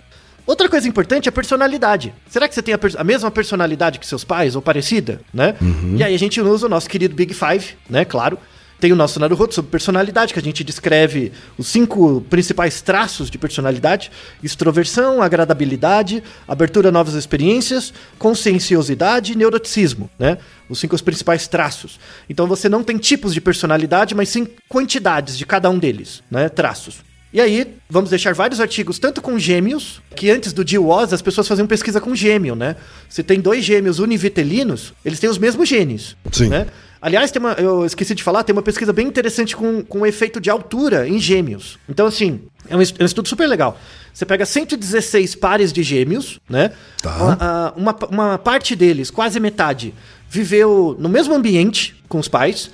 Outra 0.48 0.68
coisa 0.68 0.88
importante 0.88 1.28
é 1.28 1.30
a 1.30 1.32
personalidade. 1.32 2.14
Será 2.28 2.48
que 2.48 2.56
você 2.56 2.62
tem 2.62 2.74
a, 2.74 2.80
a 2.98 3.04
mesma 3.04 3.30
personalidade 3.30 4.00
que 4.00 4.08
seus 4.08 4.24
pais 4.24 4.56
ou 4.56 4.62
parecida, 4.62 5.22
né? 5.32 5.56
E 5.98 6.04
aí 6.04 6.16
a 6.16 6.18
gente 6.18 6.42
usa 6.42 6.66
o 6.66 6.70
nosso 6.70 6.90
querido 6.90 7.14
Big 7.14 7.34
Five, 7.34 7.76
né? 7.88 8.04
Claro. 8.06 8.40
Tem 8.80 8.94
o 8.94 8.96
nosso 8.96 9.20
Naruhodo 9.20 9.54
sobre 9.54 9.70
personalidade, 9.70 10.34
que 10.34 10.40
a 10.40 10.42
gente 10.44 10.64
descreve 10.64 11.34
os 11.58 11.68
cinco 11.68 12.22
principais 12.30 12.82
traços 12.82 13.30
de 13.30 13.38
personalidade: 13.38 14.10
extroversão, 14.42 15.22
agradabilidade, 15.22 16.24
abertura 16.48 16.90
a 16.90 16.92
novas 16.92 17.16
experiências, 17.16 17.94
conscienciosidade 18.18 19.34
e 19.34 19.36
neuroticismo, 19.36 20.10
né? 20.18 20.38
Os 20.70 20.80
cinco 20.80 21.02
principais 21.04 21.48
traços. 21.48 22.00
Então 22.30 22.48
você 22.48 22.70
não 22.70 22.84
tem 22.84 22.98
tipos 22.98 23.34
de 23.34 23.42
personalidade, 23.42 24.16
mas 24.16 24.30
sim 24.30 24.48
quantidades 24.70 25.38
de 25.38 25.46
cada 25.46 25.70
um 25.70 25.78
deles, 25.78 26.24
né? 26.32 26.48
Traços. 26.48 27.09
E 27.32 27.40
aí, 27.40 27.76
vamos 27.88 28.10
deixar 28.10 28.34
vários 28.34 28.60
artigos, 28.60 28.98
tanto 28.98 29.22
com 29.22 29.38
gêmeos, 29.38 30.02
que 30.16 30.32
antes 30.32 30.52
do 30.52 30.66
DIWOS 30.66 31.14
as 31.14 31.22
pessoas 31.22 31.48
faziam 31.48 31.68
pesquisa 31.68 32.02
com 32.02 32.16
gêmeo, 32.16 32.56
né? 32.56 32.76
Se 33.08 33.22
tem 33.22 33.40
dois 33.40 33.64
gêmeos 33.64 34.00
univitelinos, 34.00 34.94
eles 35.06 35.20
têm 35.20 35.30
os 35.30 35.38
mesmos 35.38 35.70
genes. 35.70 36.16
Sim. 36.32 36.50
Né? 36.50 36.66
Aliás, 37.00 37.30
tem 37.30 37.40
uma, 37.40 37.54
eu 37.54 37.86
esqueci 37.86 38.16
de 38.16 38.24
falar, 38.24 38.44
tem 38.44 38.52
uma 38.52 38.64
pesquisa 38.64 38.92
bem 38.92 39.08
interessante 39.08 39.56
com, 39.56 39.84
com 39.84 40.02
o 40.02 40.06
efeito 40.06 40.42
de 40.42 40.50
altura 40.50 41.08
em 41.08 41.20
gêmeos. 41.20 41.78
Então, 41.88 42.08
assim, 42.08 42.42
é 42.68 42.76
um, 42.76 42.82
é 42.82 42.84
estudo 42.84 43.30
super 43.30 43.48
legal. 43.48 43.80
Você 44.12 44.26
pega 44.26 44.46
116 44.46 45.36
pares 45.36 45.72
de 45.72 45.84
gêmeos, 45.84 46.40
né? 46.50 46.72
Tá. 47.02 47.16
Uma, 47.16 47.74
uma, 47.76 47.96
uma 48.10 48.38
parte 48.38 48.76
deles, 48.76 49.10
quase 49.10 49.40
metade, 49.40 49.94
viveu 50.30 50.96
no 51.00 51.10
mesmo 51.10 51.34
ambiente 51.34 51.96
com 52.08 52.20
os 52.20 52.28
pais, 52.28 52.70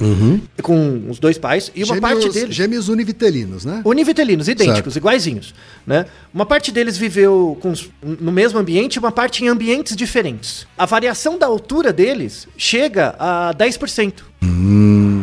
com 0.62 1.04
os 1.10 1.20
dois 1.20 1.38
pais, 1.38 1.72
e 1.76 1.84
uma 1.84 2.00
parte 2.00 2.30
deles. 2.30 2.56
gêmeos 2.56 2.88
univitelinos, 2.90 3.66
né? 3.66 3.82
Univitelinos, 3.84 4.48
idênticos, 4.48 4.94
Certo. 4.94 4.98
iguaizinhos, 4.98 5.54
né? 5.86 6.06
Uma 6.34 6.46
parte 6.46 6.72
deles 6.72 6.98
viveu 6.98 7.58
com 7.62 7.72
os- 7.72 7.90
no 8.02 8.32
mesmo 8.32 8.60
ambiente, 8.60 8.98
uma 9.00 9.12
parte 9.12 9.44
em 9.44 9.48
ambientes 9.48 9.96
diferentes. 9.96 10.66
A 10.78 10.86
variação 10.86 11.38
da 11.38 11.46
altura 11.48 11.92
deles 11.92 12.48
chega 12.58 13.16
a 13.20 13.52
10%. 13.54 14.24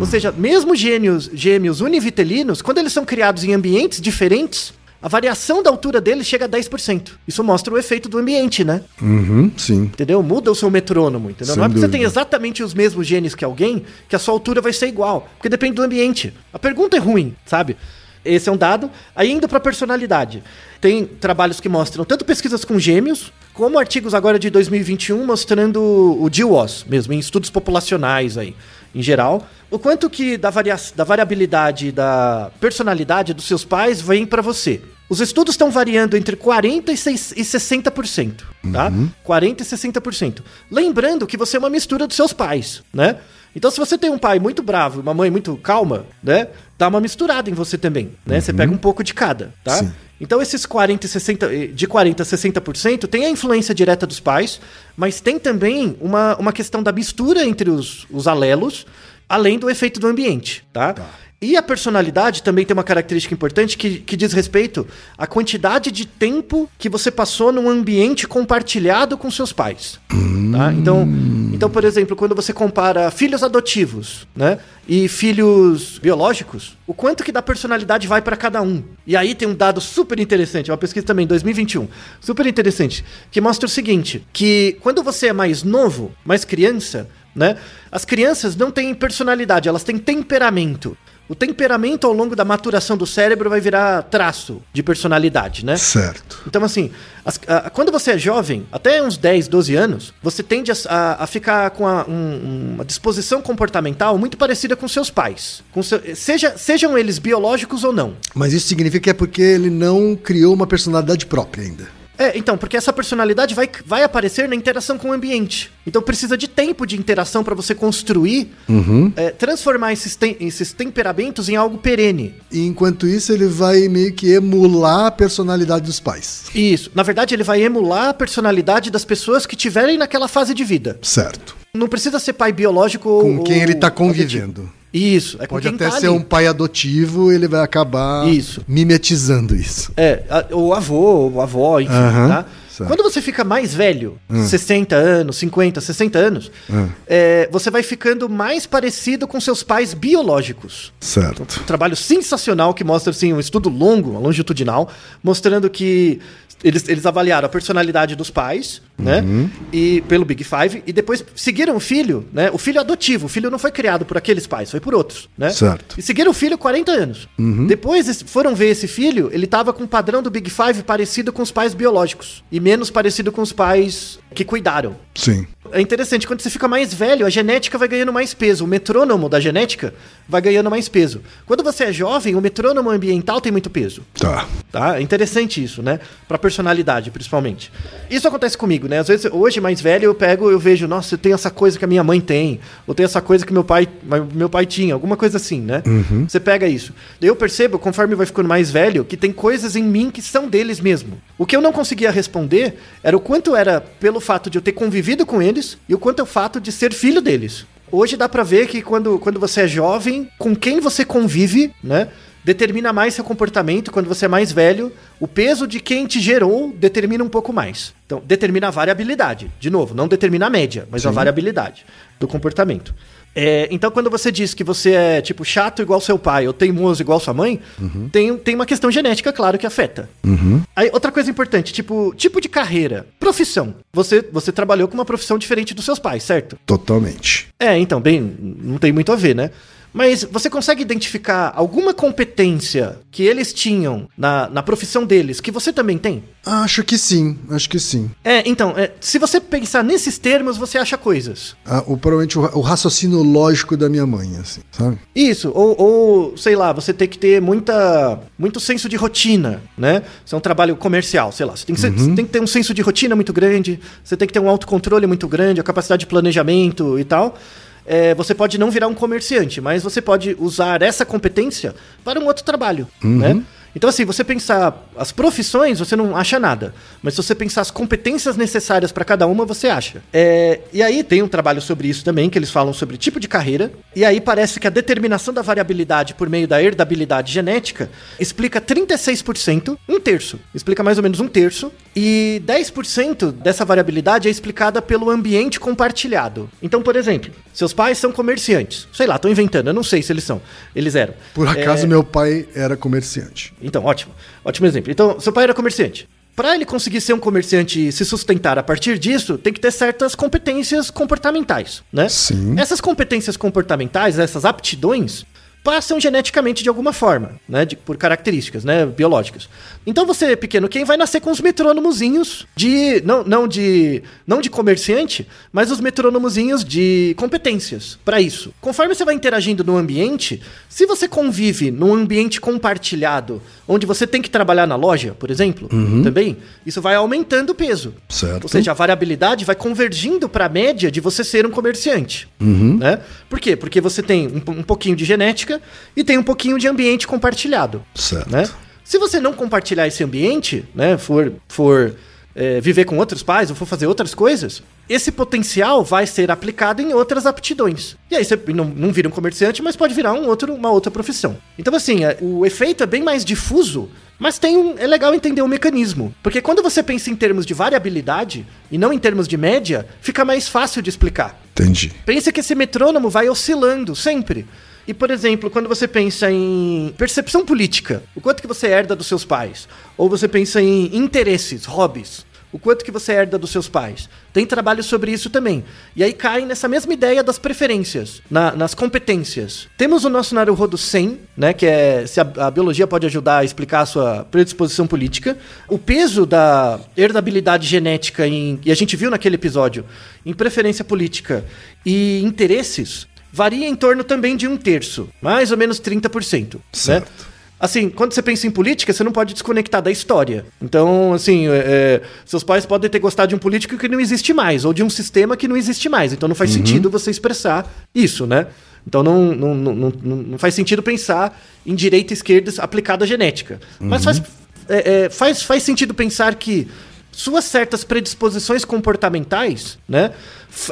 Ou 0.01 0.07
seja, 0.07 0.33
mesmo 0.33 0.75
gêmeos, 0.75 1.31
gêmeos 1.33 1.81
univitelinos, 1.81 2.61
quando 2.61 2.79
eles 2.79 2.93
são 2.93 3.05
criados 3.05 3.45
em 3.45 3.55
ambientes 3.55 4.01
diferentes, 4.01 4.75
a 5.03 5.09
variação 5.09 5.63
da 5.63 5.69
altura 5.69 6.01
deles 6.01 6.27
chega 6.27 6.45
a 6.45 6.49
10%. 6.49 7.11
Isso 7.27 7.43
mostra 7.43 7.75
o 7.75 7.79
efeito 7.79 8.09
do 8.09 8.19
ambiente, 8.19 8.63
né? 8.63 8.83
Uhum, 9.01 9.51
sim. 9.57 9.83
Entendeu? 9.83 10.23
Muda 10.23 10.53
o 10.53 10.55
seu 10.55 10.71
metrônomo, 10.71 11.29
entendeu? 11.29 11.55
Sem 11.55 11.57
não 11.57 11.65
é 11.65 11.69
porque 11.69 11.81
você 11.81 11.87
dúvida. 11.89 11.99
tem 11.99 12.07
exatamente 12.07 12.63
os 12.63 12.73
mesmos 12.73 13.05
genes 13.07 13.35
que 13.35 13.45
alguém 13.45 13.85
que 14.09 14.15
a 14.15 14.19
sua 14.19 14.33
altura 14.33 14.61
vai 14.61 14.73
ser 14.73 14.87
igual. 14.87 15.29
Porque 15.37 15.49
depende 15.49 15.75
do 15.75 15.83
ambiente. 15.83 16.33
A 16.53 16.59
pergunta 16.59 16.97
é 16.97 17.01
ruim, 17.01 17.35
sabe? 17.45 17.77
Esse 18.25 18.49
é 18.49 18.53
um 18.53 18.57
dado. 18.57 18.89
Aí 19.17 19.33
indo 19.33 19.49
para 19.49 19.59
personalidade. 19.59 20.43
Tem 20.81 21.05
trabalhos 21.05 21.61
que 21.61 21.69
mostram 21.69 22.05
tanto 22.05 22.25
pesquisas 22.25 22.65
com 22.65 22.79
gêmeos 22.79 23.33
como 23.55 23.79
artigos 23.79 24.15
agora 24.15 24.39
de 24.39 24.51
2021 24.51 25.27
mostrando 25.27 25.81
o 26.21 26.29
DIWOS 26.31 26.87
mesmo, 26.89 27.13
em 27.13 27.19
estudos 27.19 27.51
populacionais 27.51 28.39
aí, 28.39 28.55
em 28.95 29.03
geral, 29.03 29.47
o 29.71 29.79
quanto 29.79 30.09
que 30.09 30.37
da, 30.37 30.51
varia 30.51 30.77
da 30.95 31.05
variabilidade 31.05 31.93
da 31.93 32.51
personalidade 32.61 33.33
dos 33.35 33.47
seus 33.47 33.65
pais 33.65 34.01
vem 34.01 34.27
para 34.27 34.43
você. 34.43 34.81
Os 35.09 35.21
estudos 35.21 35.55
estão 35.55 35.71
variando 35.71 36.17
entre 36.17 36.37
40% 36.37 37.35
e 37.37 37.43
60%, 37.43 38.33
tá? 38.73 38.89
Uhum. 38.89 39.11
40% 39.27 39.61
e 39.61 39.65
60%. 39.65 40.41
Lembrando 40.71 41.27
que 41.27 41.37
você 41.37 41.57
é 41.57 41.59
uma 41.59 41.69
mistura 41.69 42.07
dos 42.07 42.17
seus 42.17 42.33
pais, 42.33 42.83
né? 42.93 43.17
Então, 43.55 43.71
se 43.71 43.79
você 43.79 43.99
tem 43.99 44.09
um 44.09 44.17
pai 44.17 44.39
muito 44.39 44.63
bravo 44.63 45.01
e 45.01 45.03
uma 45.03 45.13
mãe 45.13 45.31
muito 45.31 45.55
calma, 45.59 46.07
né? 46.23 46.49
Dá 46.79 46.89
uma 46.89 47.01
misturada 47.01 47.51
em 47.51 47.53
você 47.53 47.77
também, 47.77 48.13
né? 48.25 48.37
Uhum. 48.37 48.41
Você 48.41 48.53
pega 48.55 48.73
um 48.73 48.79
pouco 48.79 49.05
de 49.05 49.13
cada, 49.13 49.53
tá? 49.63 49.77
Sim. 49.77 49.93
Então, 50.23 50.41
esses 50.41 50.65
40 50.65 51.05
e 51.05 51.09
60, 51.09 51.47
eh, 51.53 51.67
de 51.67 51.89
40% 51.89 52.21
a 52.21 52.25
60% 52.25 53.09
tem 53.09 53.27
a 53.27 53.29
influência 53.29 53.75
direta 53.75 54.07
dos 54.07 54.21
pais, 54.21 54.61
mas 54.97 55.21
tem 55.21 55.37
também 55.37 55.97
uma, 56.01 56.37
uma 56.37 56.53
questão 56.53 56.81
da 56.81 56.93
mistura 56.93 57.45
entre 57.45 57.69
os, 57.69 58.07
os 58.09 58.29
alelos, 58.29 58.87
além 59.29 59.59
do 59.59 59.69
efeito 59.69 59.99
do 59.99 60.07
ambiente, 60.07 60.65
tá? 60.73 60.93
tá. 60.93 61.05
E 61.43 61.57
a 61.57 61.63
personalidade 61.63 62.41
também 62.41 62.65
tem 62.65 62.73
uma 62.73 62.85
característica 62.85 63.35
importante 63.35 63.77
que, 63.77 63.99
que 63.99 64.17
diz 64.17 64.33
respeito 64.33 64.87
à 65.19 65.27
quantidade 65.27 65.91
de 65.91 66.07
tempo 66.07 66.71
que 66.79 66.89
você 66.89 67.11
passou 67.11 67.51
num 67.51 67.69
ambiente 67.69 68.29
compartilhado 68.29 69.19
com 69.19 69.29
seus 69.29 69.53
pais. 69.53 69.99
Tá? 70.09 70.73
Então, 70.73 71.09
então, 71.53 71.69
por 71.69 71.85
exemplo, 71.85 72.15
quando 72.15 72.33
você 72.35 72.53
compara 72.53 73.11
filhos 73.11 73.43
adotivos 73.43 74.25
né, 74.37 74.61
e 74.87 75.09
filhos 75.09 75.99
biológicos, 75.99 76.77
o 76.87 76.95
quanto 76.95 77.25
que 77.25 77.33
da 77.33 77.43
personalidade 77.43 78.07
vai 78.07 78.23
para 78.23 78.37
cada 78.37 78.63
um. 78.63 78.85
E 79.05 79.17
aí 79.17 79.35
tem 79.35 79.49
um 79.49 79.55
dado 79.55 79.81
super 79.81 80.21
interessante, 80.21 80.71
uma 80.71 80.77
pesquisa 80.77 81.05
também, 81.05 81.27
2021, 81.27 81.89
super 82.21 82.47
interessante, 82.47 83.05
que 83.33 83.41
mostra 83.41 83.67
o 83.67 83.69
seguinte, 83.69 84.25
que 84.33 84.77
quando 84.81 85.03
você 85.03 85.29
é 85.29 85.33
mais 85.33 85.65
novo, 85.65 86.13
mais 86.25 86.45
criança, 86.45 87.09
né, 87.35 87.57
as 87.91 88.05
crianças 88.05 88.55
não 88.55 88.71
têm 88.71 88.95
personalidade, 88.95 89.69
elas 89.69 89.83
têm 89.83 89.99
temperamento. 89.99 90.97
O 91.33 91.35
temperamento 91.35 92.07
ao 92.07 92.13
longo 92.13 92.37
da 92.37 92.45
maturação 92.45 92.95
do 92.95 93.07
cérebro 93.07 93.49
vai 93.49 93.59
virar 93.59 94.03
traço 94.03 94.61
de 94.71 94.83
personalidade, 94.83 95.65
né? 95.65 95.79
Certo. 95.79 96.43
Então, 96.47 96.63
assim, 96.63 96.91
as, 97.25 97.41
a, 97.49 97.71
quando 97.71 97.91
você 97.91 98.11
é 98.11 98.19
jovem, 98.19 98.67
até 98.71 99.03
uns 99.03 99.17
10, 99.17 99.49
12 99.49 99.75
anos, 99.75 100.13
você 100.23 100.43
tende 100.43 100.71
a, 100.71 100.75
a, 100.91 101.25
a 101.25 101.27
ficar 101.27 101.71
com 101.71 101.87
um, 101.87 102.75
uma 102.75 102.85
disposição 102.85 103.41
comportamental 103.41 104.19
muito 104.19 104.37
parecida 104.37 104.77
com 104.77 104.87
seus 104.87 105.09
pais. 105.09 105.63
Com 105.73 105.83
seu, 105.83 106.03
seja, 106.15 106.59
sejam 106.59 106.99
eles 106.99 107.19
biológicos 107.19 107.83
ou 107.83 107.95
não. 107.95 108.15
Mas 108.35 108.53
isso 108.53 108.69
significa 108.69 109.05
que 109.05 109.11
é 109.11 109.15
porque 109.15 109.41
ele 109.41 109.71
não 109.71 110.15
criou 110.15 110.53
uma 110.53 110.67
personalidade 110.67 111.25
própria 111.25 111.65
ainda. 111.65 112.02
É, 112.23 112.39
então, 112.39 112.57
porque 112.57 112.77
essa 112.77 112.93
personalidade 112.93 113.53
vai, 113.53 113.69
vai 113.85 114.05
aparecer 114.05 114.49
na 114.49 114.55
interação 114.55 114.97
com 114.97 115.09
o 115.09 115.13
ambiente. 115.13 115.73
Então 115.85 116.01
precisa 116.01 116.37
de 116.37 116.47
tempo 116.47 116.87
de 116.87 116.97
interação 116.97 117.43
para 117.43 117.55
você 117.55 117.75
construir, 117.75 118.53
uhum. 118.69 119.13
é, 119.17 119.31
transformar 119.31 119.93
esses, 119.93 120.15
te 120.15 120.37
esses 120.39 120.73
temperamentos 120.73 121.49
em 121.49 121.57
algo 121.57 121.79
perene. 121.79 122.35
E 122.51 122.65
enquanto 122.65 123.09
isso, 123.09 123.33
ele 123.33 123.47
vai 123.47 123.89
meio 123.89 124.13
que 124.13 124.31
emular 124.33 125.07
a 125.07 125.11
personalidade 125.11 125.85
dos 125.85 125.99
pais. 125.99 126.45
Isso. 126.55 126.93
Na 126.95 127.03
verdade, 127.03 127.35
ele 127.35 127.43
vai 127.43 127.61
emular 127.61 128.11
a 128.11 128.15
personalidade 128.15 128.89
das 128.89 129.05
pessoas 129.05 129.45
que 129.45 129.57
tiverem 129.57 129.99
naquela 129.99 130.29
fase 130.29 130.55
de 130.55 130.63
vida. 130.63 130.99
Certo. 131.03 131.57
Não 131.75 131.89
precisa 131.89 132.21
ser 132.21 132.35
pai 132.35 132.53
biológico 132.53 133.09
com 133.21 133.39
ou, 133.39 133.45
quem 133.45 133.63
ele 133.63 133.73
está 133.73 133.91
convivendo. 133.91 134.71
Isso. 134.93 135.39
É 135.41 135.47
Pode 135.47 135.67
até 135.69 135.89
tá 135.89 135.93
ser 135.93 136.09
ali. 136.09 136.17
um 136.17 136.21
pai 136.21 136.47
adotivo, 136.47 137.33
ele 137.33 137.49
vai 137.49 137.63
acabar 137.63 138.29
isso. 138.29 138.63
mimetizando 138.69 139.57
isso. 139.57 139.93
É, 139.97 140.23
o 140.51 140.75
avô, 140.75 141.29
o 141.29 141.41
avó, 141.41 141.81
enfim, 141.81 141.93
tá? 141.93 142.45
Certo. 142.73 142.89
Quando 142.89 143.03
você 143.03 143.21
fica 143.21 143.45
mais 143.45 143.75
velho, 143.75 144.19
hum. 144.31 144.47
60 144.47 144.97
anos, 144.97 145.37
50, 145.37 145.79
60 145.79 146.19
anos, 146.19 146.51
hum. 146.71 146.89
é, 147.07 147.47
você 147.53 147.71
vai 147.71 147.83
ficando 147.83 148.31
mais 148.31 148.65
parecido 148.65 149.27
com 149.27 149.39
seus 149.39 149.63
pais 149.63 149.93
biológicos. 149.93 150.91
Certo. 150.99 151.43
Um 151.61 151.65
trabalho 151.65 151.95
sensacional 151.95 152.73
que 152.73 152.83
mostra 152.83 153.11
assim, 153.11 153.31
um 153.33 153.39
estudo 153.39 153.69
longo, 153.69 154.19
longitudinal, 154.19 154.91
mostrando 155.23 155.69
que 155.69 156.19
eles, 156.65 156.89
eles 156.89 157.05
avaliaram 157.05 157.47
a 157.47 157.49
personalidade 157.49 158.17
dos 158.17 158.31
pais, 158.31 158.81
né? 158.99 159.21
uhum. 159.21 159.51
E 159.73 160.01
pelo 160.03 160.25
Big 160.25 160.45
Five, 160.45 160.83
e 160.87 160.93
depois 160.93 161.25
seguiram 161.35 161.77
o 161.77 161.81
filho, 161.81 162.27
né? 162.33 162.51
O 162.53 162.59
filho 162.59 162.81
adotivo. 162.81 163.27
O 163.27 163.29
filho 163.29 163.51
não 163.51 163.59
foi 163.59 163.71
criado 163.71 164.05
por 164.05 164.17
aqueles 164.17 164.47
pais, 164.47 164.71
foi 164.71 164.81
por 164.81 164.95
outros, 164.95 165.29
né? 165.37 165.51
Certo. 165.51 165.97
E 165.99 166.03
seguiram 166.03 166.31
o 166.31 166.35
filho 166.35 166.57
40 166.57 166.93
anos. 166.93 167.29
Uhum. 167.39 167.67
Depois 167.67 168.23
foram 168.27 168.55
ver 168.55 168.71
esse 168.71 168.87
filho, 168.87 169.31
ele 169.33 169.47
tava 169.47 169.73
com 169.73 169.85
o 169.85 169.89
padrão 169.89 170.23
do 170.23 170.31
Big 170.31 170.51
Five 170.51 170.83
parecido 170.83 171.33
com 171.33 171.43
os 171.43 171.51
pais 171.51 171.75
biológicos. 171.75 172.45
E 172.51 172.61
menos 172.61 172.91
parecido 172.91 173.33
com 173.33 173.43
os 173.43 173.53
pais 173.53 174.19
que 174.35 174.45
cuidaram. 174.45 174.97
Sim. 175.15 175.47
É 175.71 175.81
interessante, 175.81 176.27
quando 176.27 176.41
você 176.41 176.51
fica 176.51 176.67
mais 176.67 176.93
velho, 176.93 177.25
a 177.25 177.31
genética 177.31 177.79
vai 177.79 177.89
ganhando 177.89 178.13
mais 178.13 178.35
peso. 178.35 178.65
O 178.65 178.67
metrônomo 178.67 179.29
da 179.29 179.41
genética 179.41 179.95
vai 180.29 180.41
ganhando 180.41 180.71
mais 180.71 180.89
peso. 180.89 181.23
Quando 181.47 181.63
você 181.63 181.85
é 181.85 181.93
jovem, 181.93 182.35
o 182.35 182.41
metrônomo 182.41 182.91
ambiental 182.91 183.41
tem 183.41 183.53
muito 183.53 183.71
peso. 183.71 184.03
Tá. 184.15 184.47
Tá? 184.71 184.99
É 184.99 185.03
interessante 185.03 185.63
isso, 185.63 185.83
né? 185.83 186.01
Pra 186.27 186.39
personalidade, 186.39 187.11
principalmente. 187.11 187.73
Isso 188.11 188.27
acontece 188.27 188.57
comigo, 188.57 188.82
né? 188.89 188.99
Às 188.99 189.09
vezes, 189.09 189.31
hoje, 189.33 189.61
mais 189.61 189.81
velho, 189.81 190.05
eu 190.05 190.15
pego, 190.15 190.51
eu 190.51 190.59
vejo, 190.59 190.87
nossa, 190.87 191.15
eu 191.15 191.19
tenho 191.19 191.35
essa 191.35 191.51
coisa 191.51 191.79
que 191.79 191.85
a 191.85 191.89
minha 191.89 192.05
mãe 192.05 192.21
tem, 192.21 192.61
ou 192.87 192.95
tenho 192.95 193.07
essa 193.07 193.21
coisa 193.21 193.45
que 193.45 193.53
meu 193.53 193.65
pai, 193.65 193.89
meu 194.35 194.49
pai 194.49 194.67
tinha, 194.67 194.95
alguma 194.95 195.17
coisa 195.17 195.37
assim, 195.37 195.61
né? 195.61 195.83
Uhum. 195.87 196.27
Você 196.29 196.41
pega 196.41 196.67
isso. 196.67 196.93
Daí 197.21 197.29
eu 197.29 197.37
percebo, 197.37 197.79
conforme 197.79 198.15
vai 198.15 198.27
ficando 198.27 198.49
mais 198.49 198.71
velho, 198.71 199.05
que 199.05 199.17
tem 199.17 199.33
coisas 199.33 199.77
em 199.77 199.83
mim 199.83 200.11
que 200.11 200.23
são 200.23 200.49
deles 200.49 200.81
mesmo. 200.81 201.21
O 201.39 201.47
que 201.47 201.57
eu 201.57 201.61
não 201.61 201.73
conseguia 201.73 202.11
responder 202.11 202.75
era 203.03 203.17
o 203.17 203.21
quanto 203.21 203.57
era 203.57 203.81
pelo 203.81 204.21
fato 204.21 204.51
de 204.51 204.59
eu 204.59 204.63
ter 204.63 204.73
convivido 204.73 205.25
com 205.25 205.41
eles 205.41 205.79
e 205.89 205.95
o 205.95 205.99
quanto 205.99 206.21
é 206.21 206.23
o 206.23 206.27
fato 206.27 206.61
de 206.61 206.71
ser 206.73 206.93
filho 206.93 207.21
deles. 207.21 207.67
Hoje 207.91 208.17
dá 208.17 208.27
pra 208.27 208.43
ver 208.43 208.69
que 208.69 208.81
quando, 208.81 209.19
quando 209.19 209.39
você 209.39 209.63
é 209.63 209.69
jovem, 209.69 210.27
com 210.39 210.57
quem 210.57 210.81
você 210.81 211.05
convive, 211.05 211.75
né? 211.85 212.09
Determina 212.45 212.93
mais 212.93 213.15
seu 213.15 213.25
comportamento. 213.25 213.91
Quando 213.91 214.09
você 214.09 214.25
é 214.25 214.29
mais 214.29 214.53
velho, 214.53 214.93
o 215.21 215.29
peso 215.29 215.67
de 215.67 215.81
quem 215.81 216.07
te 216.07 216.21
gerou 216.21 216.73
determina 216.77 217.23
um 217.23 217.29
pouco 217.29 217.53
mais. 217.53 217.95
Então, 218.07 218.23
determina 218.25 218.69
a 218.69 218.71
variabilidade. 218.71 219.51
De 219.59 219.71
novo, 219.71 219.95
não 219.95 220.09
determina 220.09 220.47
a 220.47 220.51
média, 220.51 220.87
mas 220.91 221.03
Sim. 221.03 221.09
a 221.09 221.11
variabilidade 221.11 221.85
do 222.19 222.29
comportamento. 222.29 222.95
É, 223.35 223.67
então, 223.71 223.91
quando 223.91 224.11
você 224.11 224.31
diz 224.31 224.53
que 224.53 224.63
você 224.63 224.93
é, 224.93 225.21
tipo, 225.23 225.45
chato 225.45 225.81
igual 225.81 226.01
seu 226.01 226.19
pai 226.19 226.47
ou 226.47 226.53
teimoso 226.53 227.03
igual 227.03 227.19
sua 227.19 227.33
mãe, 227.33 227.61
uhum. 227.81 228.09
tem, 228.11 228.37
tem 228.37 228.55
uma 228.55 228.67
questão 228.67 228.91
genética, 228.91 229.33
claro, 229.33 229.59
que 229.59 229.67
afeta. 229.67 230.09
Uhum. 230.25 230.61
Aí, 230.77 230.91
outra 230.93 231.11
coisa 231.11 231.31
importante, 231.31 231.73
tipo, 231.73 232.15
tipo 232.15 232.41
de 232.41 232.49
carreira, 232.49 233.07
profissão. 233.19 233.75
Você, 233.93 234.27
você 234.31 234.53
trabalhou 234.53 234.87
com 234.87 234.95
uma 234.95 235.05
profissão 235.05 235.39
diferente 235.39 235.73
dos 235.73 235.85
seus 235.85 235.99
pais, 235.99 236.23
certo? 236.23 236.59
Totalmente. 236.67 237.49
É, 237.59 237.79
então, 237.79 238.01
bem, 238.01 238.37
não 238.39 238.77
tem 238.77 238.93
muito 238.93 239.11
a 239.11 239.17
ver, 239.17 239.35
né? 239.35 239.51
Mas 239.93 240.25
você 240.25 240.49
consegue 240.49 240.83
identificar 240.83 241.53
alguma 241.55 241.93
competência 241.93 242.99
que 243.11 243.23
eles 243.23 243.53
tinham 243.53 244.09
na, 244.17 244.49
na 244.49 244.63
profissão 244.63 245.05
deles 245.05 245.41
que 245.41 245.51
você 245.51 245.73
também 245.73 245.99
tem? 245.99 246.25
Acho 246.45 246.83
que 246.83 246.99
sim, 246.99 247.39
acho 247.51 247.69
que 247.69 247.79
sim. 247.79 248.11
É, 248.25 248.49
então, 248.49 248.75
é, 248.77 248.91
se 249.01 249.19
você 249.19 249.41
pensar 249.41 249.85
nesses 249.85 250.19
termos, 250.19 250.57
você 250.57 250.77
acha 250.77 250.99
coisas. 250.99 251.55
Ah, 251.65 251.85
o, 251.87 251.97
provavelmente 251.97 252.37
o, 252.37 252.43
o, 252.59 252.61
raciocínio 252.61 253.23
lógico 253.23 253.77
da 253.77 253.89
minha 253.89 254.05
mãe, 254.05 254.37
assim, 254.41 254.61
sabe? 254.73 254.99
Isso, 255.15 255.53
ou, 255.55 255.81
ou, 255.81 256.37
sei 256.37 256.57
lá, 256.57 256.73
você 256.73 256.93
tem 256.93 257.07
que 257.07 257.19
ter 257.19 257.41
muita, 257.41 258.19
muito 258.37 258.59
senso 258.59 258.89
de 258.89 258.97
rotina, 258.97 259.63
né? 259.79 260.03
Isso 260.25 260.35
é 260.35 260.39
um 260.39 260.41
trabalho 260.41 260.75
comercial, 260.75 261.31
sei 261.31 261.47
lá. 261.47 261.55
Você 261.55 261.67
tem, 261.67 261.77
que, 261.77 261.87
uhum. 261.87 261.97
você 261.97 262.15
tem 262.15 262.25
que 262.25 262.33
ter 262.33 262.43
um 262.43 262.47
senso 262.47 262.75
de 262.75 262.83
rotina 262.83 263.15
muito 263.15 263.33
grande, 263.33 263.79
você 264.03 264.17
tem 264.17 264.27
que 264.27 264.35
ter 264.35 264.41
um 264.41 264.49
autocontrole 264.49 265.07
muito 265.07 265.29
grande, 265.29 265.61
a 265.61 265.65
capacidade 265.65 266.01
de 266.01 266.07
planejamento 266.07 266.99
e 266.99 267.05
tal 267.05 267.39
é, 267.87 268.15
você 268.15 268.35
pode 268.35 268.59
não 268.59 268.71
virar 268.71 268.89
um 268.89 268.95
comerciante, 268.95 269.61
mas 269.61 269.83
você 269.83 270.01
pode 270.01 270.37
usar 270.39 270.83
essa 270.83 271.05
competência 271.05 271.75
para 272.05 272.21
um 272.21 272.27
outro 272.27 272.45
trabalho, 272.45 272.87
uhum. 273.03 273.19
né? 273.19 273.43
Então, 273.75 273.89
assim, 273.89 274.05
você 274.05 274.23
pensar 274.23 274.87
as 274.97 275.13
profissões, 275.13 275.79
você 275.79 275.97
não 275.97 276.17
acha 276.17 276.39
nada. 276.39 276.75
Mas 277.03 277.15
se 277.15 277.23
você 277.23 277.35
pensar 277.35 277.63
as 277.63 277.71
competências 277.71 278.37
necessárias 278.37 278.93
para 278.93 279.05
cada 279.05 279.27
uma, 279.27 279.45
você 279.45 279.69
acha. 279.69 280.03
É, 280.13 280.61
e 280.73 280.83
aí 280.83 281.03
tem 281.03 281.23
um 281.23 281.29
trabalho 281.29 281.61
sobre 281.61 281.89
isso 281.89 282.05
também, 282.05 282.29
que 282.29 282.39
eles 282.39 282.51
falam 282.51 282.73
sobre 282.73 282.97
tipo 282.97 283.19
de 283.19 283.29
carreira. 283.29 283.73
E 283.97 284.05
aí 284.05 284.21
parece 284.21 284.61
que 284.61 284.67
a 284.67 284.71
determinação 284.71 285.33
da 285.33 285.43
variabilidade 285.43 286.15
por 286.15 286.29
meio 286.29 286.47
da 286.47 286.63
herdabilidade 286.63 287.33
genética 287.33 287.91
explica 288.21 288.61
36%, 288.61 289.77
um 289.89 289.99
terço. 289.99 290.39
Explica 290.55 290.83
mais 290.83 290.99
ou 290.99 291.03
menos 291.03 291.21
um 291.21 291.29
terço. 291.29 291.73
E 291.95 292.43
10% 292.47 293.33
dessa 293.33 293.65
variabilidade 293.65 294.29
é 294.29 294.31
explicada 294.31 294.81
pelo 294.83 295.11
ambiente 295.11 295.59
compartilhado. 295.59 296.51
Então, 296.63 296.83
por 296.83 296.97
exemplo, 296.97 297.33
seus 297.53 297.73
pais 297.73 297.99
são 297.99 298.13
comerciantes. 298.13 298.89
Sei 298.93 299.07
lá, 299.07 299.19
tô 299.19 299.29
inventando, 299.29 299.69
eu 299.69 299.75
não 299.75 299.83
sei 299.83 300.03
se 300.03 300.13
eles 300.13 300.25
são. 300.25 300.41
Eles 300.75 300.95
eram. 300.95 301.15
Por 301.35 301.49
acaso, 301.49 301.85
é... 301.85 301.87
meu 301.87 302.03
pai 302.03 302.47
era 302.55 302.77
comerciante. 302.77 303.53
Então, 303.63 303.85
ótimo. 303.85 304.15
Ótimo 304.45 304.67
exemplo. 304.67 304.91
Então, 304.91 305.19
seu 305.21 305.33
pai 305.33 305.45
era 305.45 305.55
comerciante. 305.55 306.09
Para 306.35 306.55
ele 306.55 306.65
conseguir 306.65 307.01
ser 307.03 307.13
um 307.13 307.19
comerciante 307.19 307.89
e 307.89 307.93
se 307.93 308.05
sustentar 308.07 308.59
a 308.59 308.63
partir 308.63 308.99
disso, 308.99 309.37
tem 309.37 309.53
que 309.53 309.61
ter 309.61 309.71
certas 309.71 310.15
competências 310.15 310.91
comportamentais, 310.91 311.83
né? 311.93 312.09
Sim. 312.09 312.59
Essas 312.59 312.81
competências 312.81 313.37
comportamentais, 313.37 314.19
essas 314.19 314.47
aptidões, 314.47 315.27
passam 315.65 316.01
geneticamente 316.01 316.63
de 316.63 316.69
alguma 316.69 316.93
forma, 316.93 317.33
né? 317.49 317.65
De, 317.65 317.77
por 317.77 317.97
características, 317.97 318.65
né? 318.65 318.85
Biológicas. 318.85 319.49
Então 319.87 320.05
você, 320.07 320.37
pequeno 320.37 320.69
quem, 320.69 320.85
vai 320.85 320.97
nascer 320.97 321.21
com 321.21 321.31
os 321.31 321.41
metrônomozinhos 321.41 322.47
de. 322.57 323.01
Não, 323.05 323.25
não 323.25 323.47
de. 323.49 324.03
Não 324.27 324.41
de 324.41 324.51
comerciante, 324.51 325.27
mas 325.53 325.71
os 325.71 325.81
metrônomozinhos 325.81 326.65
de 326.65 327.15
competências 327.17 327.99
para 328.05 328.21
isso. 328.21 328.53
Conforme 328.61 328.95
você 328.95 329.05
vai 329.05 329.15
interagindo 329.15 329.63
no 329.65 329.77
ambiente, 329.77 330.41
se 330.69 330.87
você 330.87 331.07
convive 331.09 331.71
num 331.71 331.95
ambiente 331.95 332.41
compartilhado, 332.41 333.41
onde 333.67 333.87
você 333.87 334.07
tem 334.07 334.21
que 334.23 334.31
trabalhar 334.31 334.67
na 334.67 334.77
loja, 334.77 335.15
por 335.19 335.31
exemplo, 335.31 335.69
Uhum. 335.73 336.03
também, 336.03 336.37
isso 336.67 336.81
vai 336.81 336.95
aumentando 336.95 337.51
o 337.51 337.55
peso. 337.55 337.95
Certo. 338.09 338.45
Ou 338.45 338.49
seja, 338.49 338.71
a 338.71 338.75
variabilidade 338.75 339.45
vai 339.45 339.55
convergindo 339.55 340.29
para 340.29 340.47
a 340.47 340.49
média 340.49 340.91
de 340.91 341.01
você 341.01 341.23
ser 341.25 341.47
um 341.47 341.51
comerciante. 341.51 342.29
Uhum. 342.41 342.79
Né? 342.79 343.01
Por 343.29 343.41
quê? 343.41 343.57
Porque 343.57 343.81
você 343.81 344.03
tem 344.03 344.29
um, 344.29 344.51
um 344.51 344.63
pouquinho 344.63 344.97
de 344.97 345.05
genética 345.05 345.52
e 345.97 346.05
tem 346.05 346.19
um 346.19 346.23
pouquinho 346.23 346.59
de 346.59 346.69
ambiente 346.69 347.07
compartilhado. 347.07 347.83
Certo. 347.95 348.31
Né? 348.31 348.49
Se 348.85 348.99
você 348.99 349.21
não 349.21 349.33
compartilhar 349.33 349.87
esse 349.87 350.03
ambiente, 350.05 350.65
né, 350.75 350.99
for, 350.99 351.33
for 351.49 351.95
é, 352.35 352.61
viver 352.61 352.85
com 352.85 352.97
outros 352.99 353.23
pais 353.23 353.51
ou 353.51 353.57
for 353.57 353.67
fazer 353.67 353.87
outras 353.87 354.15
coisas, 354.15 354.63
esse 354.89 355.13
potencial 355.13 355.85
vai 355.85 356.07
ser 356.07 356.31
aplicado 356.31 356.83
em 356.83 356.93
outras 356.93 357.27
aptidões. 357.27 357.97
E 358.11 358.17
aí 358.17 358.25
você 358.25 358.39
não, 358.49 358.65
não 358.65 358.93
vira 358.93 359.09
um 359.09 359.11
comerciante, 359.11 359.63
mas 359.63 359.77
pode 359.77 359.95
virar 359.95 360.13
um 360.13 360.27
outro, 360.27 360.55
uma 360.55 360.71
outra 360.71 360.91
profissão. 360.91 361.37
Então, 361.59 361.75
assim, 361.75 362.05
é, 362.05 362.19
o 362.21 362.45
efeito 362.45 362.83
é 362.83 362.87
bem 362.87 363.03
mais 363.03 363.25
difuso, 363.25 363.89
mas 364.19 364.39
tem 364.39 364.57
um, 364.57 364.79
é 364.79 364.87
legal 364.87 365.15
entender 365.15 365.43
o 365.43 365.49
mecanismo. 365.49 366.15
Porque 366.23 366.41
quando 366.41 366.63
você 366.63 366.83
pensa 366.83 367.11
em 367.11 367.17
termos 367.17 367.47
de 367.47 367.55
variabilidade 367.55 368.47
e 368.71 368.79
não 368.79 368.93
em 368.93 368.99
termos 368.99 369.27
de 369.27 369.37
média, 369.37 369.87
fica 370.01 370.25
mais 370.25 370.49
fácil 370.49 370.83
de 370.83 370.91
explicar. 370.91 371.41
Entendi. 371.53 371.93
Pensa 372.05 372.33
que 372.33 372.41
esse 372.41 372.55
metrônomo 372.55 373.11
vai 373.11 373.29
oscilando 373.29 373.95
sempre. 373.95 374.47
E, 374.87 374.93
por 374.93 375.11
exemplo, 375.11 375.49
quando 375.51 375.69
você 375.69 375.87
pensa 375.87 376.31
em 376.31 376.93
percepção 376.99 377.45
política, 377.47 378.03
o 378.15 378.21
quanto 378.21 378.41
que 378.41 378.49
você 378.49 378.67
herda 378.67 378.97
dos 378.97 379.07
seus 379.07 379.25
pais, 379.25 379.69
ou 379.97 380.09
você 380.09 380.27
pensa 380.27 380.61
em 380.61 380.97
interesses, 380.97 381.65
hobbies, 381.65 382.25
o 382.53 382.59
quanto 382.59 382.85
que 382.85 382.91
você 382.91 383.13
herda 383.13 383.39
dos 383.39 383.49
seus 383.49 383.67
pais. 383.67 384.11
Tem 384.31 384.45
trabalho 384.45 384.83
sobre 384.83 385.11
isso 385.11 385.31
também. 385.31 385.65
E 385.97 386.05
aí 386.05 386.13
cai 386.13 386.45
nessa 386.45 386.69
mesma 386.69 386.93
ideia 386.93 387.23
das 387.25 387.39
preferências, 387.39 388.21
na- 388.31 388.55
nas 388.55 388.75
competências. 388.75 389.69
Temos 389.79 390.05
o 390.05 390.11
nosso 390.11 390.35
Naruhodo 390.35 390.77
100, 390.77 391.19
né, 391.35 391.55
que 391.55 391.65
é 391.65 392.07
se 392.07 392.21
a, 392.21 392.31
a 392.37 392.51
biologia 392.51 392.87
pode 392.87 393.07
ajudar 393.07 393.39
a 393.39 393.45
explicar 393.45 393.81
a 393.81 393.87
sua 393.87 394.25
predisposição 394.31 394.87
política. 394.87 395.39
O 395.67 395.79
peso 395.79 396.27
da 396.27 396.79
herdabilidade 396.95 397.67
genética 397.67 398.27
em, 398.29 398.61
e 398.67 398.71
a 398.71 398.75
gente 398.75 398.97
viu 398.97 399.11
naquele 399.11 399.37
episódio, 399.37 399.87
em 400.27 400.35
preferência 400.35 400.85
política 400.85 401.43
e 401.87 402.21
interesses, 402.23 403.07
varia 403.33 403.67
em 403.67 403.75
torno 403.75 404.05
também 404.05 404.37
de 404.37 404.47
um 404.47 404.57
terço, 404.57 405.09
mais 405.21 405.51
ou 405.51 405.57
menos 405.57 405.81
30%. 405.81 406.59
Certo. 406.73 407.07
Né? 407.07 407.33
Assim, 407.59 407.89
quando 407.89 408.13
você 408.13 408.21
pensa 408.21 408.45
em 408.45 408.51
política, 408.51 408.93
você 408.93 409.05
não 409.05 409.13
pode 409.13 409.35
desconectar 409.35 409.81
da 409.81 409.89
história. 409.89 410.45
Então, 410.61 411.13
assim, 411.13 411.47
é, 411.47 411.53
é, 411.55 412.03
seus 412.27 412.43
pais 412.43 412.67
podem 412.67 412.91
ter 412.91 412.99
gostado 412.99 413.29
de 413.29 413.37
um 413.37 413.39
político 413.39 413.79
que 413.79 413.89
não 413.89 414.01
existe 414.01 414.35
mais, 414.35 414.65
ou 414.65 414.75
de 414.75 414.83
um 414.83 414.91
sistema 414.91 415.37
que 415.37 415.47
não 415.47 415.57
existe 415.57 415.89
mais. 415.89 416.13
Então 416.13 416.29
não 416.29 416.35
faz 416.35 416.51
sentido 416.51 416.91
você 416.91 417.09
expressar 417.09 417.73
isso, 417.95 418.27
né? 418.27 418.49
Então 418.85 419.05
não, 419.05 419.33
não, 419.33 419.55
não, 419.55 419.75
não, 419.75 420.17
não 420.17 420.39
faz 420.39 420.55
sentido 420.55 420.83
pensar 420.83 421.41
em 421.65 421.77
direita 421.77 422.13
e 422.13 422.15
esquerda 422.15 422.53
aplicada 422.59 423.05
à 423.05 423.07
genética. 423.07 423.61
Mas 423.79 424.03
faz, 424.03 424.21
é, 424.69 425.05
é, 425.05 425.09
faz, 425.09 425.45
faz 425.45 425.63
sentido 425.63 425.95
pensar 425.95 426.35
que 426.35 426.67
suas 427.13 427.45
certas 427.45 427.85
predisposições 427.85 428.65
comportamentais, 428.65 429.79
né, 429.87 430.13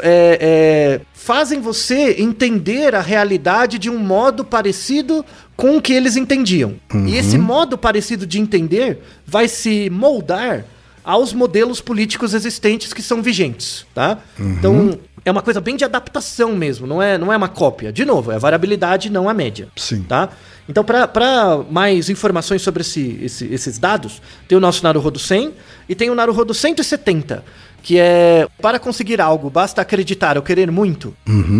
é, 0.02 0.38
é, 0.40 1.00
fazem 1.12 1.60
você 1.60 2.16
entender 2.18 2.94
a 2.94 3.00
realidade 3.00 3.78
de 3.78 3.90
um 3.90 3.98
modo 3.98 4.44
parecido 4.44 5.24
com 5.54 5.76
o 5.76 5.82
que 5.82 5.92
eles 5.92 6.16
entendiam. 6.16 6.74
E 7.06 7.16
esse 7.16 7.36
modo 7.36 7.76
parecido 7.76 8.26
de 8.26 8.40
entender 8.40 9.02
vai 9.26 9.46
se 9.46 9.90
moldar 9.90 10.64
aos 11.04 11.32
modelos 11.32 11.80
políticos 11.80 12.34
existentes 12.34 12.92
que 12.92 13.02
são 13.02 13.22
vigentes, 13.22 13.86
tá? 13.94 14.18
Então 14.38 14.98
é 15.24 15.30
uma 15.30 15.42
coisa 15.42 15.60
bem 15.60 15.76
de 15.76 15.84
adaptação 15.84 16.54
mesmo, 16.56 16.86
não 16.86 17.02
é, 17.02 17.18
não 17.18 17.32
é 17.32 17.36
uma 17.36 17.48
cópia. 17.48 17.92
De 17.92 18.04
novo, 18.04 18.32
é 18.32 18.36
a 18.36 18.38
variabilidade, 18.38 19.10
não 19.10 19.28
a 19.28 19.34
média. 19.34 19.68
Sim. 19.76 20.02
Tá? 20.02 20.30
Então, 20.68 20.84
para 20.84 21.60
mais 21.70 22.08
informações 22.08 22.62
sobre 22.62 22.82
esse- 22.82 23.18
esse- 23.22 23.46
esses 23.52 23.78
dados, 23.78 24.22
tem 24.46 24.56
o 24.56 24.60
nosso 24.60 24.82
Naruhodo 24.84 25.18
100 25.18 25.52
e 25.88 25.94
tem 25.94 26.08
o 26.10 26.14
Naruhodo 26.14 26.54
170, 26.54 27.42
que 27.82 27.98
é 27.98 28.46
para 28.60 28.78
conseguir 28.78 29.20
algo, 29.20 29.50
basta 29.50 29.80
acreditar 29.80 30.36
ou 30.36 30.42
querer 30.42 30.70
muito. 30.70 31.14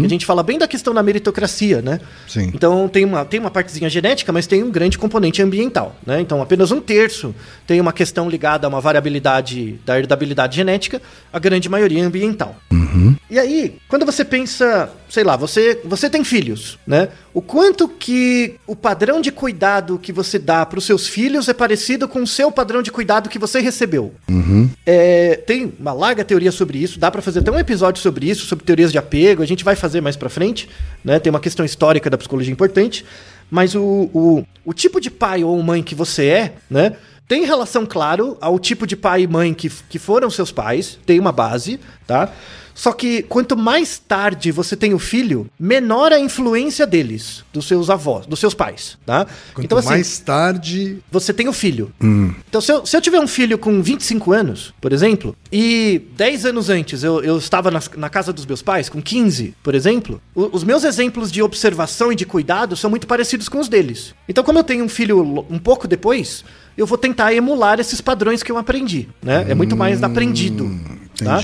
A 0.05 0.09
gente 0.09 0.27
fala 0.27 0.43
bem 0.43 0.59
da 0.59 0.69
questão 0.69 0.93
da 0.95 1.03
meritocracia, 1.03 1.81
né? 1.83 2.01
Sim. 2.29 2.51
Então 2.55 2.89
tem 2.89 3.05
uma, 3.05 3.25
tem 3.25 3.41
uma 3.41 3.51
partezinha 3.51 3.89
genética, 3.89 4.33
mas 4.33 4.47
tem 4.47 4.63
um 4.63 4.71
grande 4.71 4.99
componente 4.99 5.43
ambiental, 5.43 5.97
né? 6.07 6.21
Então 6.21 6.41
apenas 6.43 6.71
um 6.71 6.81
terço 6.81 7.35
tem 7.67 7.81
uma 7.81 7.93
questão 7.93 8.29
ligada 8.29 8.67
a 8.67 8.69
uma 8.69 8.81
variabilidade 8.81 9.81
da 9.85 9.99
herdabilidade 9.99 10.57
genética, 10.57 11.01
a 11.33 11.39
grande 11.39 11.69
maioria 11.69 12.03
é 12.03 12.05
ambiental. 12.05 12.57
E 13.31 13.39
aí, 13.39 13.79
quando 13.89 14.05
você 14.05 14.25
pensa, 14.25 14.91
sei 15.09 15.23
lá, 15.23 15.37
você, 15.37 15.81
você 15.85 16.11
tem 16.11 16.25
filhos, 16.25 16.79
né? 16.87 17.09
O 17.33 17.41
quanto 17.41 17.89
que 17.89 18.57
o 18.67 18.75
padrão 18.75 19.21
de 19.21 19.31
cuidado 19.31 19.99
que 19.99 20.13
você 20.13 20.39
dá 20.39 20.67
para 20.67 20.79
os 20.79 20.85
seus 20.85 21.07
filhos 21.07 21.49
é 21.49 21.55
parecido 21.55 22.09
com 22.09 22.23
o 22.23 22.27
seu 22.27 22.51
padrão 22.51 22.83
de 22.83 22.91
cuidado 22.91 23.29
que 23.29 23.39
você 23.39 23.61
recebeu. 23.61 24.13
É, 24.85 25.37
tem 25.37 25.73
uma 25.79 25.93
larga 25.93 26.25
teoria 26.25 26.51
sobre 26.51 26.79
isso, 26.79 26.99
dá 26.99 27.11
pra 27.11 27.23
fazer 27.23 27.41
até 27.41 27.51
um 27.51 27.59
episódio 27.59 28.03
sobre 28.03 28.29
isso, 28.29 28.47
sobre 28.47 28.65
teorias 28.65 28.91
de 28.91 28.99
apego, 28.99 29.43
a 29.43 29.47
gente 29.47 29.63
vai 29.63 29.77
fazer 29.77 30.01
mais 30.01 30.17
pra 30.17 30.29
frente, 30.29 30.69
né? 31.05 31.21
Tem 31.21 31.31
uma 31.31 31.41
questão 31.41 31.65
histórica 31.65 32.11
da 32.11 32.19
psicologia 32.19 32.53
importante, 32.53 33.05
mas 33.49 33.77
o, 33.77 34.11
o, 34.13 34.45
o 34.65 34.75
tipo 34.75 35.01
de 35.01 35.11
pai 35.11 35.45
ou 35.45 35.61
mãe 35.63 35.83
que 35.83 35.95
você 35.95 36.27
é, 36.27 36.55
né? 36.69 36.97
Tem 37.29 37.45
relação, 37.45 37.87
claro, 37.87 38.37
ao 38.41 38.59
tipo 38.59 38.89
de 38.89 38.97
pai 38.97 39.23
e 39.23 39.27
mãe 39.29 39.55
que, 39.55 39.71
que 39.89 40.01
foram 40.01 40.29
seus 40.31 40.51
pais, 40.51 40.99
tem 41.07 41.21
uma 41.21 41.31
base, 41.31 41.79
tá? 42.05 42.33
Só 42.81 42.93
que 42.95 43.21
quanto 43.25 43.59
mais 43.59 43.99
tarde 43.99 44.51
você 44.51 44.75
tem 44.75 44.95
o 44.95 44.99
filho, 44.99 45.47
menor 45.61 46.15
a 46.15 46.19
influência 46.19 46.87
deles, 46.87 47.45
dos 47.53 47.69
seus 47.69 47.91
avós, 47.91 48.25
dos 48.25 48.41
seus 48.41 48.55
pais, 48.55 48.97
tá? 49.05 49.27
Quanto 49.53 49.65
mais 49.91 50.19
tarde. 50.21 50.97
você 51.13 51.31
tem 51.35 51.47
o 51.47 51.53
filho. 51.53 51.93
Então, 52.49 52.59
se 52.59 52.73
eu, 52.73 52.87
se 52.87 52.97
eu 52.97 53.01
tiver 53.03 53.21
um 53.21 53.27
filho 53.27 53.59
com 53.59 53.83
25 53.83 54.33
anos, 54.33 54.73
por 54.81 54.95
exemplo, 54.95 55.37
e 55.53 56.01
10 56.17 56.47
anos 56.47 56.71
antes 56.71 57.03
eu, 57.05 57.23
eu 57.23 57.37
estava 57.37 57.71
nas- 57.71 57.91
na, 57.99 58.09
casa 58.09 58.33
dos 58.33 58.47
meus 58.47 58.63
pais, 58.63 58.89
com 58.89 59.03
15, 59.03 59.55
por 59.63 59.75
exemplo, 59.75 60.19
o- 60.35 60.49
os 60.51 60.65
meus 60.65 60.83
exemplos 60.83 61.31
de 61.31 61.43
observação 61.43 62.11
e 62.11 62.17
de 62.17 62.25
cuidado 62.25 62.75
são 62.77 62.89
muito 62.89 63.07
parecidos 63.07 63.47
com 63.47 63.59
os 63.61 63.69
deles. 63.69 64.15
Então, 64.27 64.43
como 64.43 64.59
eu 64.59 64.65
tenho 64.65 64.83
um 64.87 64.89
filho 64.89 65.45
um 65.51 65.59
pouco 65.59 65.87
depois, 65.87 66.47
eu 66.79 66.87
vou 66.87 66.97
tentar 66.97 67.35
emular 67.35 67.79
esses 67.79 68.01
padrões 68.01 68.43
que 68.43 68.51
eu 68.51 68.57
aprendi, 68.57 69.07
né? 69.23 69.45
É 69.51 69.55
muito 69.55 69.77
mais 69.77 70.03
aprendido, 70.03 70.65
tá? 71.23 71.43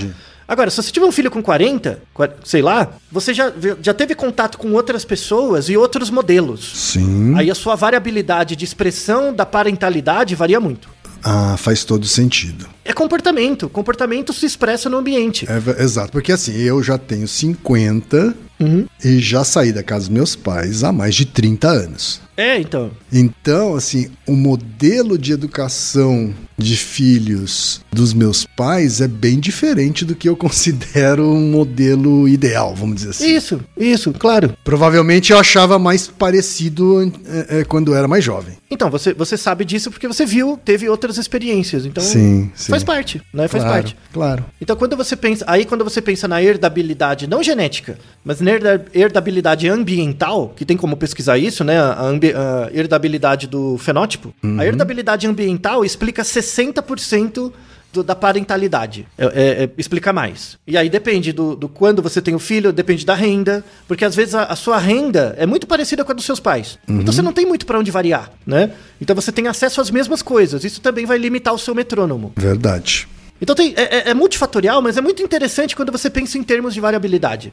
Agora, 0.49 0.70
se 0.70 0.76
você 0.82 0.92
tiver 0.92 1.07
um 1.07 1.12
filho 1.12 1.30
com 1.30 1.42
40, 1.42 2.01
qua- 2.14 2.30
sei 2.44 2.62
lá, 2.62 2.92
você 3.11 3.34
já, 3.34 3.53
já 3.82 3.92
teve 3.92 4.14
contato 4.14 4.59
com 4.59 4.72
outras 4.72 5.05
pessoas 5.05 5.68
e 5.68 5.76
outros 5.76 6.09
modelos. 6.11 6.72
Sim. 6.74 7.34
Aí 7.36 7.51
a 7.51 7.55
sua 7.55 7.74
variabilidade 7.74 8.55
de 8.55 8.64
expressão 8.64 9.32
da 9.34 9.44
parentalidade 9.44 10.34
varia 10.34 10.61
muito. 10.61 10.88
Ah, 11.24 11.57
faz 11.57 11.82
todo 11.82 12.07
sentido. 12.07 12.66
É 12.84 12.92
comportamento. 12.92 13.68
Comportamento 13.68 14.32
se 14.32 14.47
expressa 14.47 14.88
no 14.88 14.99
ambiente. 14.99 15.44
É, 15.51 15.82
exato, 15.82 16.12
porque 16.12 16.30
assim, 16.30 16.57
eu 16.57 16.80
já 16.82 16.97
tenho 16.97 17.26
50 17.26 18.34
Uhum. 18.59 18.86
e 19.05 19.18
já 19.18 19.44
saí 19.44 19.72
da 19.72 19.82
casa 19.82 20.03
dos 20.07 20.09
meus 20.09 20.36
pais 20.36 20.82
há 20.84 20.90
mais 20.92 21.14
de 21.14 21.26
30 21.26 21.68
anos. 21.68 22.20
É, 22.37 22.59
então. 22.61 22.91
Então, 23.12 23.74
assim, 23.76 24.11
o 24.26 24.32
modelo 24.34 25.16
de 25.16 25.32
educação 25.32 26.34
de 26.59 26.76
filhos 26.76 27.82
dos 27.93 28.12
meus 28.14 28.45
pais 28.57 29.01
é 29.01 29.09
bem 29.09 29.39
diferente 29.39 30.05
do 30.05 30.14
que 30.14 30.28
eu 30.28 30.37
considero 30.37 31.30
um 31.30 31.51
modelo 31.51 32.26
ideal, 32.28 32.74
vamos 32.74 32.97
dizer 32.97 33.11
assim. 33.11 33.34
Isso, 33.34 33.61
isso, 33.76 34.12
claro. 34.12 34.55
Provavelmente 34.64 35.32
eu 35.32 35.39
achava 35.39 35.78
mais 35.78 36.07
parecido 36.09 37.12
é, 37.26 37.61
é, 37.61 37.64
quando 37.64 37.93
eu 37.93 37.97
era 37.97 38.09
mais 38.09 38.24
jovem. 38.24 38.55
Então, 38.70 38.91
você, 38.91 39.14
você 39.14 39.37
sabe 39.37 39.64
disso 39.64 39.91
porque 39.91 40.09
você 40.09 40.26
viu, 40.26 40.59
teve 40.62 40.89
outras 40.89 41.18
experiências. 41.18 41.87
Então, 41.87 42.03
Sim, 42.03 42.51
sim. 42.55 42.70
faz 42.70 42.82
parte, 42.82 43.22
né? 43.32 43.47
Faz 43.49 43.62
claro, 43.62 43.82
parte. 43.82 43.97
Claro. 44.12 44.45
Então, 44.61 44.74
quando 44.76 44.97
você 44.97 45.14
pensa. 45.14 45.45
Aí, 45.47 45.64
quando 45.64 45.84
você 45.84 46.03
pensa 46.03 46.26
na 46.26 46.43
herdabilidade, 46.43 47.26
não 47.28 47.43
genética, 47.43 47.97
mas 48.24 48.41
na 48.41 48.51
herda- 48.51 48.84
herdabilidade 48.93 49.68
ambiental, 49.68 50.53
que 50.57 50.64
tem 50.64 50.76
como 50.76 50.97
pesquisar 50.97 51.39
isso, 51.39 51.62
né? 51.62 51.78
A, 51.78 52.03
ambi- 52.03 52.26
a 52.35 52.70
herdabilidade 52.72 53.47
do 53.47 53.77
fenótipo. 53.79 54.35
Uhum. 54.43 54.59
A 54.61 54.66
herdabilidade 54.66 55.27
ambiental 55.27 55.85
explica 55.85 56.22
60% 56.24 57.53
do- 57.93 58.03
da 58.03 58.14
parentalidade. 58.14 59.07
É- 59.16 59.24
é- 59.24 59.64
é- 59.64 59.70
explica 59.79 60.12
mais. 60.12 60.59
E 60.66 60.77
aí 60.77 60.89
depende 60.91 61.33
do, 61.33 61.57
do 61.57 61.68
quando 61.68 62.03
você 62.03 62.20
tem 62.20 62.35
o 62.35 62.39
filho, 62.39 62.72
depende 62.72 63.07
da 63.07 63.14
renda, 63.14 63.64
porque 63.89 64.05
às 64.05 64.14
vezes 64.14 64.35
a, 64.35 64.45
a 64.45 64.57
sua 64.57 64.79
renda 64.79 65.35
é 65.39 65.47
muito 65.47 65.66
parecida 65.66 66.05
com 66.05 66.12
a 66.12 66.14
dos 66.14 66.24
seus 66.24 66.41
pais. 66.41 66.79
Então 66.89 67.12
você 67.12 67.22
não 67.22 67.33
tem 67.33 67.47
muito 67.47 67.64
para 67.64 67.79
onde 67.79 67.91
variar, 67.91 68.31
né? 68.47 68.70
Então 69.01 69.14
você 69.16 69.33
tem 69.33 69.47
acesso 69.49 69.81
às 69.81 69.91
mesmas 69.91 70.20
coisas. 70.22 70.64
Isso 70.64 70.81
também 70.81 71.07
vai 71.07 71.16
limitar 71.18 71.55
o 71.55 71.59
seu 71.59 71.74
metrônomo. 71.74 72.33
Verdade. 72.37 73.09
Então 73.41 73.55
tem, 73.55 73.74
é, 73.76 73.82
é- 74.09 74.11
é 74.11 74.14
multifatorial, 74.14 74.80
mas 74.80 74.97
é 74.97 75.01
muito 75.01 75.22
interessante 75.22 75.76
quando 75.76 75.93
você 75.93 76.09
pensa 76.09 76.39
em 76.39 76.43
termos 76.43 76.72
de 76.74 76.80
variabilidade. 76.80 77.53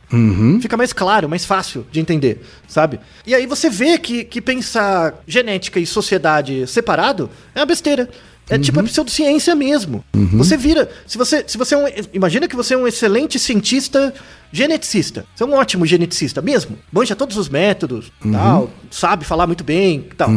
Fica 0.62 0.78
mais 0.78 0.94
claro, 0.94 1.28
mais 1.28 1.46
fácil 1.46 1.86
de 1.92 2.00
entender, 2.00 2.42
sabe? 2.68 3.00
E 3.28 3.36
aí 3.36 3.46
você 3.46 3.70
vê 3.70 3.98
que, 3.98 4.24
que 4.24 4.42
pensar 4.42 5.22
genética 5.28 5.80
e 5.80 5.86
sociedade 5.86 6.66
separado 6.68 7.30
é 7.54 7.60
uma 7.60 7.66
besteira. 7.66 8.10
É 8.50 8.58
tipo 8.60 8.78
a 8.80 8.84
pseudociência 8.84 9.56
mesmo. 9.56 10.04
Você 10.38 10.58
vira. 10.58 10.90
Se 11.08 11.18
você, 11.18 11.46
se 11.48 11.58
você 11.58 11.76
é 11.76 11.78
um. 11.78 11.86
Imagina 12.14 12.46
que 12.46 12.56
você 12.58 12.74
é 12.74 12.78
um 12.78 12.86
excelente 12.86 13.40
cientista 13.40 14.14
geneticista. 14.54 15.26
Você 15.36 15.44
é 15.44 15.48
um 15.48 15.54
ótimo 15.54 15.84
geneticista 15.86 16.42
mesmo. 16.42 16.78
Manja 16.92 17.16
todos 17.16 17.36
os 17.38 17.50
métodos, 17.50 18.12
tal, 18.32 18.70
sabe 18.92 19.26
falar 19.26 19.48
muito 19.48 19.64
bem 19.64 20.08
tal. 20.16 20.30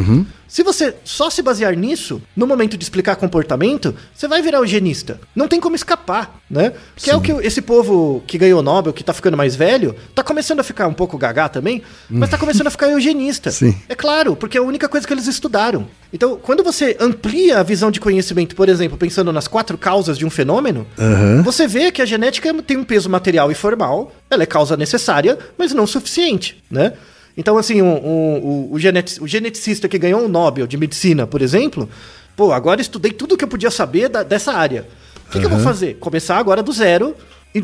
Se 0.48 0.62
você 0.62 0.94
só 1.04 1.28
se 1.28 1.42
basear 1.42 1.74
nisso, 1.74 2.22
no 2.34 2.46
momento 2.46 2.76
de 2.78 2.84
explicar 2.84 3.16
comportamento, 3.16 3.94
você 4.14 4.28
vai 4.28 4.40
virar 4.40 4.58
eugenista. 4.58 5.20
Não 5.34 5.48
tem 5.48 5.60
como 5.60 5.74
escapar, 5.74 6.40
né? 6.48 6.72
Que 6.94 7.10
é 7.10 7.16
o 7.16 7.20
que 7.20 7.32
esse 7.32 7.60
povo 7.60 8.22
que 8.26 8.38
ganhou 8.38 8.60
o 8.60 8.62
Nobel, 8.62 8.92
que 8.92 9.02
tá 9.02 9.12
ficando 9.12 9.36
mais 9.36 9.56
velho, 9.56 9.94
tá 10.14 10.22
começando 10.22 10.60
a 10.60 10.62
ficar 10.62 10.86
um 10.86 10.94
pouco 10.94 11.18
gagá 11.18 11.48
também, 11.48 11.82
mas 12.08 12.30
tá 12.30 12.38
começando 12.38 12.68
a 12.68 12.70
ficar 12.70 12.88
eugenista. 12.88 13.50
Sim. 13.50 13.74
É 13.88 13.94
claro, 13.94 14.36
porque 14.36 14.56
é 14.56 14.60
a 14.60 14.64
única 14.64 14.88
coisa 14.88 15.06
que 15.06 15.12
eles 15.12 15.26
estudaram. 15.26 15.88
Então, 16.12 16.38
quando 16.40 16.62
você 16.62 16.96
amplia 17.00 17.58
a 17.58 17.62
visão 17.62 17.90
de 17.90 18.00
conhecimento, 18.00 18.54
por 18.54 18.68
exemplo, 18.68 18.96
pensando 18.96 19.32
nas 19.32 19.48
quatro 19.48 19.76
causas 19.76 20.16
de 20.16 20.24
um 20.24 20.30
fenômeno, 20.30 20.86
Aham. 20.98 21.42
você 21.42 21.66
vê 21.66 21.90
que 21.90 22.00
a 22.00 22.06
genética 22.06 22.54
tem 22.62 22.76
um 22.76 22.84
peso 22.84 23.10
material 23.10 23.50
e 23.50 23.54
formal, 23.54 24.05
ela 24.30 24.42
é 24.42 24.46
causa 24.46 24.76
necessária, 24.76 25.38
mas 25.58 25.72
não 25.72 25.86
suficiente, 25.86 26.62
né? 26.70 26.92
Então, 27.36 27.58
assim, 27.58 27.82
o, 27.82 27.84
o, 27.86 28.68
o, 28.70 28.72
o 28.74 28.78
geneti- 28.78 29.22
o 29.22 29.26
geneticista 29.26 29.88
que 29.88 29.98
ganhou 29.98 30.22
um 30.22 30.28
Nobel 30.28 30.66
de 30.66 30.76
medicina, 30.76 31.26
por 31.26 31.42
exemplo, 31.42 31.88
pô, 32.34 32.50
agora 32.52 32.80
estudei 32.80 33.12
tudo 33.12 33.36
que 33.36 33.44
eu 33.44 33.48
podia 33.48 33.70
saber 33.70 34.08
da- 34.08 34.22
dessa 34.22 34.52
área. 34.52 34.86
O 35.26 35.30
que, 35.30 35.40
que 35.40 35.44
eu 35.44 35.50
vou 35.50 35.58
fazer? 35.60 35.94
Começar 35.98 36.38
agora 36.38 36.62
do 36.62 36.72
zero, 36.72 37.14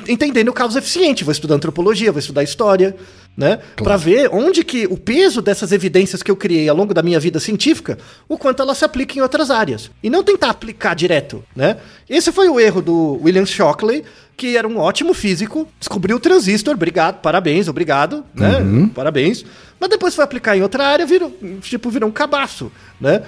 entendendo 0.08 0.52
causas 0.52 0.76
eficientes. 0.76 1.24
Vou 1.24 1.32
estudar 1.32 1.54
antropologia, 1.54 2.12
vou 2.12 2.18
estudar 2.18 2.42
história, 2.42 2.96
né? 3.36 3.58
Pra 3.76 3.96
ver 3.96 4.28
onde 4.32 4.64
que 4.64 4.86
o 4.86 4.96
peso 4.96 5.40
dessas 5.40 5.72
evidências 5.72 6.22
que 6.22 6.30
eu 6.30 6.36
criei 6.36 6.68
ao 6.68 6.76
longo 6.76 6.92
da 6.92 7.02
minha 7.02 7.18
vida 7.18 7.40
científica, 7.40 7.98
o 8.28 8.36
quanto 8.36 8.62
ela 8.62 8.74
se 8.74 8.84
aplica 8.84 9.18
em 9.18 9.22
outras 9.22 9.50
áreas. 9.50 9.90
E 10.02 10.10
não 10.10 10.22
tentar 10.22 10.50
aplicar 10.50 10.94
direto, 10.94 11.42
né? 11.54 11.78
Esse 12.08 12.30
foi 12.32 12.48
o 12.48 12.60
erro 12.60 12.82
do 12.82 13.20
William 13.22 13.46
Shockley, 13.46 14.04
que 14.36 14.56
era 14.56 14.66
um 14.66 14.78
ótimo 14.78 15.14
físico, 15.14 15.68
descobriu 15.78 16.16
o 16.16 16.20
transistor, 16.20 16.74
obrigado, 16.74 17.20
parabéns, 17.20 17.68
obrigado, 17.68 18.24
né? 18.34 18.58
Parabéns. 18.94 19.44
Mas 19.78 19.90
depois 19.90 20.14
foi 20.14 20.24
aplicar 20.24 20.56
em 20.56 20.62
outra 20.62 20.86
área, 20.86 21.04
virou, 21.06 21.32
tipo, 21.60 21.90
virou 21.90 22.08
um 22.08 22.12
cabaço, 22.12 22.70
né? 23.00 23.22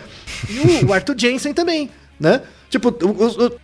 E 0.48 0.84
o, 0.84 0.88
o 0.88 0.92
Arthur 0.92 1.14
Jensen 1.18 1.52
também, 1.52 1.90
né? 2.24 2.40
Tipo, 2.68 2.92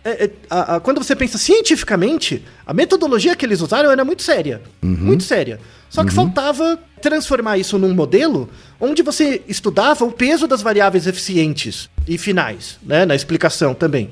é- 0.05 0.23
é- 0.25 0.79
quando 0.79 1.03
você 1.03 1.13
pensa 1.15 1.37
cientificamente, 1.37 2.45
a 2.65 2.73
metodologia 2.73 3.35
que 3.35 3.45
eles 3.45 3.59
usaram 3.59 3.91
era 3.91 4.05
muito 4.05 4.21
séria. 4.21 4.61
Muito 4.81 5.23
séria. 5.23 5.59
Só 5.89 6.05
que 6.05 6.11
faltava 6.13 6.79
transformar 7.01 7.57
isso 7.57 7.77
num 7.77 7.93
modelo 7.93 8.49
onde 8.79 9.01
você 9.03 9.41
estudava 9.47 10.05
o 10.05 10.11
peso 10.11 10.47
das 10.47 10.61
variáveis 10.61 11.07
eficientes 11.07 11.89
e 12.07 12.17
finais, 12.17 12.79
né? 12.83 13.05
Na 13.05 13.15
explicação 13.15 13.73
também. 13.73 14.09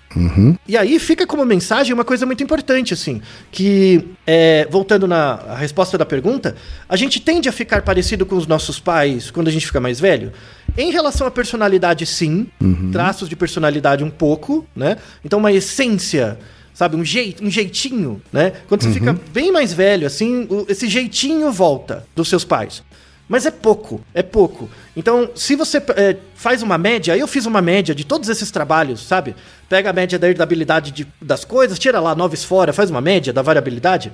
E 0.68 0.78
aí 0.78 1.00
fica 1.00 1.26
como 1.26 1.46
mensagem 1.46 1.94
uma 1.94 2.04
coisa 2.06 2.26
muito 2.26 2.44
importante, 2.44 2.94
assim, 2.94 3.22
que, 3.52 4.10
é, 4.28 4.68
voltando 4.70 5.08
na 5.08 5.56
resposta 5.56 5.98
da 5.98 6.06
pergunta, 6.06 6.56
a 6.88 6.96
gente 6.96 7.20
tende 7.20 7.48
a 7.50 7.52
ficar 7.52 7.82
parecido 7.82 8.26
com 8.26 8.36
os 8.36 8.46
nossos 8.46 8.80
pais 8.80 9.32
quando 9.32 9.48
a 9.48 9.52
gente 9.52 9.66
fica 9.66 9.80
mais 9.80 10.00
velho? 10.00 10.32
Em 10.78 10.92
relação 10.92 11.26
à 11.26 11.32
personalidade, 11.32 12.06
sim. 12.06 12.48
Traços 12.92 13.28
de 13.28 13.36
personalidade 13.36 14.04
um 14.04 14.10
pouco, 14.12 14.66
né? 14.76 14.98
Então 15.26 15.40
uma 15.40 15.52
essência 15.52 16.38
sabe, 16.80 16.96
um, 16.96 17.04
jeito, 17.04 17.44
um 17.44 17.52
jeitinho, 17.52 18.22
né? 18.32 18.54
Quando 18.70 18.84
você 18.84 18.92
fica 18.94 19.14
bem 19.34 19.52
mais 19.52 19.74
velho, 19.74 20.08
assim, 20.08 20.48
o- 20.50 20.66
esse 20.70 20.88
jeitinho 20.88 21.52
volta 21.52 22.06
dos 22.16 22.30
seus 22.30 22.46
pais. 22.46 22.82
Mas 23.28 23.46
é 23.46 23.52
pouco, 23.52 24.00
é 24.14 24.24
pouco. 24.24 24.70
Então, 24.96 25.30
se 25.36 25.58
você 25.58 25.78
é, 25.98 26.16
faz 26.36 26.64
uma 26.64 26.78
média, 26.78 27.18
eu 27.18 27.28
fiz 27.28 27.46
uma 27.46 27.62
média 27.62 27.94
de 27.94 28.06
todos 28.06 28.30
esses 28.30 28.50
trabalhos, 28.50 29.02
sabe? 29.02 29.36
Pega 29.68 29.90
a 29.90 29.94
média 29.94 30.18
da 30.18 30.30
herdabilidade 30.30 30.92
de- 30.92 31.06
das 31.22 31.44
coisas, 31.44 31.78
tira 31.78 32.00
lá 32.00 32.16
noves 32.16 32.46
fora, 32.46 32.72
faz 32.72 32.90
uma 32.90 33.02
média 33.02 33.34
da 33.34 33.42
variabilidade. 33.42 34.10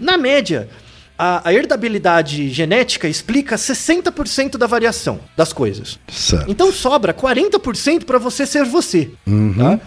Na 0.00 0.16
média, 0.16 0.70
a, 1.18 1.52
herdabilidade 1.52 2.48
genética 2.48 3.06
explica 3.06 3.56
60% 3.58 4.56
da 4.56 4.66
variação 4.66 5.20
das 5.36 5.52
coisas. 5.52 5.98
Certo. 6.08 6.50
Então 6.50 6.72
sobra 6.72 7.12
40% 7.12 8.04
para 8.06 8.18
você 8.18 8.46
ser 8.46 8.64
você. 8.64 9.10
Tá? 9.58 9.78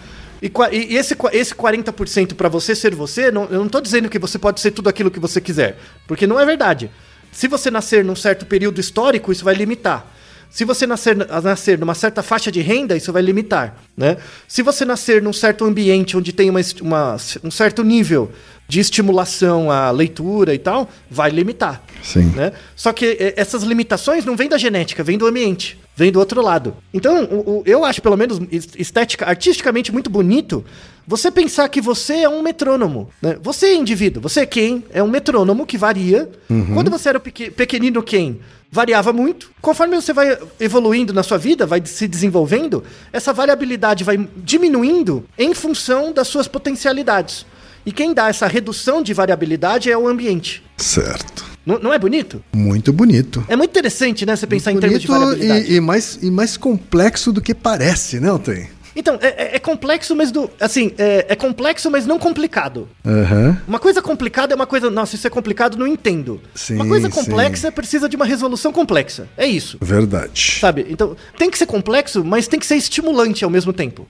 E, 0.44 0.76
e- 0.76 0.96
esse, 0.96 1.16
esse 1.32 1.54
40% 1.54 2.34
para 2.34 2.48
você 2.48 2.74
ser 2.74 2.94
você, 2.94 3.30
não, 3.30 3.44
eu 3.44 3.60
não 3.60 3.68
tô 3.68 3.80
dizendo 3.80 4.08
que 4.10 4.18
você 4.18 4.38
pode 4.38 4.60
ser 4.60 4.70
tudo 4.72 4.88
aquilo 4.88 5.10
que 5.10 5.18
você 5.18 5.40
quiser. 5.40 5.78
Porque 6.06 6.26
não 6.26 6.38
é 6.38 6.44
verdade. 6.44 6.90
Se 7.32 7.48
você 7.48 7.70
nascer 7.70 8.04
num 8.04 8.14
certo 8.14 8.44
período 8.46 8.80
histórico, 8.80 9.32
isso 9.32 9.44
vai 9.44 9.54
limitar. 9.54 10.12
Se 10.50 10.64
você 10.64 10.86
nascer, 10.86 11.16
nascer 11.16 11.78
numa 11.78 11.94
certa 11.94 12.22
faixa 12.22 12.52
de 12.52 12.60
renda, 12.60 12.96
isso 12.96 13.12
vai 13.12 13.22
limitar. 13.22 13.76
Né? 13.96 14.18
Se 14.46 14.62
você 14.62 14.84
nascer 14.84 15.20
num 15.20 15.32
certo 15.32 15.64
ambiente 15.64 16.16
onde 16.16 16.32
tem 16.32 16.48
uma, 16.50 16.60
uma- 16.80 17.16
um 17.42 17.50
certo 17.50 17.82
nível 17.82 18.30
de 18.68 18.78
estimulação 18.80 19.70
à 19.70 19.90
leitura 19.90 20.54
e 20.54 20.58
tal, 20.58 20.88
vai 21.10 21.30
limitar 21.30 21.82
Sim. 22.02 22.32
né? 22.36 22.52
Só 22.76 22.92
que 22.94 23.04
eh, 23.20 23.34
essas 23.36 23.62
limitações 23.62 24.24
não 24.24 24.36
vêm 24.36 24.48
da 24.48 24.56
genética, 24.56 25.02
vêm 25.04 25.18
do 25.18 25.26
ambiente, 25.26 25.78
vêm 25.96 26.10
do 26.10 26.18
outro 26.18 26.42
lado. 26.42 26.76
Então, 26.92 27.24
o- 27.24 27.50
o- 27.58 27.62
eu 27.66 27.84
acho, 27.84 28.02
pelo 28.02 28.16
menos, 28.16 28.40
es- 28.50 28.68
estética, 28.76 29.26
artisticamente 29.26 29.92
muito 29.92 30.10
bonito, 30.10 30.64
você 31.06 31.30
pensar 31.30 31.68
que 31.68 31.80
você 31.80 32.14
é 32.22 32.28
um 32.28 32.42
metrônomo, 32.42 33.10
né? 33.22 33.36
Você 33.42 33.66
é 33.66 33.74
indivíduo, 33.74 34.22
você 34.22 34.40
é 34.40 34.46
quem? 34.46 34.84
É 34.90 35.02
um 35.02 35.08
metrônomo 35.08 35.66
que 35.66 35.78
varia. 35.78 36.28
Quando 36.74 36.90
você 36.90 37.10
era 37.10 37.20
pequenino 37.20 38.02
quem? 38.02 38.40
Variava 38.70 39.12
muito. 39.12 39.52
Conforme 39.60 39.94
você 39.94 40.12
vai 40.12 40.36
evoluindo 40.58 41.12
na 41.12 41.22
sua 41.22 41.38
vida, 41.38 41.64
vai 41.64 41.80
se 41.84 42.08
desenvolvendo, 42.08 42.82
essa 43.12 43.32
variabilidade 43.32 44.02
vai 44.02 44.18
diminuindo 44.36 45.24
em 45.38 45.54
função 45.54 46.12
das 46.12 46.26
suas 46.26 46.48
potencialidades. 46.48 47.46
E 47.86 47.92
quem 47.92 48.14
dá 48.14 48.28
essa 48.28 48.46
redução 48.46 49.02
de 49.02 49.12
variabilidade 49.12 49.90
é 49.90 49.96
o 49.96 50.08
ambiente. 50.08 50.62
Certo. 50.76 51.44
Não, 51.66 51.78
não 51.78 51.92
é 51.92 51.98
bonito? 51.98 52.42
Muito 52.54 52.92
bonito. 52.92 53.44
É 53.48 53.56
muito 53.56 53.70
interessante, 53.70 54.26
né? 54.26 54.36
Você 54.36 54.46
pensar 54.46 54.72
em 54.72 54.78
termos 54.78 55.00
de 55.00 55.06
variabilidade. 55.06 55.72
e, 55.72 55.76
e 55.76 55.80
mais, 55.80 56.18
e 56.22 56.30
mais 56.30 56.56
complexo 56.56 57.32
do 57.32 57.40
que 57.40 57.54
parece, 57.54 58.20
né, 58.20 58.28
Alten? 58.28 58.68
Então, 58.96 59.18
é, 59.20 59.26
é- 59.26 59.56
é 59.56 59.58
complexo, 59.58 60.14
mas 60.14 60.30
do. 60.30 60.50
Assim, 60.60 60.92
é, 60.98 61.26
é 61.30 61.36
complexo, 61.36 61.90
mas 61.90 62.06
não 62.06 62.18
complicado. 62.18 62.88
Aham. 63.04 63.58
Uma 63.66 63.78
coisa 63.78 64.00
complicada 64.02 64.52
é 64.52 64.56
uma 64.56 64.66
coisa. 64.66 64.90
Nossa, 64.90 65.14
isso 65.16 65.26
é 65.26 65.30
complicado, 65.30 65.76
não 65.76 65.86
entendo. 65.86 66.40
Sim, 66.54 66.74
uma 66.74 66.86
coisa 66.86 67.08
sim. 67.10 67.12
complexa 67.14 67.72
precisa 67.72 68.08
de 68.08 68.16
uma 68.16 68.24
resolução 68.24 68.72
complexa. 68.72 69.28
É 69.36 69.46
isso. 69.46 69.78
Verdade. 69.80 70.58
Sabe? 70.60 70.86
Então, 70.88 71.16
tem 71.38 71.50
que 71.50 71.58
ser 71.58 71.66
complexo, 71.66 72.24
mas 72.24 72.46
tem 72.46 72.58
que 72.60 72.66
ser 72.66 72.76
estimulante 72.76 73.44
ao 73.44 73.50
mesmo 73.50 73.72
tempo. 73.72 74.06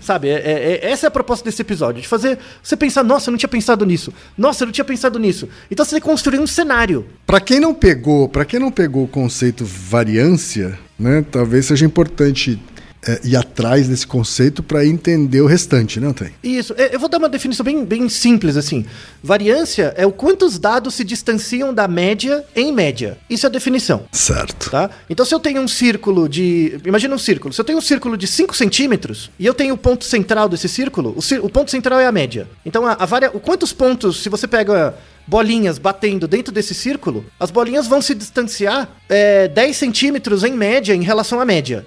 Sabe? 0.00 0.28
É, 0.28 0.32
é- 0.34 0.80
é- 0.82 0.90
essa 0.90 1.06
é 1.06 1.08
a 1.08 1.10
proposta 1.10 1.44
desse 1.44 1.62
episódio. 1.62 2.02
De 2.02 2.08
fazer 2.08 2.38
você 2.62 2.76
pensar, 2.76 3.02
nossa, 3.02 3.28
eu 3.28 3.32
não 3.32 3.38
tinha 3.38 3.48
pensado 3.48 3.84
nisso. 3.86 4.12
Nossa, 4.36 4.62
eu 4.64 4.66
não 4.66 4.72
tinha 4.72 4.84
pensado 4.84 5.18
nisso. 5.18 5.48
Então 5.70 5.84
você 5.84 6.00
construir 6.00 6.38
um 6.38 6.46
cenário. 6.46 7.06
Pra 7.26 7.40
quem 7.40 7.58
não 7.60 7.74
pegou, 7.74 8.28
para 8.28 8.44
quem 8.44 8.60
não 8.60 8.70
pegou 8.70 9.04
o 9.04 9.08
conceito 9.08 9.64
variância, 9.64 10.78
né, 10.98 11.24
talvez 11.30 11.66
seja 11.66 11.84
importante 11.84 12.58
é, 13.06 13.20
ir 13.24 13.36
atrás 13.36 13.88
desse 13.88 14.06
conceito 14.06 14.62
para 14.62 14.84
entender 14.84 15.40
o 15.40 15.46
restante, 15.46 16.00
né, 16.00 16.08
Alten? 16.08 16.32
Isso, 16.42 16.74
é, 16.76 16.94
eu 16.94 16.98
vou 16.98 17.08
dar 17.08 17.18
uma 17.18 17.28
definição 17.28 17.64
bem, 17.64 17.84
bem 17.84 18.08
simples 18.08 18.56
assim. 18.56 18.84
Variância 19.22 19.94
é 19.96 20.04
o 20.06 20.12
quantos 20.12 20.58
dados 20.58 20.94
se 20.94 21.04
distanciam 21.04 21.72
da 21.72 21.86
média 21.86 22.44
em 22.54 22.72
média. 22.72 23.18
Isso 23.30 23.46
é 23.46 23.48
a 23.48 23.52
definição. 23.52 24.04
Certo. 24.12 24.70
Tá? 24.70 24.90
Então, 25.08 25.24
se 25.24 25.34
eu 25.34 25.40
tenho 25.40 25.60
um 25.60 25.68
círculo 25.68 26.28
de. 26.28 26.78
Imagina 26.84 27.14
um 27.14 27.18
círculo. 27.18 27.52
Se 27.54 27.60
eu 27.60 27.64
tenho 27.64 27.78
um 27.78 27.82
círculo 27.82 28.16
de 28.16 28.26
5 28.26 28.56
centímetros 28.56 29.30
e 29.38 29.46
eu 29.46 29.54
tenho 29.54 29.74
o 29.74 29.78
ponto 29.78 30.04
central 30.04 30.48
desse 30.48 30.68
círculo, 30.68 31.16
o, 31.16 31.44
o 31.44 31.48
ponto 31.48 31.70
central 31.70 32.00
é 32.00 32.06
a 32.06 32.12
média. 32.12 32.48
Então, 32.64 32.86
a, 32.86 32.92
a 32.92 33.06
varia... 33.06 33.30
o 33.32 33.40
quantos 33.40 33.72
pontos, 33.72 34.22
se 34.22 34.28
você 34.28 34.46
pega 34.46 34.94
bolinhas 35.26 35.78
batendo 35.78 36.28
dentro 36.28 36.52
desse 36.52 36.74
círculo, 36.74 37.24
as 37.38 37.50
bolinhas 37.50 37.86
vão 37.86 38.00
se 38.00 38.14
distanciar 38.14 38.88
é, 39.08 39.48
10 39.48 39.76
centímetros 39.76 40.44
em 40.44 40.52
média 40.52 40.94
em 40.94 41.02
relação 41.02 41.40
à 41.40 41.44
média. 41.44 41.86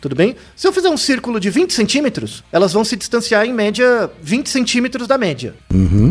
Tudo 0.00 0.14
bem? 0.14 0.36
Se 0.56 0.66
eu 0.66 0.72
fizer 0.72 0.88
um 0.88 0.96
círculo 0.96 1.38
de 1.38 1.50
20 1.50 1.72
centímetros, 1.72 2.42
elas 2.52 2.72
vão 2.72 2.84
se 2.84 2.96
distanciar 2.96 3.46
em 3.46 3.52
média 3.52 4.10
20 4.22 4.48
centímetros 4.48 5.06
da 5.06 5.18
média. 5.18 5.54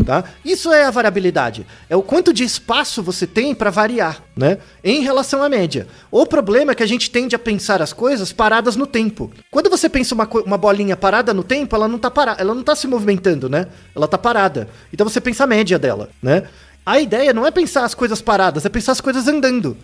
Tá? 0.04 0.24
Isso 0.43 0.72
é 0.72 0.86
a 0.86 0.91
variabilidade. 0.91 1.66
É 1.89 1.95
o 1.95 2.01
quanto 2.01 2.34
de 2.34 2.43
espaço 2.43 3.01
você 3.01 3.26
tem 3.26 3.54
para 3.56 3.70
variar, 3.70 4.22
né? 4.36 4.57
Em 4.84 5.01
relação 5.01 5.41
à 5.41 5.49
média. 5.49 5.88
O 6.11 6.25
problema 6.25 6.71
é 6.71 6.75
que 6.75 6.84
a 6.84 6.88
gente 6.88 7.09
tende 7.09 7.36
a 7.36 7.39
pensar 7.39 7.81
as 7.81 7.93
coisas 7.93 8.34
paradas 8.34 8.75
no 8.75 8.88
tempo. 8.88 9.31
Quando 9.51 9.69
você 9.69 9.88
pensa 9.88 10.15
uma, 10.15 10.27
uma 10.45 10.57
bolinha 10.57 10.97
parada 10.97 11.34
no 11.34 11.43
tempo, 11.43 11.75
ela 11.75 11.88
não 11.88 11.99
tá 11.99 12.09
parada, 12.09 12.41
ela 12.41 12.53
não 12.53 12.63
tá 12.63 12.75
se 12.75 12.88
movimentando, 12.88 13.49
né? 13.49 13.67
Ela 13.95 14.07
tá 14.07 14.17
parada. 14.17 14.67
Então 14.91 15.07
você 15.07 15.21
pensa 15.21 15.43
a 15.43 15.47
média 15.47 15.77
dela, 15.77 16.09
né? 16.21 16.43
A 16.86 16.99
ideia 16.99 17.34
não 17.34 17.45
é 17.45 17.51
pensar 17.51 17.86
as 17.86 17.93
coisas 17.93 18.21
paradas, 18.21 18.65
é 18.65 18.69
pensar 18.69 18.91
as 18.91 19.01
coisas 19.01 19.27
andando. 19.27 19.77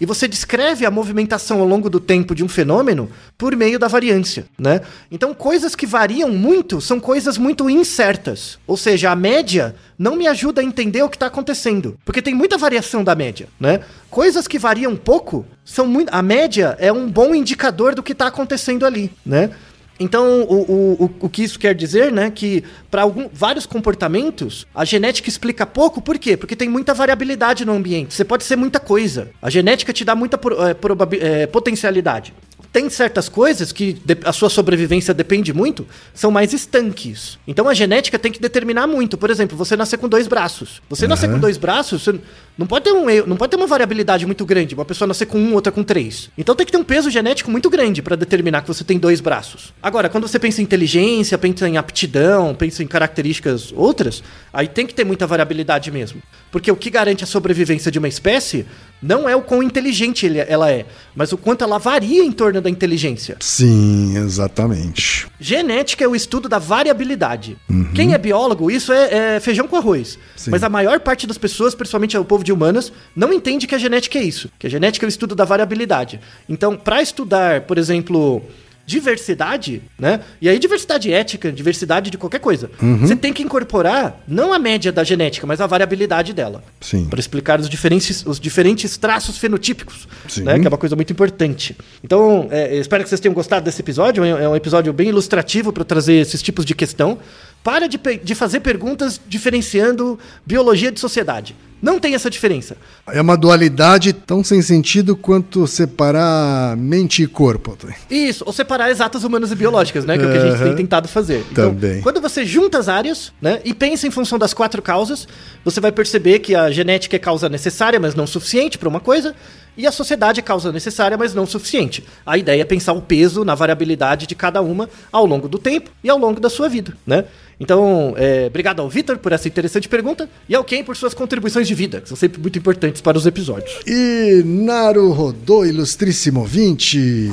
E 0.00 0.06
você 0.06 0.28
descreve 0.28 0.84
a 0.84 0.90
movimentação 0.90 1.60
ao 1.60 1.66
longo 1.66 1.88
do 1.88 2.00
tempo 2.00 2.34
de 2.34 2.44
um 2.44 2.48
fenômeno 2.48 3.10
por 3.36 3.54
meio 3.56 3.78
da 3.78 3.88
variância, 3.88 4.46
né? 4.58 4.80
Então, 5.10 5.34
coisas 5.34 5.74
que 5.74 5.86
variam 5.86 6.30
muito 6.30 6.80
são 6.80 7.00
coisas 7.00 7.38
muito 7.38 7.68
incertas. 7.68 8.58
Ou 8.66 8.76
seja, 8.76 9.10
a 9.10 9.16
média 9.16 9.74
não 9.98 10.16
me 10.16 10.26
ajuda 10.26 10.60
a 10.60 10.64
entender 10.64 11.02
o 11.02 11.08
que 11.08 11.16
está 11.16 11.26
acontecendo, 11.26 11.98
porque 12.04 12.22
tem 12.22 12.34
muita 12.34 12.58
variação 12.58 13.02
da 13.02 13.14
média, 13.14 13.48
né? 13.58 13.80
Coisas 14.10 14.46
que 14.46 14.58
variam 14.58 14.94
pouco 14.96 15.44
são 15.64 15.86
muito. 15.86 16.10
A 16.12 16.22
média 16.22 16.76
é 16.78 16.92
um 16.92 17.10
bom 17.10 17.34
indicador 17.34 17.94
do 17.94 18.02
que 18.02 18.12
está 18.12 18.26
acontecendo 18.26 18.84
ali, 18.84 19.12
né? 19.24 19.50
Então, 19.98 20.42
o, 20.42 21.04
o, 21.04 21.10
o 21.20 21.28
que 21.28 21.42
isso 21.42 21.58
quer 21.58 21.74
dizer, 21.74 22.12
né? 22.12 22.30
Que 22.30 22.62
para 22.90 23.02
vários 23.32 23.66
comportamentos, 23.66 24.66
a 24.74 24.84
genética 24.84 25.28
explica 25.28 25.66
pouco, 25.66 26.02
por 26.02 26.18
quê? 26.18 26.36
Porque 26.36 26.54
tem 26.54 26.68
muita 26.68 26.92
variabilidade 26.92 27.64
no 27.64 27.72
ambiente. 27.72 28.14
Você 28.14 28.24
pode 28.24 28.44
ser 28.44 28.56
muita 28.56 28.78
coisa. 28.78 29.30
A 29.40 29.48
genética 29.48 29.92
te 29.92 30.04
dá 30.04 30.14
muita 30.14 30.38
é, 30.38 31.42
é, 31.42 31.46
potencialidade 31.46 32.34
tem 32.76 32.90
certas 32.90 33.26
coisas 33.26 33.72
que 33.72 33.96
a 34.22 34.34
sua 34.34 34.50
sobrevivência 34.50 35.14
depende 35.14 35.50
muito, 35.50 35.86
são 36.12 36.30
mais 36.30 36.52
estanques. 36.52 37.38
Então 37.48 37.70
a 37.70 37.72
genética 37.72 38.18
tem 38.18 38.30
que 38.30 38.38
determinar 38.38 38.86
muito. 38.86 39.16
Por 39.16 39.30
exemplo, 39.30 39.56
você 39.56 39.74
nascer 39.74 39.96
com 39.96 40.06
dois 40.06 40.28
braços. 40.28 40.82
Você 40.90 41.06
uhum. 41.06 41.08
nascer 41.08 41.30
com 41.30 41.38
dois 41.38 41.56
braços, 41.56 42.02
você 42.02 42.20
não 42.58 42.66
pode 42.66 42.84
ter 42.84 42.92
um 42.92 43.06
não 43.26 43.34
pode 43.34 43.52
ter 43.52 43.56
uma 43.56 43.66
variabilidade 43.66 44.26
muito 44.26 44.44
grande. 44.44 44.74
Uma 44.74 44.84
pessoa 44.84 45.08
nascer 45.08 45.24
com 45.24 45.38
um, 45.38 45.54
outra 45.54 45.72
com 45.72 45.82
três. 45.82 46.28
Então 46.36 46.54
tem 46.54 46.66
que 46.66 46.72
ter 46.72 46.76
um 46.76 46.84
peso 46.84 47.08
genético 47.08 47.50
muito 47.50 47.70
grande 47.70 48.02
para 48.02 48.14
determinar 48.14 48.60
que 48.60 48.68
você 48.68 48.84
tem 48.84 48.98
dois 48.98 49.22
braços. 49.22 49.72
Agora, 49.82 50.10
quando 50.10 50.28
você 50.28 50.38
pensa 50.38 50.60
em 50.60 50.64
inteligência, 50.64 51.38
pensa 51.38 51.66
em 51.66 51.78
aptidão, 51.78 52.54
pensa 52.54 52.82
em 52.82 52.86
características 52.86 53.72
outras, 53.74 54.22
aí 54.52 54.68
tem 54.68 54.86
que 54.86 54.92
ter 54.92 55.04
muita 55.04 55.26
variabilidade 55.26 55.90
mesmo. 55.90 56.20
Porque 56.52 56.70
o 56.70 56.76
que 56.76 56.90
garante 56.90 57.24
a 57.24 57.26
sobrevivência 57.26 57.90
de 57.90 57.98
uma 57.98 58.08
espécie 58.08 58.66
não 59.00 59.28
é 59.28 59.36
o 59.36 59.42
quão 59.42 59.62
inteligente 59.62 60.26
ela 60.48 60.70
é, 60.70 60.86
mas 61.14 61.32
o 61.32 61.38
quanto 61.38 61.62
ela 61.62 61.78
varia 61.78 62.24
em 62.24 62.32
torno 62.32 62.60
da 62.60 62.70
inteligência. 62.70 63.36
Sim, 63.40 64.16
exatamente. 64.16 65.26
Genética 65.38 66.04
é 66.04 66.08
o 66.08 66.16
estudo 66.16 66.48
da 66.48 66.58
variabilidade. 66.58 67.56
Uhum. 67.68 67.92
Quem 67.94 68.14
é 68.14 68.18
biólogo, 68.18 68.70
isso 68.70 68.92
é, 68.92 69.36
é 69.36 69.40
feijão 69.40 69.68
com 69.68 69.76
arroz. 69.76 70.18
Sim. 70.34 70.50
Mas 70.50 70.62
a 70.62 70.68
maior 70.68 71.00
parte 71.00 71.26
das 71.26 71.38
pessoas, 71.38 71.74
principalmente 71.74 72.16
o 72.16 72.24
povo 72.24 72.42
de 72.42 72.52
humanas, 72.52 72.92
não 73.14 73.32
entende 73.32 73.66
que 73.66 73.74
a 73.74 73.78
genética 73.78 74.18
é 74.18 74.22
isso. 74.22 74.50
Que 74.58 74.66
a 74.66 74.70
genética 74.70 75.04
é 75.04 75.08
o 75.08 75.10
estudo 75.10 75.34
da 75.34 75.44
variabilidade. 75.44 76.20
Então, 76.48 76.76
para 76.76 77.02
estudar, 77.02 77.62
por 77.62 77.78
exemplo, 77.78 78.42
diversidade, 78.86 79.82
né? 79.98 80.20
E 80.40 80.48
aí 80.48 80.58
diversidade 80.58 81.12
ética, 81.12 81.50
diversidade 81.50 82.08
de 82.08 82.16
qualquer 82.16 82.38
coisa. 82.38 82.70
Uhum. 82.80 82.98
Você 82.98 83.16
tem 83.16 83.32
que 83.32 83.42
incorporar 83.42 84.22
não 84.28 84.52
a 84.52 84.58
média 84.58 84.92
da 84.92 85.02
genética, 85.02 85.44
mas 85.46 85.60
a 85.60 85.66
variabilidade 85.66 86.32
dela. 86.32 86.62
Sim. 86.80 87.06
Para 87.06 87.18
explicar 87.18 87.58
os 87.58 87.68
diferentes, 87.68 88.24
os 88.24 88.38
diferentes 88.38 88.96
traços 88.96 89.38
fenotípicos, 89.38 90.06
Sim. 90.28 90.44
né? 90.44 90.58
Que 90.60 90.66
é 90.66 90.68
uma 90.68 90.78
coisa 90.78 90.94
muito 90.94 91.12
importante. 91.12 91.76
Então, 92.02 92.46
é, 92.50 92.76
espero 92.76 93.02
que 93.02 93.08
vocês 93.08 93.20
tenham 93.20 93.34
gostado 93.34 93.64
desse 93.64 93.80
episódio. 93.82 94.24
É 94.24 94.48
um 94.48 94.54
episódio 94.54 94.92
bem 94.92 95.08
ilustrativo 95.08 95.72
para 95.72 95.84
trazer 95.84 96.14
esses 96.14 96.40
tipos 96.40 96.64
de 96.64 96.74
questão. 96.74 97.18
Para 97.66 97.88
de, 97.88 97.98
de 98.22 98.34
fazer 98.36 98.60
perguntas 98.60 99.20
diferenciando 99.26 100.16
biologia 100.46 100.92
de 100.92 101.00
sociedade. 101.00 101.56
Não 101.82 101.98
tem 101.98 102.14
essa 102.14 102.30
diferença. 102.30 102.76
É 103.08 103.20
uma 103.20 103.36
dualidade 103.36 104.12
tão 104.12 104.44
sem 104.44 104.62
sentido 104.62 105.16
quanto 105.16 105.66
separar 105.66 106.76
mente 106.76 107.24
e 107.24 107.26
corpo. 107.26 107.76
Isso, 108.08 108.44
ou 108.46 108.52
separar 108.52 108.88
exatas 108.88 109.24
humanas 109.24 109.50
e 109.50 109.56
biológicas, 109.56 110.04
né? 110.04 110.16
Que 110.16 110.24
é 110.24 110.28
o 110.28 110.30
que 110.30 110.38
a 110.38 110.48
gente 110.48 110.62
tem 110.62 110.76
tentado 110.76 111.08
fazer. 111.08 111.44
Então, 111.50 111.70
Também. 111.70 112.00
quando 112.02 112.20
você 112.20 112.46
junta 112.46 112.78
as 112.78 112.88
áreas, 112.88 113.32
né? 113.42 113.60
E 113.64 113.74
pensa 113.74 114.06
em 114.06 114.12
função 114.12 114.38
das 114.38 114.54
quatro 114.54 114.80
causas, 114.80 115.26
você 115.64 115.80
vai 115.80 115.90
perceber 115.90 116.38
que 116.38 116.54
a 116.54 116.70
genética 116.70 117.16
é 117.16 117.18
causa 117.18 117.48
necessária, 117.48 117.98
mas 117.98 118.14
não 118.14 118.28
suficiente 118.28 118.78
para 118.78 118.88
uma 118.88 119.00
coisa. 119.00 119.34
E 119.76 119.86
a 119.86 119.92
sociedade 119.92 120.40
é 120.40 120.42
causa 120.42 120.72
necessária, 120.72 121.16
mas 121.16 121.34
não 121.34 121.46
suficiente. 121.46 122.04
A 122.24 122.38
ideia 122.38 122.62
é 122.62 122.64
pensar 122.64 122.92
o 122.92 123.02
peso 123.02 123.44
na 123.44 123.54
variabilidade 123.54 124.26
de 124.26 124.34
cada 124.34 124.62
uma 124.62 124.88
ao 125.12 125.26
longo 125.26 125.48
do 125.48 125.58
tempo 125.58 125.90
e 126.02 126.08
ao 126.08 126.18
longo 126.18 126.40
da 126.40 126.48
sua 126.48 126.68
vida, 126.68 126.96
né? 127.06 127.24
Então, 127.58 128.14
é, 128.16 128.46
obrigado 128.46 128.80
ao 128.80 128.88
Vitor 128.88 129.16
por 129.18 129.32
essa 129.32 129.48
interessante 129.48 129.88
pergunta 129.88 130.28
e 130.48 130.54
ao 130.54 130.62
Ken 130.62 130.84
por 130.84 130.96
suas 130.96 131.14
contribuições 131.14 131.66
de 131.66 131.74
vida, 131.74 132.00
que 132.00 132.08
são 132.08 132.16
sempre 132.16 132.40
muito 132.40 132.58
importantes 132.58 133.00
para 133.00 133.16
os 133.16 133.26
episódios. 133.26 133.80
E 133.86 134.42
Naru 134.44 135.10
Rodô, 135.12 135.64
ilustríssimo 135.64 136.44
20. 136.44 137.32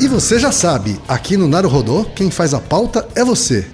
E 0.00 0.08
você 0.08 0.38
já 0.38 0.50
sabe, 0.50 0.98
aqui 1.06 1.36
no 1.36 1.46
Naru 1.46 1.68
Rodô, 1.68 2.04
quem 2.04 2.30
faz 2.30 2.52
a 2.52 2.60
pauta 2.60 3.06
é 3.14 3.24
você. 3.24 3.73